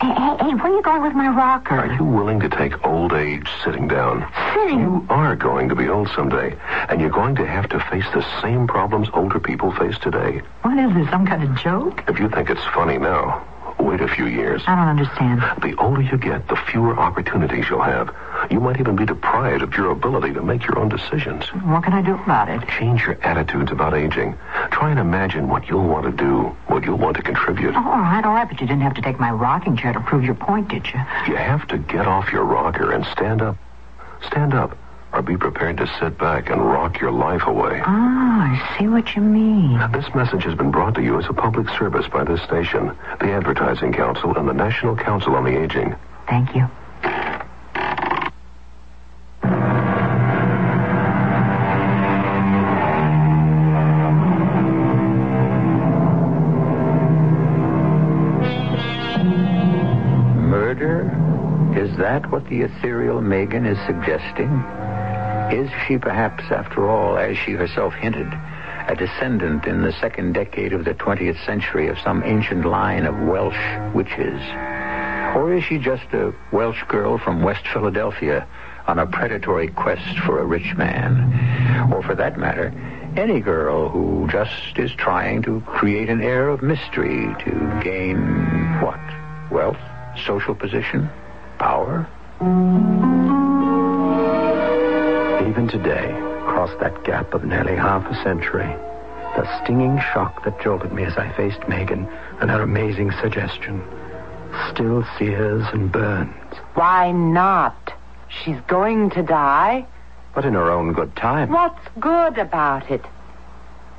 Hey, 0.00 0.12
hey, 0.12 0.36
hey, 0.40 0.54
where 0.54 0.66
are 0.66 0.76
you 0.76 0.82
going 0.82 1.02
with 1.02 1.14
my 1.14 1.28
rocker? 1.28 1.76
Are 1.76 1.92
you 1.94 2.04
willing 2.04 2.40
to 2.40 2.48
take 2.48 2.84
old 2.86 3.12
age 3.12 3.48
sitting 3.64 3.88
down? 3.88 4.26
Sitting? 4.54 4.80
You 4.80 5.06
are 5.08 5.36
going 5.36 5.68
to 5.68 5.74
be 5.74 5.88
old 5.88 6.08
someday, 6.14 6.56
and 6.88 7.00
you're 7.00 7.10
going 7.10 7.36
to 7.36 7.46
have 7.46 7.68
to 7.70 7.80
face 7.90 8.04
the 8.12 8.24
same 8.42 8.66
problems 8.66 9.08
older 9.14 9.40
people 9.40 9.72
face 9.72 9.98
today. 9.98 10.42
What 10.62 10.78
is 10.78 10.92
this, 10.94 11.08
some 11.10 11.26
kind 11.26 11.42
of 11.42 11.54
joke? 11.56 12.02
If 12.08 12.18
you 12.18 12.28
think 12.28 12.50
it's 12.50 12.64
funny 12.74 12.98
now, 12.98 13.46
wait 13.78 14.00
a 14.00 14.08
few 14.08 14.26
years. 14.26 14.62
I 14.66 14.74
don't 14.74 14.88
understand. 14.88 15.40
The 15.62 15.74
older 15.78 16.00
you 16.00 16.16
get, 16.16 16.48
the 16.48 16.56
fewer 16.56 16.98
opportunities 16.98 17.66
you'll 17.68 17.82
have. 17.82 18.14
You 18.50 18.60
might 18.60 18.80
even 18.80 18.96
be 18.96 19.06
deprived 19.06 19.62
of 19.62 19.74
your 19.74 19.90
ability 19.90 20.34
to 20.34 20.42
make 20.42 20.64
your 20.64 20.78
own 20.78 20.88
decisions. 20.88 21.46
What 21.64 21.84
can 21.84 21.92
I 21.92 22.02
do 22.02 22.14
about 22.14 22.48
it? 22.48 22.66
Change 22.68 23.02
your 23.02 23.20
attitudes 23.22 23.72
about 23.72 23.94
aging. 23.94 24.36
Try 24.70 24.90
and 24.90 24.98
imagine 24.98 25.48
what 25.48 25.68
you'll 25.68 25.86
want 25.86 26.04
to 26.06 26.12
do, 26.12 26.56
what 26.66 26.84
you'll 26.84 26.98
want 26.98 27.16
to 27.16 27.22
contribute. 27.22 27.74
Oh, 27.74 27.78
all 27.78 28.00
right, 28.00 28.24
all 28.24 28.34
right, 28.34 28.48
but 28.48 28.60
you 28.60 28.66
didn't 28.66 28.82
have 28.82 28.94
to 28.94 29.02
take 29.02 29.18
my 29.18 29.30
rocking 29.30 29.76
chair 29.76 29.92
to 29.92 30.00
prove 30.00 30.24
your 30.24 30.34
point, 30.34 30.68
did 30.68 30.86
you? 30.86 31.00
You 31.28 31.36
have 31.36 31.66
to 31.68 31.78
get 31.78 32.06
off 32.06 32.32
your 32.32 32.44
rocker 32.44 32.92
and 32.92 33.04
stand 33.06 33.42
up. 33.42 33.56
Stand 34.26 34.54
up, 34.54 34.76
or 35.14 35.22
be 35.22 35.36
prepared 35.36 35.76
to 35.76 35.86
sit 36.00 36.18
back 36.18 36.50
and 36.50 36.60
rock 36.60 37.00
your 37.00 37.12
life 37.12 37.42
away. 37.46 37.80
Ah, 37.84 38.50
I 38.50 38.78
see 38.78 38.88
what 38.88 39.14
you 39.14 39.22
mean. 39.22 39.78
This 39.92 40.12
message 40.12 40.42
has 40.42 40.56
been 40.56 40.72
brought 40.72 40.96
to 40.96 41.02
you 41.02 41.18
as 41.20 41.26
a 41.28 41.32
public 41.32 41.68
service 41.78 42.06
by 42.12 42.24
this 42.24 42.42
station, 42.42 42.96
the 43.20 43.30
Advertising 43.30 43.92
Council, 43.92 44.36
and 44.36 44.48
the 44.48 44.52
National 44.52 44.96
Council 44.96 45.36
on 45.36 45.44
the 45.44 45.56
Aging. 45.56 45.94
Thank 46.28 46.56
you. 46.56 46.68
Murder? 60.40 61.10
Is 61.76 61.96
that 61.98 62.28
what 62.32 62.48
the 62.48 62.62
ethereal 62.62 63.20
Megan 63.20 63.64
is 63.64 63.78
suggesting? 63.86 64.50
Is 65.52 65.70
she 65.86 65.98
perhaps, 65.98 66.44
after 66.50 66.88
all, 66.88 67.16
as 67.18 67.36
she 67.36 67.52
herself 67.52 67.94
hinted, 67.94 68.32
a 68.88 68.94
descendant 68.96 69.66
in 69.66 69.82
the 69.82 69.92
second 69.92 70.32
decade 70.32 70.72
of 70.72 70.84
the 70.84 70.94
20th 70.94 71.44
century 71.44 71.88
of 71.88 71.98
some 71.98 72.22
ancient 72.24 72.64
line 72.64 73.06
of 73.06 73.18
Welsh 73.20 73.94
witches? 73.94 74.40
Or 75.34 75.52
is 75.52 75.64
she 75.64 75.78
just 75.78 76.04
a 76.12 76.32
Welsh 76.52 76.82
girl 76.88 77.18
from 77.18 77.42
West 77.42 77.66
Philadelphia 77.72 78.46
on 78.86 78.98
a 78.98 79.06
predatory 79.06 79.68
quest 79.68 80.18
for 80.20 80.40
a 80.40 80.44
rich 80.44 80.74
man? 80.76 81.92
Or 81.92 82.02
for 82.02 82.14
that 82.14 82.38
matter, 82.38 82.72
any 83.16 83.40
girl 83.40 83.88
who 83.88 84.28
just 84.30 84.78
is 84.78 84.92
trying 84.92 85.42
to 85.42 85.60
create 85.66 86.08
an 86.08 86.20
air 86.20 86.48
of 86.48 86.62
mystery 86.62 87.34
to 87.44 87.80
gain 87.82 88.16
what? 88.80 89.00
Wealth? 89.50 89.78
Social 90.26 90.54
position? 90.54 91.08
Power? 91.58 92.08
Today, 95.74 96.06
crossed 96.46 96.78
that 96.78 97.02
gap 97.02 97.34
of 97.34 97.42
nearly 97.42 97.74
half 97.74 98.08
a 98.08 98.14
century, 98.22 98.72
the 99.34 99.44
stinging 99.60 99.98
shock 100.12 100.44
that 100.44 100.60
jolted 100.60 100.92
me 100.92 101.02
as 101.02 101.16
I 101.18 101.32
faced 101.32 101.66
Megan 101.66 102.06
and 102.40 102.48
her 102.48 102.62
amazing 102.62 103.10
suggestion 103.20 103.82
still 104.70 105.04
sears 105.18 105.64
and 105.72 105.90
burns. 105.90 106.54
Why 106.74 107.10
not? 107.10 107.92
She's 108.28 108.60
going 108.68 109.10
to 109.10 109.24
die. 109.24 109.84
But 110.32 110.44
in 110.44 110.54
her 110.54 110.70
own 110.70 110.92
good 110.92 111.16
time. 111.16 111.50
What's 111.50 111.88
good 111.98 112.38
about 112.38 112.88
it? 112.88 113.04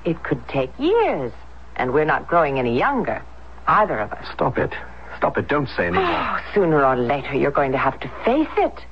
It 0.05 0.23
could 0.23 0.47
take 0.47 0.71
years, 0.79 1.33
and 1.75 1.93
we're 1.93 2.05
not 2.05 2.25
growing 2.25 2.57
any 2.57 2.79
younger, 2.79 3.21
either 3.67 3.99
of 3.99 4.13
us. 4.13 4.25
Stop 4.33 4.57
it. 4.57 4.71
Stop 5.17 5.37
it. 5.37 5.49
Don't 5.49 5.67
say 5.67 5.87
anything. 5.87 6.05
Oh, 6.05 6.39
sooner 6.53 6.85
or 6.85 6.95
later, 6.95 7.35
you're 7.35 7.51
going 7.51 7.73
to 7.73 7.77
have 7.77 7.99
to 7.99 8.07
face 8.23 8.47
it 8.59 8.85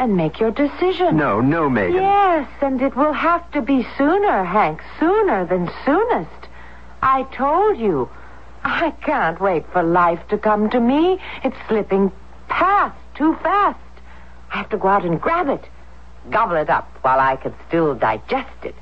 and 0.00 0.16
make 0.16 0.40
your 0.40 0.50
decision. 0.50 1.14
No, 1.18 1.42
no, 1.42 1.68
Megan. 1.68 1.96
Yes, 1.96 2.48
and 2.62 2.80
it 2.80 2.96
will 2.96 3.12
have 3.12 3.48
to 3.52 3.60
be 3.60 3.86
sooner, 3.98 4.44
Hank, 4.44 4.80
sooner 4.98 5.44
than 5.44 5.70
soonest. 5.84 6.48
I 7.02 7.24
told 7.36 7.78
you. 7.78 8.08
I 8.64 8.92
can't 9.02 9.40
wait 9.40 9.64
for 9.72 9.82
life 9.82 10.20
to 10.28 10.38
come 10.38 10.70
to 10.70 10.80
me. 10.80 11.18
It's 11.44 11.56
slipping 11.68 12.10
past 12.48 12.96
too 13.14 13.34
fast. 13.42 13.78
I 14.50 14.58
have 14.58 14.70
to 14.70 14.78
go 14.78 14.88
out 14.88 15.04
and 15.04 15.20
grab 15.20 15.48
it, 15.48 15.64
gobble 16.30 16.56
it 16.56 16.70
up 16.70 16.88
while 17.02 17.20
I 17.20 17.36
can 17.36 17.54
still 17.68 17.94
digest 17.94 18.64
it, 18.64 18.74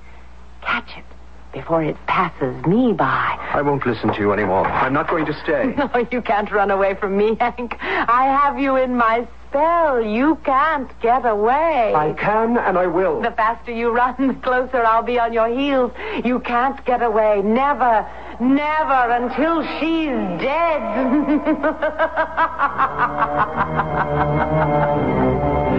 catch 0.62 0.96
it 0.96 1.04
before 1.52 1.82
it 1.82 1.96
passes 2.06 2.64
me 2.64 2.92
by. 2.92 3.36
I 3.52 3.62
won't 3.62 3.86
listen 3.86 4.12
to 4.12 4.20
you 4.20 4.32
anymore. 4.32 4.66
I'm 4.66 4.92
not 4.92 5.08
going 5.08 5.26
to 5.26 5.34
stay. 5.42 5.74
No, 5.76 6.06
you 6.12 6.22
can't 6.22 6.50
run 6.52 6.70
away 6.70 6.94
from 6.94 7.16
me, 7.16 7.36
Hank. 7.40 7.76
I 7.80 8.24
have 8.40 8.58
you 8.58 8.76
in 8.76 8.96
my 8.96 9.26
spell. 9.48 10.00
You 10.00 10.36
can't 10.44 10.88
get 11.00 11.24
away. 11.24 11.92
I 11.94 12.12
can 12.12 12.56
and 12.56 12.78
I 12.78 12.86
will. 12.86 13.20
The 13.20 13.32
faster 13.32 13.72
you 13.72 13.90
run, 13.90 14.14
the 14.28 14.34
closer 14.34 14.84
I'll 14.84 15.02
be 15.02 15.18
on 15.18 15.32
your 15.32 15.48
heels. 15.48 15.92
You 16.24 16.38
can't 16.40 16.82
get 16.84 17.02
away. 17.02 17.42
Never, 17.42 18.06
never 18.40 19.12
until 19.12 19.62
she's 19.78 20.40
dead. 20.40 20.82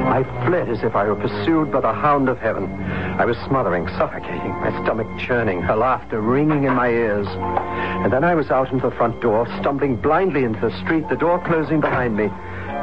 I 0.10 0.24
fled 0.46 0.70
as 0.70 0.84
if 0.84 0.96
I 0.96 1.06
were 1.06 1.16
pursued 1.16 1.72
by 1.72 1.82
the 1.82 1.94
hound 1.94 2.28
of 2.28 2.40
heaven. 2.40 2.66
I 3.20 3.26
was 3.26 3.38
smothering, 3.48 3.88
suffocating, 3.90 4.52
my 4.52 4.72
stomach 4.84 5.08
churning, 5.20 5.62
her 5.62 5.76
laughter 5.76 6.20
ringing 6.20 6.66
in 6.66 6.74
my 6.74 6.90
ears. 6.90 7.28
And 7.28 8.12
then 8.12 8.24
I 8.24 8.36
was 8.36 8.50
out 8.50 8.72
into 8.72 8.90
the 8.90 8.96
front 8.96 9.22
door, 9.22 9.48
stumbling 9.62 9.96
blindly 9.96 10.44
into 10.44 10.60
the 10.60 10.78
street, 10.84 11.08
the 11.10 11.16
door 11.16 11.42
closing 11.46 11.80
behind 11.80 12.18
me, 12.18 12.30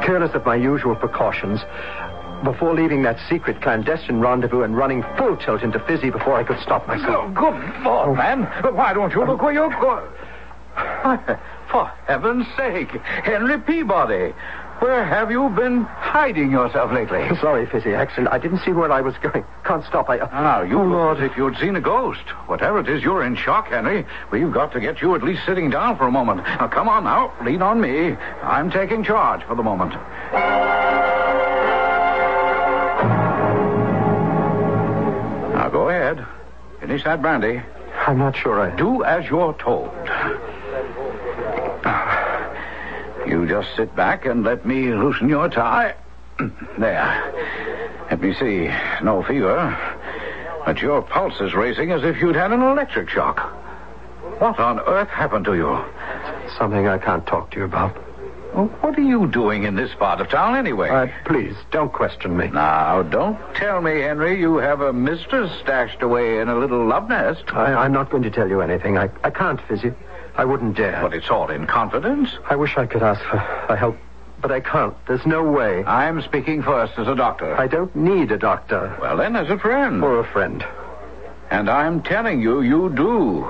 careless 0.05 0.33
of 0.33 0.45
my 0.45 0.55
usual 0.55 0.95
precautions, 0.95 1.61
before 2.43 2.73
leaving 2.73 3.01
that 3.03 3.17
secret 3.29 3.61
clandestine 3.61 4.19
rendezvous 4.19 4.61
and 4.61 4.77
running 4.77 5.03
full 5.17 5.35
tilt 5.37 5.61
into 5.63 5.79
Fizzy 5.79 6.09
before 6.09 6.35
I 6.35 6.43
could 6.43 6.59
stop 6.59 6.87
myself. 6.87 7.25
Oh, 7.27 7.29
Good 7.29 7.83
Lord, 7.83 8.09
oh. 8.09 8.15
man. 8.15 8.43
Why 8.75 8.93
don't 8.93 9.11
you 9.11 9.25
look 9.25 9.41
where 9.41 9.53
you're 9.53 9.69
going? 9.69 10.07
For 11.71 11.91
heaven's 12.05 12.45
sake, 12.55 12.91
Henry 13.23 13.59
Peabody. 13.59 14.33
Where 14.79 15.03
have 15.03 15.31
you 15.31 15.49
been 15.49 15.83
hiding 15.83 16.51
yourself 16.51 16.91
lately? 16.91 17.27
Sorry, 17.41 17.65
Fizzy. 17.65 17.95
Accident. 17.95 18.29
I 18.31 18.37
didn't 18.37 18.59
see 18.59 18.71
where 18.71 18.91
I 18.91 19.01
was 19.01 19.15
going. 19.17 19.43
Can't 19.65 19.83
stop. 19.85 20.07
I. 20.09 20.17
Now, 20.17 20.61
you 20.61 20.79
Lord, 20.81 21.19
if 21.19 21.35
you'd 21.35 21.57
seen 21.57 21.75
a 21.75 21.81
ghost. 21.81 22.29
Whatever 22.45 22.79
it 22.79 22.87
is, 22.87 23.01
you're 23.01 23.23
in 23.23 23.35
shock, 23.35 23.69
Henry. 23.69 24.05
We've 24.31 24.51
got 24.51 24.71
to 24.73 24.79
get 24.79 25.01
you 25.01 25.15
at 25.15 25.23
least 25.23 25.45
sitting 25.45 25.71
down 25.71 25.97
for 25.97 26.05
a 26.05 26.11
moment. 26.11 26.43
Now, 26.43 26.67
come 26.67 26.87
on 26.87 27.05
now. 27.05 27.33
Lean 27.43 27.61
on 27.63 27.81
me. 27.81 28.11
I'm 28.43 28.69
taking 28.69 29.03
charge 29.03 29.43
for 29.45 29.55
the 29.55 29.63
moment. 29.63 29.93
Now, 35.53 35.69
go 35.69 35.89
ahead. 35.89 36.23
Finish 36.79 37.03
that 37.03 37.21
brandy. 37.21 37.63
I'm 38.05 38.19
not 38.19 38.35
sure 38.35 38.61
I. 38.61 38.75
Do 38.75 39.03
as 39.03 39.25
you're 39.27 39.53
told. 39.53 39.91
You 43.47 43.53
just 43.61 43.77
sit 43.77 43.95
back 43.95 44.25
and 44.25 44.43
let 44.43 44.65
me 44.65 44.93
loosen 44.93 45.29
your 45.29 45.47
tie. 45.47 45.95
There. 46.77 48.05
Let 48.11 48.19
me 48.19 48.33
see. 48.33 48.69
No 49.01 49.23
fever. 49.23 49.73
But 50.65 50.81
your 50.81 51.01
pulse 51.01 51.39
is 51.39 51.53
racing 51.53 51.91
as 51.91 52.03
if 52.03 52.17
you'd 52.17 52.35
had 52.35 52.51
an 52.51 52.61
electric 52.61 53.09
shock. 53.09 53.39
What 54.39 54.59
on 54.59 54.81
earth 54.81 55.07
happened 55.07 55.45
to 55.45 55.55
you? 55.55 55.79
Something 56.57 56.89
I 56.89 56.97
can't 56.97 57.25
talk 57.25 57.51
to 57.51 57.59
you 57.59 57.63
about. 57.63 57.95
What 58.81 58.97
are 58.97 59.01
you 59.01 59.27
doing 59.27 59.63
in 59.63 59.75
this 59.75 59.95
part 59.95 60.19
of 60.19 60.27
town 60.27 60.57
anyway? 60.57 60.89
Uh, 60.89 61.07
please, 61.23 61.55
don't 61.71 61.93
question 61.93 62.35
me. 62.35 62.49
Now, 62.49 63.01
don't 63.03 63.39
tell 63.55 63.81
me, 63.81 64.01
Henry, 64.01 64.37
you 64.39 64.57
have 64.57 64.81
a 64.81 64.91
mistress 64.91 65.51
stashed 65.61 66.01
away 66.01 66.39
in 66.39 66.49
a 66.49 66.55
little 66.59 66.85
love 66.85 67.07
nest. 67.07 67.45
I, 67.53 67.73
I'm 67.75 67.93
not 67.93 68.09
going 68.09 68.23
to 68.23 68.31
tell 68.31 68.49
you 68.49 68.59
anything. 68.59 68.97
I, 68.97 69.09
I 69.23 69.29
can't, 69.29 69.61
Fizzy. 69.69 69.93
I 70.37 70.45
wouldn't 70.45 70.77
dare. 70.77 71.01
But 71.01 71.13
it's 71.13 71.29
all 71.29 71.49
in 71.49 71.65
confidence. 71.65 72.29
I 72.47 72.55
wish 72.55 72.77
I 72.77 72.85
could 72.85 73.01
ask 73.03 73.19
for, 73.23 73.39
for 73.67 73.75
help, 73.75 73.97
but 74.39 74.51
I 74.51 74.59
can't. 74.59 74.93
There's 75.07 75.25
no 75.25 75.43
way. 75.43 75.83
I'm 75.83 76.21
speaking 76.21 76.61
first 76.61 76.93
as 76.97 77.07
a 77.07 77.15
doctor. 77.15 77.55
I 77.57 77.67
don't 77.67 77.95
need 77.95 78.31
a 78.31 78.37
doctor. 78.37 78.95
Well, 79.01 79.17
then, 79.17 79.35
as 79.35 79.49
a 79.49 79.57
friend. 79.57 80.03
Or 80.03 80.19
a 80.19 80.31
friend. 80.31 80.63
And 81.49 81.69
I'm 81.69 82.03
telling 82.03 82.41
you, 82.41 82.61
you 82.61 82.89
do. 82.95 83.45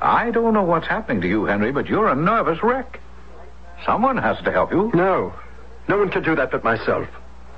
I 0.00 0.30
don't 0.30 0.52
know 0.52 0.62
what's 0.62 0.88
happening 0.88 1.20
to 1.20 1.28
you, 1.28 1.44
Henry, 1.44 1.70
but 1.70 1.86
you're 1.86 2.08
a 2.08 2.16
nervous 2.16 2.62
wreck. 2.62 2.98
Someone 3.86 4.16
has 4.16 4.38
to 4.44 4.50
help 4.50 4.72
you. 4.72 4.90
No. 4.94 5.32
No 5.88 5.98
one 5.98 6.10
can 6.10 6.22
do 6.22 6.34
that 6.34 6.50
but 6.50 6.64
myself. 6.64 7.06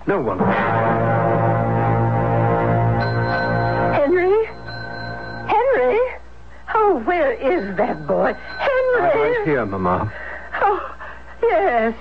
No 0.06 0.20
one. 0.20 1.41
Where 7.22 7.32
is 7.34 7.76
that 7.76 8.06
boy? 8.06 8.34
Henry! 8.34 9.10
I 9.10 9.36
was 9.38 9.46
here, 9.46 9.64
Mama. 9.64 10.12
Oh, 10.54 10.96
yes. 11.42 11.94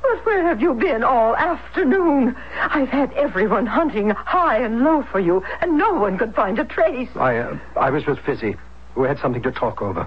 But 0.00 0.24
where 0.24 0.44
have 0.44 0.60
you 0.60 0.74
been 0.74 1.02
all 1.02 1.34
afternoon? 1.34 2.36
I've 2.60 2.88
had 2.88 3.12
everyone 3.14 3.66
hunting 3.66 4.10
high 4.10 4.58
and 4.58 4.84
low 4.84 5.02
for 5.10 5.18
you, 5.18 5.42
and 5.60 5.76
no 5.76 5.94
one 5.94 6.18
could 6.18 6.34
find 6.34 6.58
a 6.58 6.64
trace. 6.64 7.08
I, 7.16 7.38
uh, 7.38 7.58
I 7.76 7.90
was 7.90 8.06
with 8.06 8.20
Fizzy. 8.20 8.56
We 8.94 9.08
had 9.08 9.18
something 9.18 9.42
to 9.42 9.50
talk 9.50 9.82
over. 9.82 10.06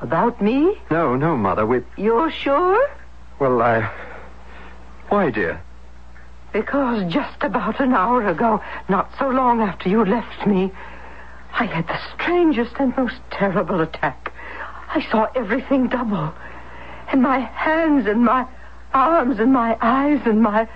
About 0.00 0.40
me? 0.40 0.78
No, 0.90 1.16
no, 1.16 1.36
Mother. 1.36 1.66
We. 1.66 1.82
You're 1.96 2.30
sure? 2.30 2.88
Well, 3.38 3.60
I. 3.60 3.92
Why, 5.08 5.30
dear? 5.30 5.60
Because 6.52 7.12
just 7.12 7.42
about 7.42 7.80
an 7.80 7.92
hour 7.92 8.26
ago, 8.26 8.62
not 8.88 9.10
so 9.18 9.28
long 9.28 9.60
after 9.60 9.88
you 9.88 10.04
left 10.04 10.46
me, 10.46 10.72
I 11.52 11.66
had 11.66 11.86
the 11.88 11.98
strangest 12.14 12.74
and 12.78 12.96
most 12.96 13.16
terrible 13.30 13.80
attack. 13.80 14.32
I 14.94 15.04
saw 15.10 15.28
everything 15.34 15.88
double. 15.88 16.32
And 17.10 17.22
my 17.22 17.38
hands 17.40 18.06
and 18.06 18.24
my 18.24 18.46
arms 18.94 19.38
and 19.38 19.52
my 19.52 19.76
eyes 19.80 20.20
and 20.24 20.42
my 20.42 20.68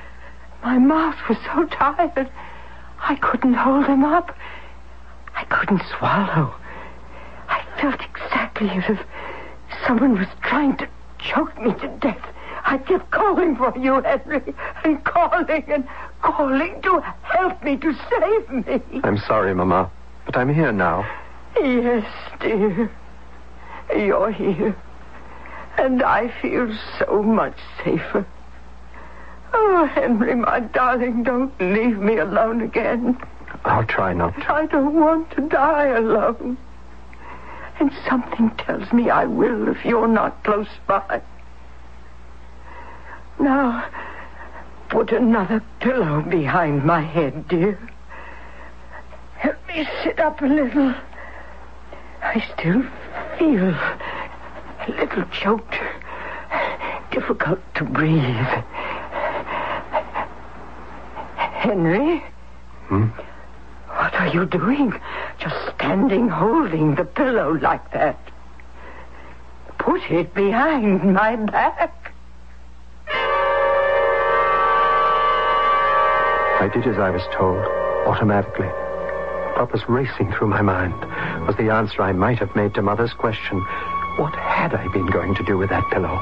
my 0.63 0.79
mouth 0.79 1.17
was 1.29 1.39
so 1.45 1.65
tired 1.67 2.31
I 3.05 3.17
couldn't 3.17 3.55
hold 3.55 3.87
them 3.87 4.05
up. 4.05 4.37
I 5.35 5.45
couldn't 5.45 5.83
swallow. 5.99 6.55
I 7.49 7.65
felt 7.81 8.01
exactly 8.01 8.71
as 8.71 8.85
if 8.89 9.01
someone 9.87 10.17
was 10.17 10.29
trying 10.43 10.77
to 10.77 10.89
choke 11.19 11.61
me 11.61 11.73
to 11.75 11.89
death. 12.01 12.25
I 12.65 12.79
kept 12.79 13.11
calling 13.11 13.57
for 13.57 13.77
you, 13.77 14.01
Henry, 14.03 14.55
and 14.85 15.03
calling 15.05 15.65
and 15.67 15.89
calling 16.23 16.81
to 16.83 17.01
help 17.23 17.63
me, 17.65 17.77
to 17.79 17.93
save 18.09 18.51
me. 18.51 19.01
I'm 19.03 19.19
sorry, 19.19 19.53
Mama, 19.53 19.91
but 20.25 20.37
I'm 20.37 20.53
here 20.53 20.73
now. 20.73 21.09
Yes, 21.57 22.07
dear. 22.41 22.91
You're 23.95 24.33
here. 24.33 24.77
And 25.79 26.03
I 26.03 26.33
feel 26.41 26.77
so 26.99 27.23
much 27.23 27.57
safer. 27.85 28.27
Oh, 29.55 29.87
Henry, 29.87 30.35
my 30.35 30.61
darling, 30.61 31.23
don't 31.23 31.53
leave 31.61 31.99
me 31.99 32.17
alone 32.17 32.63
again. 32.63 33.19
I'll 33.65 33.85
try 33.85 34.13
not 34.13 34.35
to. 34.35 34.53
I 34.53 34.67
don't 34.67 34.95
want 34.95 35.31
to 35.33 35.43
die 35.49 35.89
alone. 35.89 36.57
And 37.79 37.93
something 38.09 38.51
tells 38.59 38.93
me 38.93 39.11
I 39.11 39.25
will 39.25 39.69
if 39.69 39.85
you're 39.85 40.09
not 40.09 40.43
close 40.45 40.69
by. 40.87 41.21
Now, 43.39 43.85
put 44.89 45.11
another 45.13 45.63
pillow 45.81 46.23
behind 46.23 46.85
my 46.85 47.01
head, 47.01 47.49
dear. 47.49 47.79
Help 49.43 49.57
me 49.67 49.85
sit 50.05 50.21
up 50.21 50.41
a 50.41 50.47
little. 50.47 50.95
I 52.23 52.39
still 52.55 52.85
feel 53.41 53.71
a 53.71 54.89
little 54.89 55.25
choked, 55.33 55.75
difficult 57.11 57.59
to 57.75 57.85
breathe. 57.85 58.23
Henry? 61.59 62.19
Hmm? 62.87 63.09
What 63.89 64.15
are 64.15 64.29
you 64.29 64.47
doing? 64.47 64.93
Just 65.41 65.57
standing 65.75 66.29
holding 66.29 66.95
the 66.95 67.05
pillow 67.05 67.59
like 67.61 67.91
that. 67.91 68.21
Put 69.79 70.09
it 70.09 70.33
behind 70.35 71.15
my 71.15 71.35
back. 71.35 72.13
I 76.61 76.71
did 76.73 76.87
as 76.87 76.99
I 76.99 77.11
was 77.11 77.23
told, 77.33 77.67
automatically. 78.07 78.71
Was 79.73 79.89
racing 79.89 80.31
through 80.33 80.49
my 80.49 80.61
mind 80.61 80.93
was 81.47 81.57
the 81.57 81.71
answer 81.71 82.03
I 82.03 82.13
might 82.13 82.39
have 82.41 82.55
made 82.55 82.75
to 82.75 82.83
Mother's 82.83 83.15
question 83.15 83.59
what 84.17 84.35
had 84.35 84.75
I 84.75 84.87
been 84.89 85.07
going 85.07 85.35
to 85.35 85.43
do 85.45 85.57
with 85.57 85.71
that 85.71 85.89
pillow? 85.91 86.19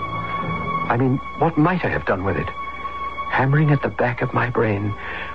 I 0.88 0.96
mean, 0.96 1.16
what 1.40 1.58
might 1.58 1.84
I 1.84 1.88
have 1.88 2.06
done 2.06 2.22
with 2.22 2.36
it? 2.36 2.46
Hammering 3.30 3.70
at 3.70 3.82
the 3.82 3.88
back 3.88 4.22
of 4.22 4.32
my 4.32 4.50
brain 4.50 4.94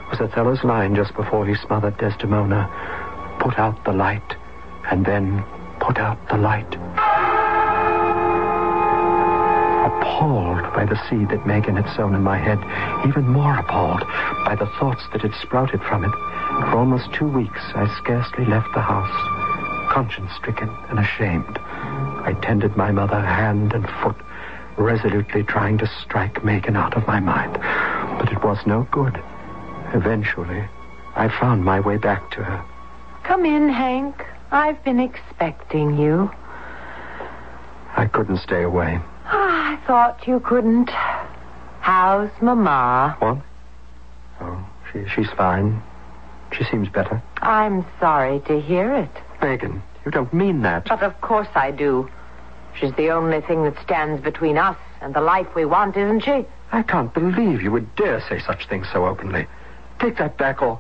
was 0.10 0.22
Othello's 0.22 0.64
line 0.64 0.96
just 0.96 1.14
before 1.16 1.46
he 1.46 1.56
smothered 1.56 1.98
Desdemona 1.98 2.70
Put 3.40 3.60
out 3.60 3.84
the 3.84 3.92
light, 3.92 4.36
and 4.90 5.06
then 5.06 5.44
put 5.80 5.98
out 5.98 6.18
the 6.30 6.38
light. 6.38 7.05
Appalled 10.16 10.74
by 10.74 10.86
the 10.86 10.98
seed 11.10 11.28
that 11.28 11.46
Megan 11.46 11.76
had 11.76 11.94
sown 11.94 12.16
in 12.16 12.24
my 12.24 12.38
head, 12.38 12.58
even 13.06 13.28
more 13.28 13.60
appalled 13.60 14.00
by 14.46 14.56
the 14.58 14.72
thoughts 14.80 15.04
that 15.12 15.22
had 15.22 15.34
sprouted 15.42 15.82
from 15.82 16.06
it, 16.06 16.12
for 16.12 16.78
almost 16.78 17.12
two 17.14 17.28
weeks 17.28 17.60
I 17.76 17.94
scarcely 17.98 18.46
left 18.46 18.74
the 18.74 18.80
house, 18.80 19.12
conscience 19.92 20.32
stricken 20.38 20.70
and 20.88 21.00
ashamed. 21.00 21.60
I 21.60 22.34
tended 22.42 22.78
my 22.78 22.92
mother 22.92 23.20
hand 23.20 23.74
and 23.74 23.86
foot, 24.02 24.16
resolutely 24.78 25.44
trying 25.44 25.78
to 25.80 25.92
strike 26.02 26.46
Megan 26.46 26.78
out 26.78 26.96
of 26.96 27.06
my 27.08 27.20
mind. 27.20 27.52
But 28.18 28.32
it 28.32 28.42
was 28.42 28.66
no 28.66 28.88
good. 28.92 29.22
Eventually, 29.94 30.64
I 31.18 31.28
found 31.28 31.66
my 31.66 31.82
way 31.82 31.98
back 31.98 32.32
to 32.32 32.44
her. 32.44 32.64
Come 33.24 33.44
in, 33.44 33.68
Hank. 33.68 34.26
I've 34.50 34.82
been 34.86 35.02
expecting 35.02 35.98
you. 35.98 36.32
I 37.98 38.06
couldn't 38.06 38.38
stay 38.38 38.64
away. 38.64 39.02
I 39.66 39.78
thought 39.88 40.28
you 40.28 40.40
couldn't. 40.42 40.92
How's 41.80 42.30
Mama? 42.40 43.16
What? 43.18 43.38
Oh, 44.40 44.64
she, 44.92 45.06
she's 45.16 45.32
fine. 45.32 45.82
She 46.52 46.64
seems 46.66 46.88
better. 46.88 47.20
I'm 47.42 47.84
sorry 48.00 48.42
to 48.42 48.62
hear 48.62 48.94
it. 48.94 49.10
Megan, 49.42 49.82
you 50.06 50.12
don't 50.12 50.32
mean 50.32 50.62
that. 50.62 50.86
But 50.88 51.02
of 51.02 51.20
course 51.22 51.48
I 51.56 51.72
do. 51.72 52.08
She's 52.80 52.94
the 52.94 53.10
only 53.10 53.42
thing 53.42 53.64
that 53.64 53.82
stands 53.82 54.22
between 54.22 54.60
us 54.60 54.78
and 55.02 55.16
the 55.16 55.22
life 55.22 55.48
we 55.56 55.66
want, 55.66 55.98
isn't 55.98 56.20
she? 56.20 56.46
I 56.72 56.84
can't 56.84 57.12
believe 57.12 57.64
you 57.64 57.72
would 57.72 57.96
dare 57.96 58.22
say 58.30 58.40
such 58.40 58.68
things 58.70 58.86
so 58.94 59.08
openly. 59.08 59.48
Take 60.00 60.18
that 60.18 60.38
back, 60.38 60.62
or 60.62 60.80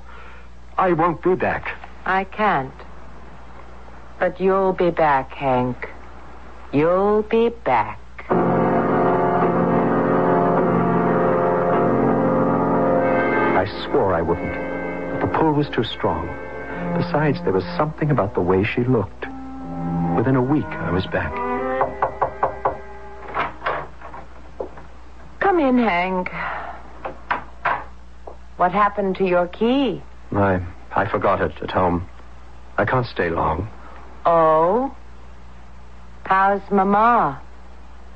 I 0.77 0.93
won't 0.93 1.23
be 1.23 1.33
back. 1.33 1.75
I 2.05 2.25
can't. 2.25 2.71
But 4.19 4.39
you'll 4.39 4.73
be 4.73 4.91
back, 4.91 5.31
Hank. 5.31 5.89
You'll 6.71 7.23
be 7.23 7.49
back. 7.49 7.99
Swore 13.95 14.13
I 14.13 14.21
wouldn't. 14.21 14.53
But 15.11 15.21
the 15.21 15.39
pull 15.39 15.53
was 15.53 15.69
too 15.69 15.85
strong. 15.85 16.27
Besides, 16.97 17.39
there 17.43 17.53
was 17.53 17.63
something 17.77 18.11
about 18.11 18.33
the 18.33 18.41
way 18.41 18.65
she 18.65 18.83
looked. 18.83 19.25
Within 20.17 20.35
a 20.35 20.41
week, 20.41 20.65
I 20.65 20.91
was 20.91 21.05
back. 21.05 21.33
Come 25.39 25.59
in, 25.59 25.77
Hank. 25.77 26.29
What 28.57 28.73
happened 28.73 29.15
to 29.17 29.25
your 29.25 29.47
key? 29.47 30.01
I, 30.33 30.61
I 30.93 31.09
forgot 31.09 31.39
it 31.39 31.53
at 31.61 31.71
home. 31.71 32.05
I 32.77 32.83
can't 32.83 33.05
stay 33.05 33.29
long. 33.29 33.69
Oh? 34.25 34.93
How's 36.25 36.61
Mama? 36.69 37.41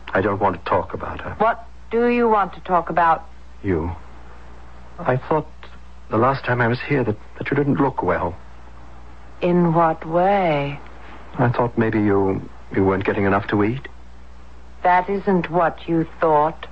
I 0.10 0.20
don't 0.20 0.42
want 0.42 0.58
to 0.58 0.70
talk 0.70 0.94
about 0.94 1.22
her. 1.22 1.36
What 1.38 1.66
do 1.90 2.10
you 2.10 2.28
want 2.28 2.54
to 2.56 2.60
talk 2.62 2.90
about? 2.90 3.24
You. 3.64 3.92
I 4.98 5.16
thought 5.16 5.48
the 6.10 6.18
last 6.18 6.44
time 6.46 6.62
I 6.62 6.68
was 6.68 6.80
here 6.82 7.04
that, 7.04 7.18
that 7.38 7.50
you 7.50 7.56
didn't 7.56 7.80
look 7.80 8.02
well. 8.04 8.36
In 9.42 9.74
what 9.74 10.06
way? 10.06 10.80
I 11.38 11.50
thought 11.50 11.78
maybe 11.78 12.00
you 12.00 12.50
you 12.72 12.84
weren't 12.84 13.06
getting 13.06 13.26
enough 13.26 13.48
to 13.48 13.64
eat. 13.64 13.88
That 14.84 15.10
isn't 15.10 15.50
what 15.50 15.88
you 15.88 16.08
thought. 16.20 16.68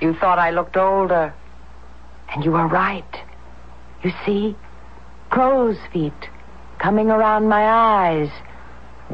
You 0.00 0.14
thought 0.14 0.38
I 0.38 0.50
looked 0.50 0.76
older. 0.76 1.32
And 2.32 2.44
you 2.44 2.52
were 2.52 2.66
right. 2.66 3.04
You 4.02 4.12
see? 4.24 4.56
Crow's 5.30 5.78
feet 5.92 6.28
coming 6.78 7.10
around 7.10 7.48
my 7.48 7.64
eyes. 7.64 8.30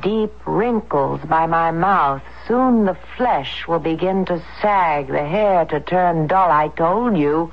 Deep 0.00 0.32
wrinkles 0.46 1.20
by 1.28 1.46
my 1.46 1.70
mouth. 1.70 2.22
Soon 2.48 2.86
the 2.86 2.96
flesh 3.16 3.68
will 3.68 3.78
begin 3.78 4.24
to 4.24 4.42
sag, 4.60 5.08
the 5.08 5.24
hair 5.24 5.64
to 5.66 5.80
turn 5.80 6.26
dull. 6.26 6.50
I 6.50 6.68
told 6.68 7.16
you. 7.16 7.52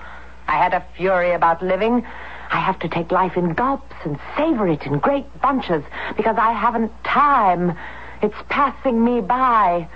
I 0.50 0.58
had 0.58 0.74
a 0.74 0.84
fury 0.98 1.32
about 1.34 1.62
living. 1.62 2.04
I 2.50 2.58
have 2.58 2.80
to 2.80 2.90
take 2.90 3.12
life 3.12 3.38
in 3.38 3.54
gulps 3.54 3.96
and 4.04 4.20
savor 4.36 4.68
it 4.68 4.82
in 4.82 4.98
great 4.98 5.28
bunches 5.42 5.84
because 6.18 6.38
I 6.40 6.54
haven't 6.54 6.92
time. 7.04 7.78
It's 8.24 8.36
passing 8.50 9.06
me 9.06 9.22
by. 9.22 9.88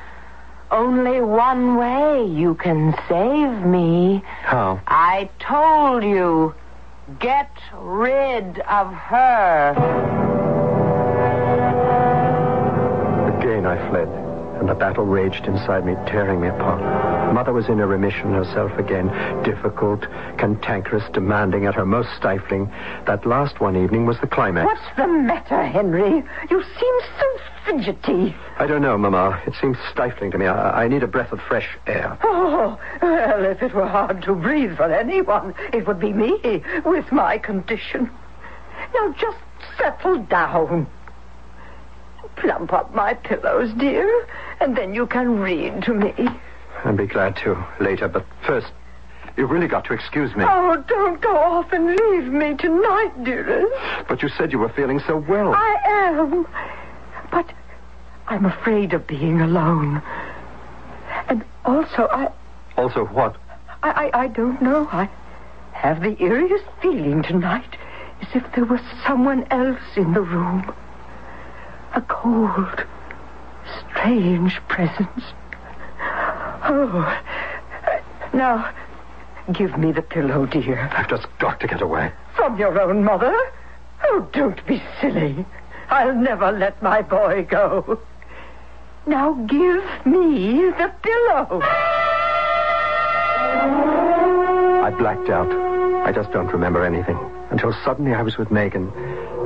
Only 0.69 1.21
one 1.21 1.75
way 1.77 2.27
you 2.27 2.53
can 2.53 2.93
save 3.09 3.65
me. 3.65 4.23
How? 4.43 4.79
I 4.85 5.27
told 5.39 6.03
you. 6.03 6.53
Get 7.19 7.51
rid 7.75 8.59
of 8.59 8.93
her. 8.93 9.71
Again 13.39 13.65
I 13.65 13.89
fled. 13.89 14.07
and 14.59 14.69
the 14.69 14.75
battle 14.75 15.05
raged 15.05 15.45
inside 15.45 15.83
me, 15.83 15.95
tearing 16.05 16.39
me 16.39 16.47
apart. 16.47 17.22
Mother 17.33 17.51
was 17.51 17.67
in 17.67 17.79
a 17.79 17.87
remission 17.87 18.31
herself 18.31 18.71
again, 18.77 19.07
difficult, 19.43 20.05
cantankerous, 20.37 21.03
demanding 21.13 21.65
at 21.65 21.73
her 21.73 21.85
most 21.85 22.09
stifling. 22.15 22.71
That 23.07 23.25
last 23.25 23.59
one 23.59 23.75
evening 23.75 24.05
was 24.05 24.19
the 24.19 24.27
climax. 24.27 24.67
What's 24.67 24.97
the 24.97 25.07
matter, 25.07 25.63
Henry? 25.63 26.23
You 26.51 26.63
seem 26.79 26.95
so 27.19 27.39
fidgety. 27.65 28.35
I 28.59 28.67
don't 28.67 28.83
know, 28.83 28.95
Mama. 28.99 29.41
It 29.47 29.55
seems 29.59 29.77
stifling 29.91 30.29
to 30.29 30.37
me. 30.37 30.45
I, 30.45 30.83
I 30.83 30.87
need 30.87 31.01
a 31.01 31.07
breath 31.07 31.31
of 31.31 31.41
fresh 31.41 31.67
air. 31.87 32.15
Oh, 32.21 32.79
well, 33.01 33.45
if 33.45 33.63
it 33.63 33.73
were 33.73 33.87
hard 33.87 34.21
to 34.23 34.35
breathe 34.35 34.77
for 34.77 34.93
anyone, 34.93 35.55
it 35.73 35.87
would 35.87 35.99
be 35.99 36.13
me 36.13 36.61
with 36.85 37.11
my 37.11 37.39
condition. 37.39 38.11
Now 38.93 39.11
just 39.19 39.37
settle 39.79 40.19
down. 40.19 40.85
Plump 42.35 42.73
up 42.73 42.93
my 42.93 43.15
pillows, 43.15 43.73
dear, 43.79 44.27
and 44.59 44.77
then 44.77 44.93
you 44.93 45.07
can 45.07 45.39
read 45.39 45.81
to 45.83 45.95
me. 45.95 46.13
I'll 46.83 46.95
be 46.95 47.07
glad 47.07 47.35
to 47.37 47.65
later, 47.79 48.07
but 48.07 48.25
first, 48.45 48.67
you've 49.37 49.49
really 49.49 49.67
got 49.67 49.85
to 49.85 49.93
excuse 49.93 50.35
me. 50.35 50.43
Oh, 50.47 50.83
don't 50.87 51.21
go 51.21 51.35
off 51.35 51.71
and 51.71 51.87
leave 51.87 52.25
me 52.25 52.55
tonight, 52.55 53.23
dearest. 53.23 53.73
But 54.07 54.21
you 54.21 54.29
said 54.29 54.51
you 54.51 54.59
were 54.59 54.69
feeling 54.69 54.99
so 55.07 55.17
well. 55.17 55.53
I 55.55 55.77
am. 55.85 56.45
But 57.31 57.51
I'm 58.27 58.45
afraid 58.45 58.93
of 58.93 59.07
being 59.07 59.41
alone. 59.41 60.01
And 61.29 61.43
also, 61.65 62.07
I. 62.11 62.31
Also, 62.77 63.05
what? 63.05 63.37
I, 63.81 64.09
I, 64.13 64.23
I 64.23 64.27
don't 64.27 64.61
know. 64.61 64.87
I 64.91 65.09
have 65.71 66.01
the 66.01 66.15
eeriest 66.15 66.65
feeling 66.81 67.23
tonight 67.23 67.77
as 68.21 68.27
if 68.35 68.43
there 68.55 68.65
was 68.65 68.81
someone 69.05 69.45
else 69.51 69.81
in 69.95 70.13
the 70.13 70.21
room. 70.21 70.73
A 71.95 72.01
cold, 72.01 72.85
strange 73.89 74.59
presence. 74.67 75.23
Oh. 76.63 77.21
Now, 78.33 78.73
give 79.51 79.77
me 79.77 79.91
the 79.91 80.01
pillow, 80.01 80.45
dear. 80.45 80.89
I've 80.93 81.09
just 81.09 81.27
got 81.39 81.59
to 81.59 81.67
get 81.67 81.81
away. 81.81 82.11
From 82.35 82.57
your 82.57 82.79
own 82.81 83.03
mother? 83.03 83.35
Oh, 84.05 84.27
don't 84.33 84.65
be 84.65 84.81
silly. 84.99 85.45
I'll 85.89 86.15
never 86.15 86.51
let 86.51 86.81
my 86.81 87.01
boy 87.01 87.43
go. 87.49 87.99
Now 89.05 89.33
give 89.33 89.83
me 90.05 90.71
the 90.71 90.91
pillow. 91.01 91.61
I 94.83 94.89
blacked 94.97 95.29
out. 95.29 95.51
I 96.05 96.11
just 96.11 96.31
don't 96.31 96.47
remember 96.47 96.83
anything. 96.83 97.17
Until 97.51 97.73
suddenly 97.85 98.13
I 98.13 98.21
was 98.21 98.37
with 98.37 98.51
Megan, 98.51 98.91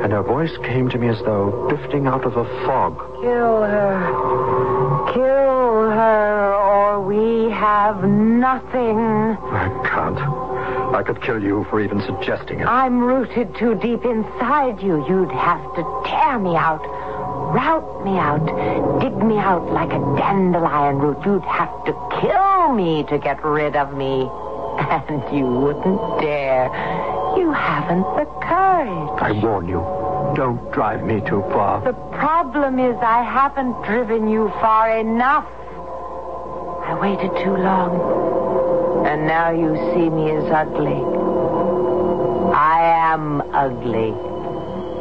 and 0.02 0.12
her 0.14 0.24
voice 0.24 0.56
came 0.64 0.90
to 0.90 0.98
me 0.98 1.10
as 1.10 1.20
though 1.20 1.68
drifting 1.70 2.08
out 2.08 2.26
of 2.26 2.38
a 2.38 2.46
fog. 2.66 2.98
Kill 3.22 3.62
her. 3.64 5.14
Kill 5.14 5.90
her, 5.92 6.54
we 7.00 7.50
have 7.52 8.04
nothing. 8.04 8.98
I 8.98 9.68
can't. 9.84 10.18
I 10.96 11.04
could 11.04 11.22
kill 11.22 11.42
you 11.42 11.66
for 11.70 11.80
even 11.82 12.02
suggesting 12.02 12.60
it. 12.62 12.66
I'm 12.68 13.00
rooted 13.00 13.56
too 13.56 13.76
deep 13.76 14.06
inside 14.06 14.82
you. 14.82 15.06
You'd 15.08 15.32
have 15.32 15.62
to 15.76 16.02
tear 16.06 16.40
me 16.40 16.56
out, 16.56 16.82
rout 17.54 18.06
me 18.06 18.18
out, 18.18 18.46
dig 19.02 19.16
me 19.24 19.38
out 19.38 19.72
like 19.72 19.90
a 19.90 20.00
dandelion 20.18 20.98
root. 20.98 21.18
You'd 21.26 21.44
have 21.44 21.86
to 21.86 21.94
kill 22.22 22.74
me 22.74 23.04
to 23.10 23.18
get 23.18 23.44
rid 23.44 23.76
of 23.76 23.94
me. 23.94 24.30
And 25.10 25.24
you 25.36 25.46
wouldn't 25.46 26.22
dare. 26.22 26.66
You 27.36 27.52
haven't 27.52 28.04
the 28.16 28.26
courage. 28.42 29.22
I 29.22 29.32
warn 29.44 29.68
you, 29.68 29.80
don't 30.36 30.72
drive 30.72 31.04
me 31.04 31.20
too 31.22 31.42
far. 31.52 31.82
The 31.82 31.94
problem 31.94 32.78
is 32.78 32.96
I 33.02 33.24
haven't 33.24 33.74
driven 33.84 34.30
you 34.30 34.50
far 34.62 34.98
enough. 35.00 35.48
I 36.98 37.00
waited 37.00 37.30
too 37.44 37.56
long. 37.56 39.06
And 39.06 39.28
now 39.28 39.52
you 39.52 39.76
see 39.94 40.10
me 40.10 40.32
as 40.32 40.50
ugly. 40.52 40.98
I 42.56 42.82
am 43.14 43.42
ugly. 43.54 44.14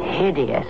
Hideous. 0.07 0.67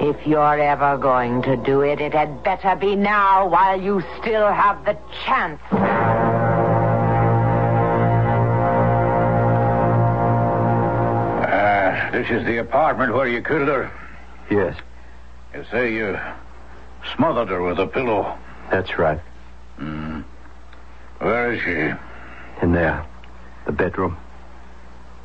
If 0.00 0.26
you're 0.26 0.58
ever 0.58 0.96
going 0.96 1.42
to 1.42 1.56
do 1.58 1.82
it, 1.82 2.00
it 2.00 2.14
had 2.14 2.42
better 2.42 2.74
be 2.74 2.96
now 2.96 3.46
while 3.48 3.78
you 3.78 4.02
still 4.22 4.50
have 4.50 4.82
the 4.86 4.96
chance. 5.26 5.60
Uh, 11.44 12.10
this 12.10 12.28
is 12.30 12.44
the 12.46 12.58
apartment 12.58 13.12
where 13.14 13.26
you 13.28 13.42
killed 13.42 13.68
her. 13.68 13.90
Yes, 14.50 14.76
You 15.54 15.64
say 15.70 15.92
you 15.94 16.18
smothered 17.14 17.48
her 17.48 17.62
with 17.62 17.78
a 17.78 17.86
pillow. 17.86 18.36
that's 18.70 18.98
right. 18.98 19.20
Where 21.24 21.54
is 21.54 21.62
she? 21.62 22.62
In 22.62 22.72
there, 22.72 23.02
the 23.64 23.72
bedroom. 23.72 24.18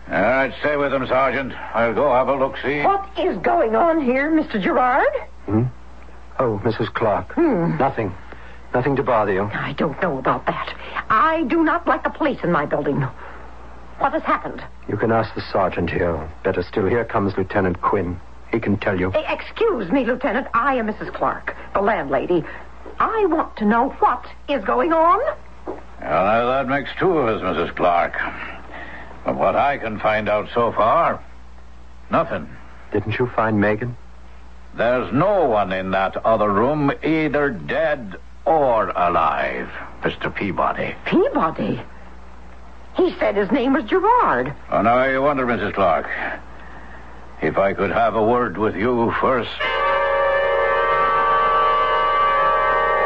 All 0.10 0.22
right, 0.22 0.54
stay 0.62 0.78
with 0.78 0.91
them, 0.91 1.06
Sergeant. 1.06 1.52
I'll 1.74 1.93
go 1.93 2.14
have 2.14 2.30
a 2.30 2.36
look 2.36 2.56
see. 2.64 2.82
What 2.84 3.06
is 3.20 3.38
going 3.39 3.76
on 3.76 4.02
here, 4.02 4.32
Mr. 4.32 4.62
Gerard? 4.64 5.12
Hmm? 5.45 5.64
Oh, 6.39 6.58
Mrs. 6.64 6.88
Clark. 6.93 7.34
Hmm. 7.34 7.78
Nothing. 7.78 8.14
Nothing 8.74 8.95
to 8.95 9.04
bother 9.04 9.34
you. 9.34 9.43
I 9.54 9.74
don't 9.74 10.02
know 10.02 10.18
about 10.18 10.45
that. 10.45 10.74
I 11.10 11.43
do 11.50 11.66
not 11.66 11.86
like 11.86 12.04
the 12.06 12.12
police 12.12 12.39
in 12.43 12.52
my 12.54 12.66
building. 12.66 13.02
What 13.97 14.14
has 14.14 14.24
happened? 14.24 14.64
You 14.88 14.95
can 14.95 15.12
ask 15.12 15.36
the 15.36 15.41
sergeant 15.52 15.89
here. 15.89 16.30
Better 16.45 16.64
still, 16.64 16.86
here 16.86 17.04
comes 17.04 17.36
Lieutenant 17.38 17.82
Quinn. 17.82 18.18
He 18.54 18.60
can 18.62 18.78
tell 18.78 18.97
you. 18.97 19.12
Eh, 19.14 19.34
Excuse 19.34 19.91
me, 19.91 20.06
Lieutenant. 20.06 20.47
I 20.54 20.76
am 20.76 20.88
Mrs. 20.88 21.14
Clark, 21.14 21.58
the 21.74 21.82
landlady. 21.82 22.45
I 23.00 23.26
want 23.26 23.58
to 23.58 23.66
know 23.66 23.89
what 24.00 24.26
is 24.47 24.64
going 24.64 24.93
on. 24.93 25.20
Well, 26.02 26.26
now 26.26 26.45
that 26.47 26.68
makes 26.68 26.89
two 27.00 27.18
of 27.18 27.28
us, 27.28 27.41
Mrs. 27.41 27.76
Clark. 27.76 28.14
But 29.26 29.36
what 29.36 29.56
I 29.56 29.78
can 29.78 30.00
find 30.00 30.30
out 30.30 30.50
so 30.54 30.72
far, 30.72 31.22
nothing. 32.10 32.50
Didn't 32.91 33.20
you 33.20 33.28
find 33.28 33.60
Megan? 33.60 33.97
There's 34.76 35.12
no 35.14 35.45
one 35.45 35.72
in 35.74 35.91
that 35.91 36.18
other 36.26 36.50
room, 36.50 36.91
either 37.04 37.50
dead 37.50 38.16
or 38.45 38.89
alive, 38.89 39.70
Mr. 40.02 40.34
Peabody. 40.34 40.95
Peabody. 41.06 41.82
He 42.95 43.16
said 43.20 43.36
his 43.36 43.52
name 43.52 43.74
was 43.74 43.84
Gerard. 43.86 44.54
Oh, 44.72 44.82
now 44.82 45.04
you 45.06 45.22
wonder, 45.22 45.45
Mrs. 45.45 45.74
Clark, 45.74 46.08
if 47.41 47.58
I 47.58 47.74
could 47.74 47.91
have 47.91 48.16
a 48.16 48.24
word 48.24 48.58
with 48.58 48.76
you 48.76 49.14
first. 49.22 49.52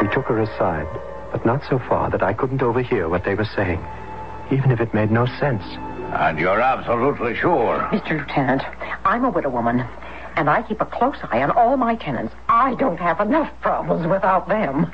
He 0.00 0.08
took 0.14 0.26
her 0.26 0.40
aside, 0.40 0.86
but 1.34 1.44
not 1.44 1.64
so 1.68 1.80
far 1.80 2.10
that 2.10 2.22
I 2.22 2.32
couldn't 2.32 2.62
overhear 2.62 3.08
what 3.08 3.24
they 3.24 3.34
were 3.34 3.44
saying, 3.56 3.84
even 4.52 4.70
if 4.70 4.78
it 4.78 4.94
made 4.94 5.10
no 5.10 5.26
sense. 5.26 5.64
And 6.14 6.38
you're 6.38 6.60
absolutely 6.60 7.34
sure. 7.34 7.88
Mr. 7.90 8.20
Lieutenant, 8.20 8.62
I'm 9.04 9.24
a 9.24 9.30
widow 9.30 9.48
woman, 9.48 9.84
and 10.36 10.48
I 10.48 10.62
keep 10.62 10.80
a 10.80 10.86
close 10.86 11.16
eye 11.32 11.42
on 11.42 11.50
all 11.50 11.76
my 11.76 11.96
tenants. 11.96 12.32
I 12.48 12.76
don't 12.76 13.00
have 13.00 13.18
enough 13.18 13.52
problems 13.62 14.06
without 14.06 14.48
them. 14.48 14.92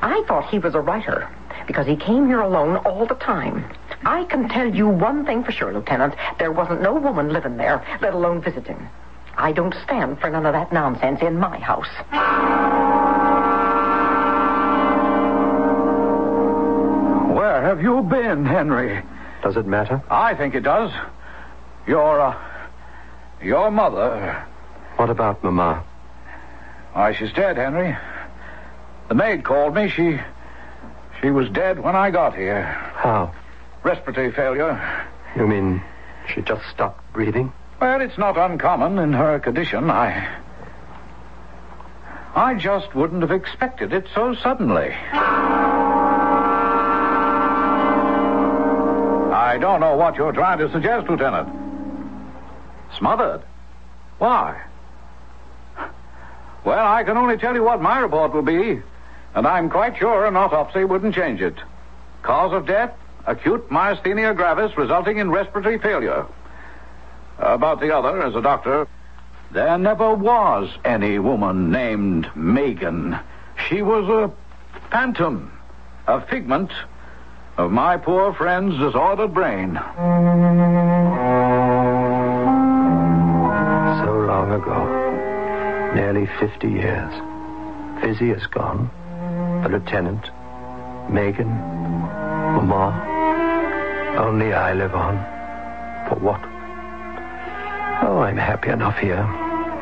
I 0.00 0.22
thought 0.28 0.48
he 0.48 0.60
was 0.60 0.76
a 0.76 0.80
writer 0.80 1.28
because 1.66 1.88
he 1.88 1.96
came 1.96 2.28
here 2.28 2.40
alone 2.40 2.76
all 2.76 3.04
the 3.04 3.16
time. 3.16 3.68
I 4.04 4.26
can 4.26 4.48
tell 4.48 4.72
you 4.72 4.86
one 4.86 5.26
thing 5.26 5.42
for 5.42 5.50
sure, 5.50 5.72
Lieutenant. 5.72 6.14
There 6.38 6.52
wasn't 6.52 6.82
no 6.82 6.94
woman 6.94 7.32
living 7.32 7.56
there, 7.56 7.84
let 8.00 8.14
alone 8.14 8.42
visiting. 8.42 8.88
I 9.36 9.50
don't 9.50 9.74
stand 9.82 10.20
for 10.20 10.30
none 10.30 10.46
of 10.46 10.52
that 10.52 10.72
nonsense 10.72 11.20
in 11.20 11.36
my 11.36 11.58
house. 11.58 12.83
Have 17.74 17.82
you 17.82 18.02
been, 18.02 18.46
Henry? 18.46 19.02
Does 19.42 19.56
it 19.56 19.66
matter? 19.66 20.00
I 20.08 20.36
think 20.36 20.54
it 20.54 20.62
does. 20.62 20.92
Your, 21.88 22.20
uh, 22.20 22.38
your 23.42 23.72
mother. 23.72 24.46
What 24.94 25.10
about 25.10 25.42
Mama? 25.42 25.82
Why, 26.92 27.14
she's 27.14 27.32
dead, 27.32 27.56
Henry. 27.56 27.96
The 29.08 29.16
maid 29.16 29.42
called 29.42 29.74
me. 29.74 29.88
She, 29.88 30.20
she 31.20 31.30
was 31.30 31.48
dead 31.50 31.80
when 31.82 31.96
I 31.96 32.12
got 32.12 32.36
here. 32.36 32.62
How? 32.62 33.34
Respiratory 33.82 34.30
failure. 34.30 35.08
You 35.34 35.48
mean 35.48 35.82
she 36.32 36.42
just 36.42 36.62
stopped 36.70 37.12
breathing? 37.12 37.52
Well, 37.80 38.00
it's 38.00 38.16
not 38.16 38.38
uncommon 38.38 39.00
in 39.00 39.12
her 39.14 39.40
condition. 39.40 39.90
I. 39.90 40.42
I 42.36 42.54
just 42.54 42.94
wouldn't 42.94 43.22
have 43.22 43.32
expected 43.32 43.92
it 43.92 44.06
so 44.14 44.36
suddenly. 44.36 44.94
I 49.54 49.58
don't 49.58 49.78
know 49.78 49.94
what 49.94 50.16
you're 50.16 50.32
trying 50.32 50.58
to 50.58 50.72
suggest, 50.72 51.08
Lieutenant. 51.08 51.48
Smothered? 52.98 53.40
Why? 54.18 54.60
Well, 56.64 56.84
I 56.84 57.04
can 57.04 57.16
only 57.16 57.36
tell 57.36 57.54
you 57.54 57.62
what 57.62 57.80
my 57.80 58.00
report 58.00 58.34
will 58.34 58.42
be, 58.42 58.82
and 59.32 59.46
I'm 59.46 59.70
quite 59.70 59.96
sure 59.96 60.26
an 60.26 60.36
autopsy 60.36 60.82
wouldn't 60.82 61.14
change 61.14 61.40
it. 61.40 61.54
Cause 62.24 62.52
of 62.52 62.66
death? 62.66 62.96
Acute 63.26 63.70
myasthenia 63.70 64.34
gravis 64.34 64.76
resulting 64.76 65.18
in 65.18 65.30
respiratory 65.30 65.78
failure. 65.78 66.26
About 67.38 67.78
the 67.78 67.96
other, 67.96 68.22
as 68.22 68.34
a 68.34 68.42
doctor, 68.42 68.88
there 69.52 69.78
never 69.78 70.16
was 70.16 70.68
any 70.84 71.20
woman 71.20 71.70
named 71.70 72.28
Megan 72.34 73.20
She 73.68 73.82
was 73.82 74.08
a 74.08 74.32
phantom, 74.90 75.56
a 76.08 76.20
figment 76.22 76.72
of 77.56 77.70
my 77.70 77.96
poor 77.96 78.34
friend's 78.34 78.76
disordered 78.78 79.32
brain. 79.32 79.74
So 84.02 84.10
long 84.12 84.50
ago, 84.52 85.94
nearly 85.94 86.26
50 86.40 86.68
years. 86.68 87.12
Fizzy 88.00 88.30
is 88.30 88.46
gone. 88.48 88.90
The 89.62 89.68
lieutenant, 89.68 90.30
Megan, 91.08 91.48
Mama. 91.48 93.12
Only 94.18 94.52
I 94.52 94.74
live 94.74 94.94
on. 94.94 95.16
For 96.08 96.16
what? 96.16 96.40
Oh, 98.02 98.18
I'm 98.18 98.36
happy 98.36 98.70
enough 98.70 98.98
here. 98.98 99.22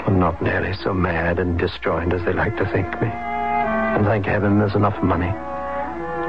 I'm 0.07 0.19
not 0.19 0.43
nearly 0.43 0.75
so 0.75 0.93
mad 0.93 1.39
and 1.39 1.59
disjoined 1.59 2.13
as 2.13 2.23
they 2.25 2.33
like 2.33 2.57
to 2.59 2.67
think 2.71 2.87
me. 3.01 3.09
And 3.09 4.05
thank 4.05 4.27
heaven 4.27 4.59
there's 4.59 4.75
enough 4.75 5.03
money. 5.03 5.31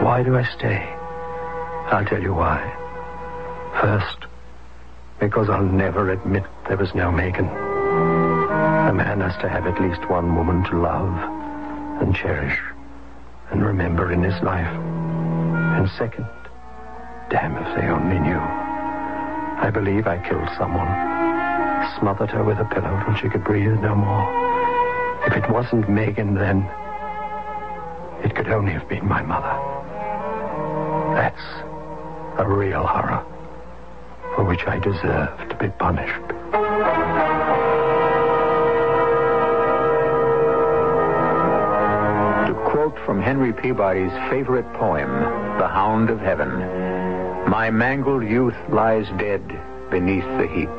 Why 0.03 0.23
do 0.23 0.37
I 0.37 0.43
stay? 0.43 1.02
I'll 1.91 2.05
tell 2.05 2.21
you 2.21 2.33
why. 2.33 2.61
First, 3.79 4.25
because 5.19 5.49
I'll 5.49 5.63
never 5.63 6.11
admit 6.11 6.43
there 6.67 6.77
was 6.77 6.93
no 6.95 7.11
Megan. 7.11 7.45
A 7.45 8.93
man 8.93 9.21
has 9.21 9.39
to 9.41 9.49
have 9.49 9.65
at 9.67 9.81
least 9.81 10.09
one 10.09 10.35
woman 10.35 10.63
to 10.65 10.81
love 10.81 11.13
and 12.01 12.15
cherish 12.15 12.59
and 13.51 13.65
remember 13.65 14.11
in 14.11 14.23
his 14.23 14.41
life. 14.43 14.67
And 14.67 15.89
second, 15.97 16.27
damn 17.29 17.55
if 17.57 17.75
they 17.75 17.87
only 17.87 18.19
knew. 18.19 18.39
I 18.39 19.69
believe 19.71 20.07
I 20.07 20.17
killed 20.27 20.49
someone. 20.57 20.87
Smothered 21.99 22.31
her 22.31 22.43
with 22.43 22.57
a 22.59 22.65
pillow 22.65 23.01
till 23.05 23.15
she 23.15 23.29
could 23.29 23.43
breathe 23.43 23.79
no 23.79 23.95
more. 23.95 24.27
If 25.27 25.33
it 25.33 25.49
wasn't 25.49 25.89
Megan, 25.89 26.33
then 26.33 26.69
it 28.23 28.35
could 28.35 28.49
only 28.49 28.73
have 28.73 28.87
been 28.89 29.07
my 29.07 29.21
mother. 29.21 29.82
A 32.37 32.47
real 32.47 32.85
horror 32.85 33.23
for 34.35 34.43
which 34.43 34.65
I 34.65 34.79
deserve 34.79 35.49
to 35.49 35.55
be 35.59 35.69
punished. 35.69 36.21
To 42.47 42.53
quote 42.71 42.97
from 43.05 43.21
Henry 43.21 43.53
Peabody's 43.53 44.11
favorite 44.29 44.71
poem, 44.73 45.09
The 45.59 45.67
Hound 45.67 46.09
of 46.09 46.19
Heaven, 46.19 46.49
my 47.49 47.69
mangled 47.69 48.23
youth 48.23 48.57
lies 48.69 49.07
dead 49.19 49.43
beneath 49.91 50.25
the 50.37 50.47
heap. 50.47 50.69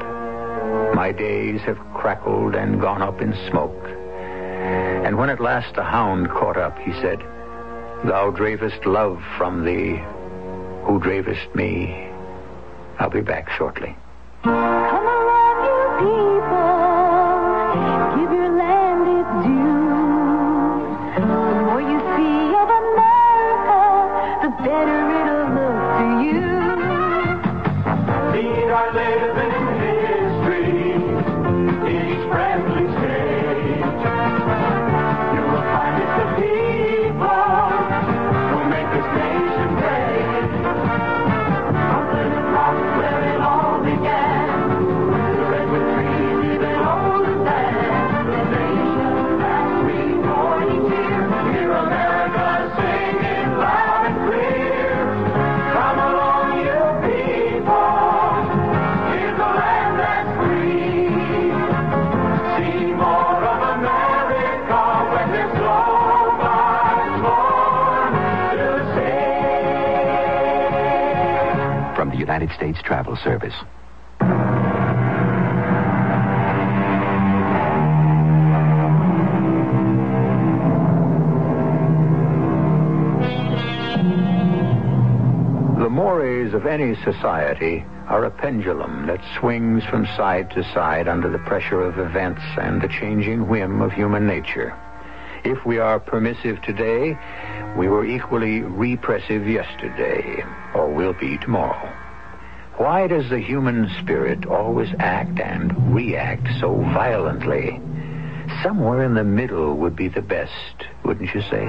My 0.95 1.13
days 1.13 1.61
have 1.63 1.79
crackled 1.95 2.55
and 2.55 2.81
gone 2.81 3.03
up 3.03 3.21
in 3.21 3.33
smoke. 3.49 3.87
And 3.87 5.17
when 5.17 5.31
at 5.31 5.41
last 5.41 5.75
the 5.77 5.85
hound 5.85 6.31
caught 6.31 6.57
up, 6.57 6.79
he 6.79 6.93
said, 6.95 7.21
Thou 8.05 8.31
dravest 8.31 8.87
love 8.87 9.23
from 9.39 9.65
thee, 9.65 10.03
who 10.85 11.01
dravest 11.01 11.55
me. 11.55 12.09
I'll 12.99 13.11
be 13.11 13.21
back 13.21 13.51
shortly. 13.51 13.97
United 72.35 72.57
States 72.57 72.83
Travel 72.83 73.15
Service. 73.15 73.55
The 85.79 85.89
mores 85.89 86.55
of 86.55 86.67
any 86.67 86.97
society 87.05 87.85
are 88.09 88.25
a 88.25 88.33
pendulum 88.33 89.07
that 89.07 89.21
swings 89.39 89.85
from 89.85 90.05
side 90.17 90.51
to 90.57 90.65
side 90.75 91.07
under 91.07 91.31
the 91.31 91.39
pressure 91.39 91.83
of 91.83 92.01
events 92.01 92.43
and 92.61 92.83
the 92.83 92.89
changing 92.89 93.47
whim 93.47 93.81
of 93.81 93.93
human 93.93 94.27
nature. 94.27 94.77
If 95.45 95.65
we 95.65 95.79
are 95.79 96.01
permissive 96.01 96.61
today, 96.63 97.17
we 97.77 97.87
were 97.87 98.05
equally 98.05 98.63
repressive 98.63 99.47
yesterday, 99.47 100.43
or 100.75 100.93
will 100.93 101.13
be 101.13 101.39
tomorrow. 101.39 101.94
Why 102.77 103.07
does 103.07 103.31
the 103.31 103.39
human 103.39 103.89
spirit 104.01 104.47
always 104.47 104.89
act 104.99 105.39
and 105.39 105.95
react 105.95 106.49
so 106.61 106.75
violently? 106.75 107.81
Somewhere 108.63 109.05
in 109.05 109.15
the 109.15 109.25
middle 109.25 109.77
would 109.77 109.95
be 109.95 110.09
the 110.09 110.23
best, 110.23 110.85
wouldn't 111.05 111.33
you 111.35 111.41
say? 111.43 111.65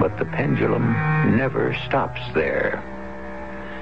But 0.00 0.18
the 0.18 0.24
pendulum 0.24 0.92
never 1.36 1.76
stops 1.86 2.20
there. 2.34 2.82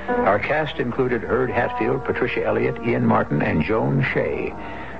Our 0.08 0.38
cast 0.38 0.78
included 0.78 1.22
Hurd 1.22 1.50
Hatfield, 1.50 2.04
Patricia 2.04 2.44
Elliott, 2.44 2.76
Ian 2.86 3.06
Martin, 3.06 3.40
and 3.40 3.64
Joan 3.64 4.04
Shea. 4.12 4.52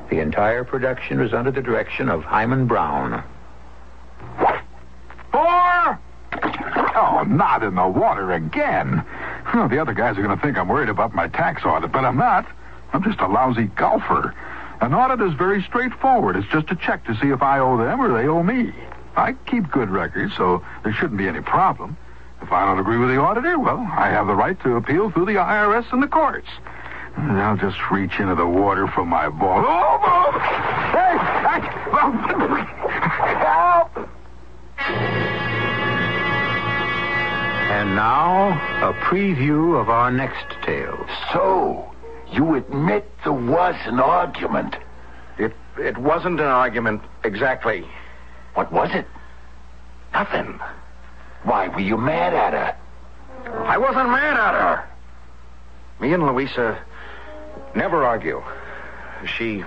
The 0.09 0.21
entire 0.21 0.65
production 0.65 1.21
was 1.21 1.35
under 1.35 1.51
the 1.51 1.61
direction 1.63 2.09
of 2.09 2.25
Himan 2.25 2.67
Brown. 2.67 3.23
Four! 5.31 6.01
Oh, 6.43 7.25
not 7.29 7.63
in 7.63 7.75
the 7.75 7.89
water 7.89 8.33
again. 8.33 9.05
Huh, 9.51 9.67
the 9.67 9.81
other 9.81 9.95
guys 9.95 10.17
are 10.17 10.23
going 10.23 10.37
to 10.37 10.41
think 10.41 10.57
I'm 10.57 10.69
worried 10.69 10.89
about 10.89 11.13
my 11.13 11.27
tax 11.27 11.65
audit, 11.65 11.91
but 11.91 12.05
I'm 12.05 12.17
not. 12.17 12.47
I'm 12.93 13.03
just 13.03 13.19
a 13.19 13.27
lousy 13.27 13.65
golfer. 13.65 14.33
An 14.81 14.95
audit 14.95 15.21
is 15.27 15.35
very 15.37 15.61
straightforward. 15.65 16.37
It's 16.37 16.47
just 16.53 16.71
a 16.71 16.77
check 16.77 17.05
to 17.07 17.17
see 17.17 17.31
if 17.31 17.43
I 17.43 17.59
owe 17.59 17.77
them 17.77 18.01
or 18.01 18.13
they 18.13 18.29
owe 18.29 18.45
me. 18.45 18.73
I 19.17 19.33
keep 19.47 19.69
good 19.69 19.91
records, 19.91 20.37
so 20.37 20.65
there 20.85 20.93
shouldn't 20.93 21.19
be 21.19 21.27
any 21.27 21.41
problem. 21.41 21.97
If 22.41 22.53
I 22.53 22.65
don't 22.65 22.79
agree 22.79 22.97
with 22.97 23.09
the 23.09 23.19
auditor, 23.19 23.59
well, 23.59 23.81
I 23.99 24.09
have 24.11 24.29
the 24.29 24.37
right 24.37 24.59
to 24.63 24.77
appeal 24.77 25.11
through 25.11 25.27
the 25.27 25.35
IRS 25.35 25.93
and 25.93 26.01
the 26.01 26.07
courts. 26.07 26.49
And 27.17 27.33
I'll 27.33 27.57
just 27.57 27.79
reach 27.91 28.21
into 28.21 28.37
the 28.37 28.47
water 28.47 28.87
for 28.87 29.05
my 29.05 29.29
ball. 29.29 29.65
Oh, 29.67 30.01
oh! 30.01 30.39
Hey! 30.93 31.19
Help! 31.91 32.80
And 37.81 37.97
now, 37.97 38.51
a 38.87 38.93
preview 38.93 39.81
of 39.81 39.89
our 39.89 40.11
next 40.11 40.45
tale. 40.67 41.03
So, 41.33 41.91
you 42.31 42.57
admit 42.57 43.11
there 43.25 43.33
was 43.33 43.75
an 43.87 43.99
argument? 43.99 44.77
It 45.39 45.55
it 45.79 45.97
wasn't 45.97 46.41
an 46.41 46.47
argument 46.47 47.01
exactly. 47.25 47.89
What 48.53 48.71
was 48.71 48.91
it? 48.93 49.07
Nothing. 50.13 50.61
Why, 51.45 51.69
were 51.69 51.81
you 51.81 51.97
mad 51.97 52.35
at 52.35 52.53
her? 52.53 52.77
I 53.65 53.79
wasn't 53.79 54.11
mad 54.11 54.37
at 54.37 54.55
her. 54.61 54.89
Me 56.01 56.13
and 56.13 56.27
Louisa 56.27 56.79
never 57.75 58.05
argue. 58.05 58.43
She 59.25 59.65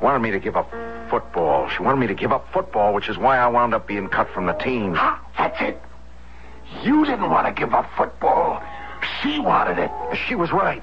wanted 0.00 0.20
me 0.20 0.30
to 0.30 0.38
give 0.38 0.56
up 0.56 0.70
football. 1.10 1.68
She 1.68 1.82
wanted 1.82 1.98
me 1.98 2.06
to 2.06 2.14
give 2.14 2.30
up 2.30 2.46
football, 2.52 2.94
which 2.94 3.08
is 3.08 3.18
why 3.18 3.38
I 3.38 3.48
wound 3.48 3.74
up 3.74 3.88
being 3.88 4.08
cut 4.08 4.30
from 4.30 4.46
the 4.46 4.52
team. 4.52 4.92
That's 5.36 5.60
it. 5.60 5.82
You 6.82 7.04
didn't 7.04 7.30
want 7.30 7.46
to 7.46 7.52
give 7.52 7.74
up 7.74 7.88
football. 7.96 8.62
She 9.22 9.38
wanted 9.38 9.78
it. 9.78 9.90
She 10.26 10.34
was 10.34 10.50
right. 10.52 10.82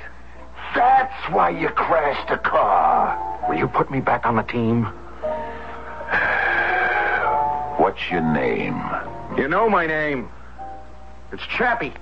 That's 0.73 1.31
why 1.31 1.51
you 1.51 1.69
crashed 1.69 2.29
the 2.29 2.38
car. 2.38 3.47
Will 3.47 3.57
you 3.57 3.67
put 3.67 3.91
me 3.91 4.01
back 4.01 4.25
on 4.25 4.36
the 4.36 4.43
team? 4.43 4.83
What's 7.77 8.09
your 8.09 8.21
name? 8.21 8.81
You 9.38 9.47
know 9.47 9.69
my 9.69 9.86
name. 9.86 10.29
It's 11.31 11.43
Chappie. 11.43 11.93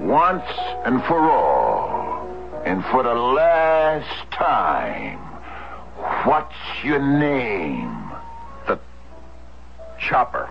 Once 0.00 0.44
and 0.84 1.02
for 1.04 1.18
all, 1.18 2.26
and 2.64 2.84
for 2.86 3.02
the 3.02 3.14
last 3.14 4.30
time, 4.32 5.18
what's 6.24 6.54
your 6.82 6.98
name? 6.98 8.10
The 8.66 8.78
Chopper. 9.98 10.50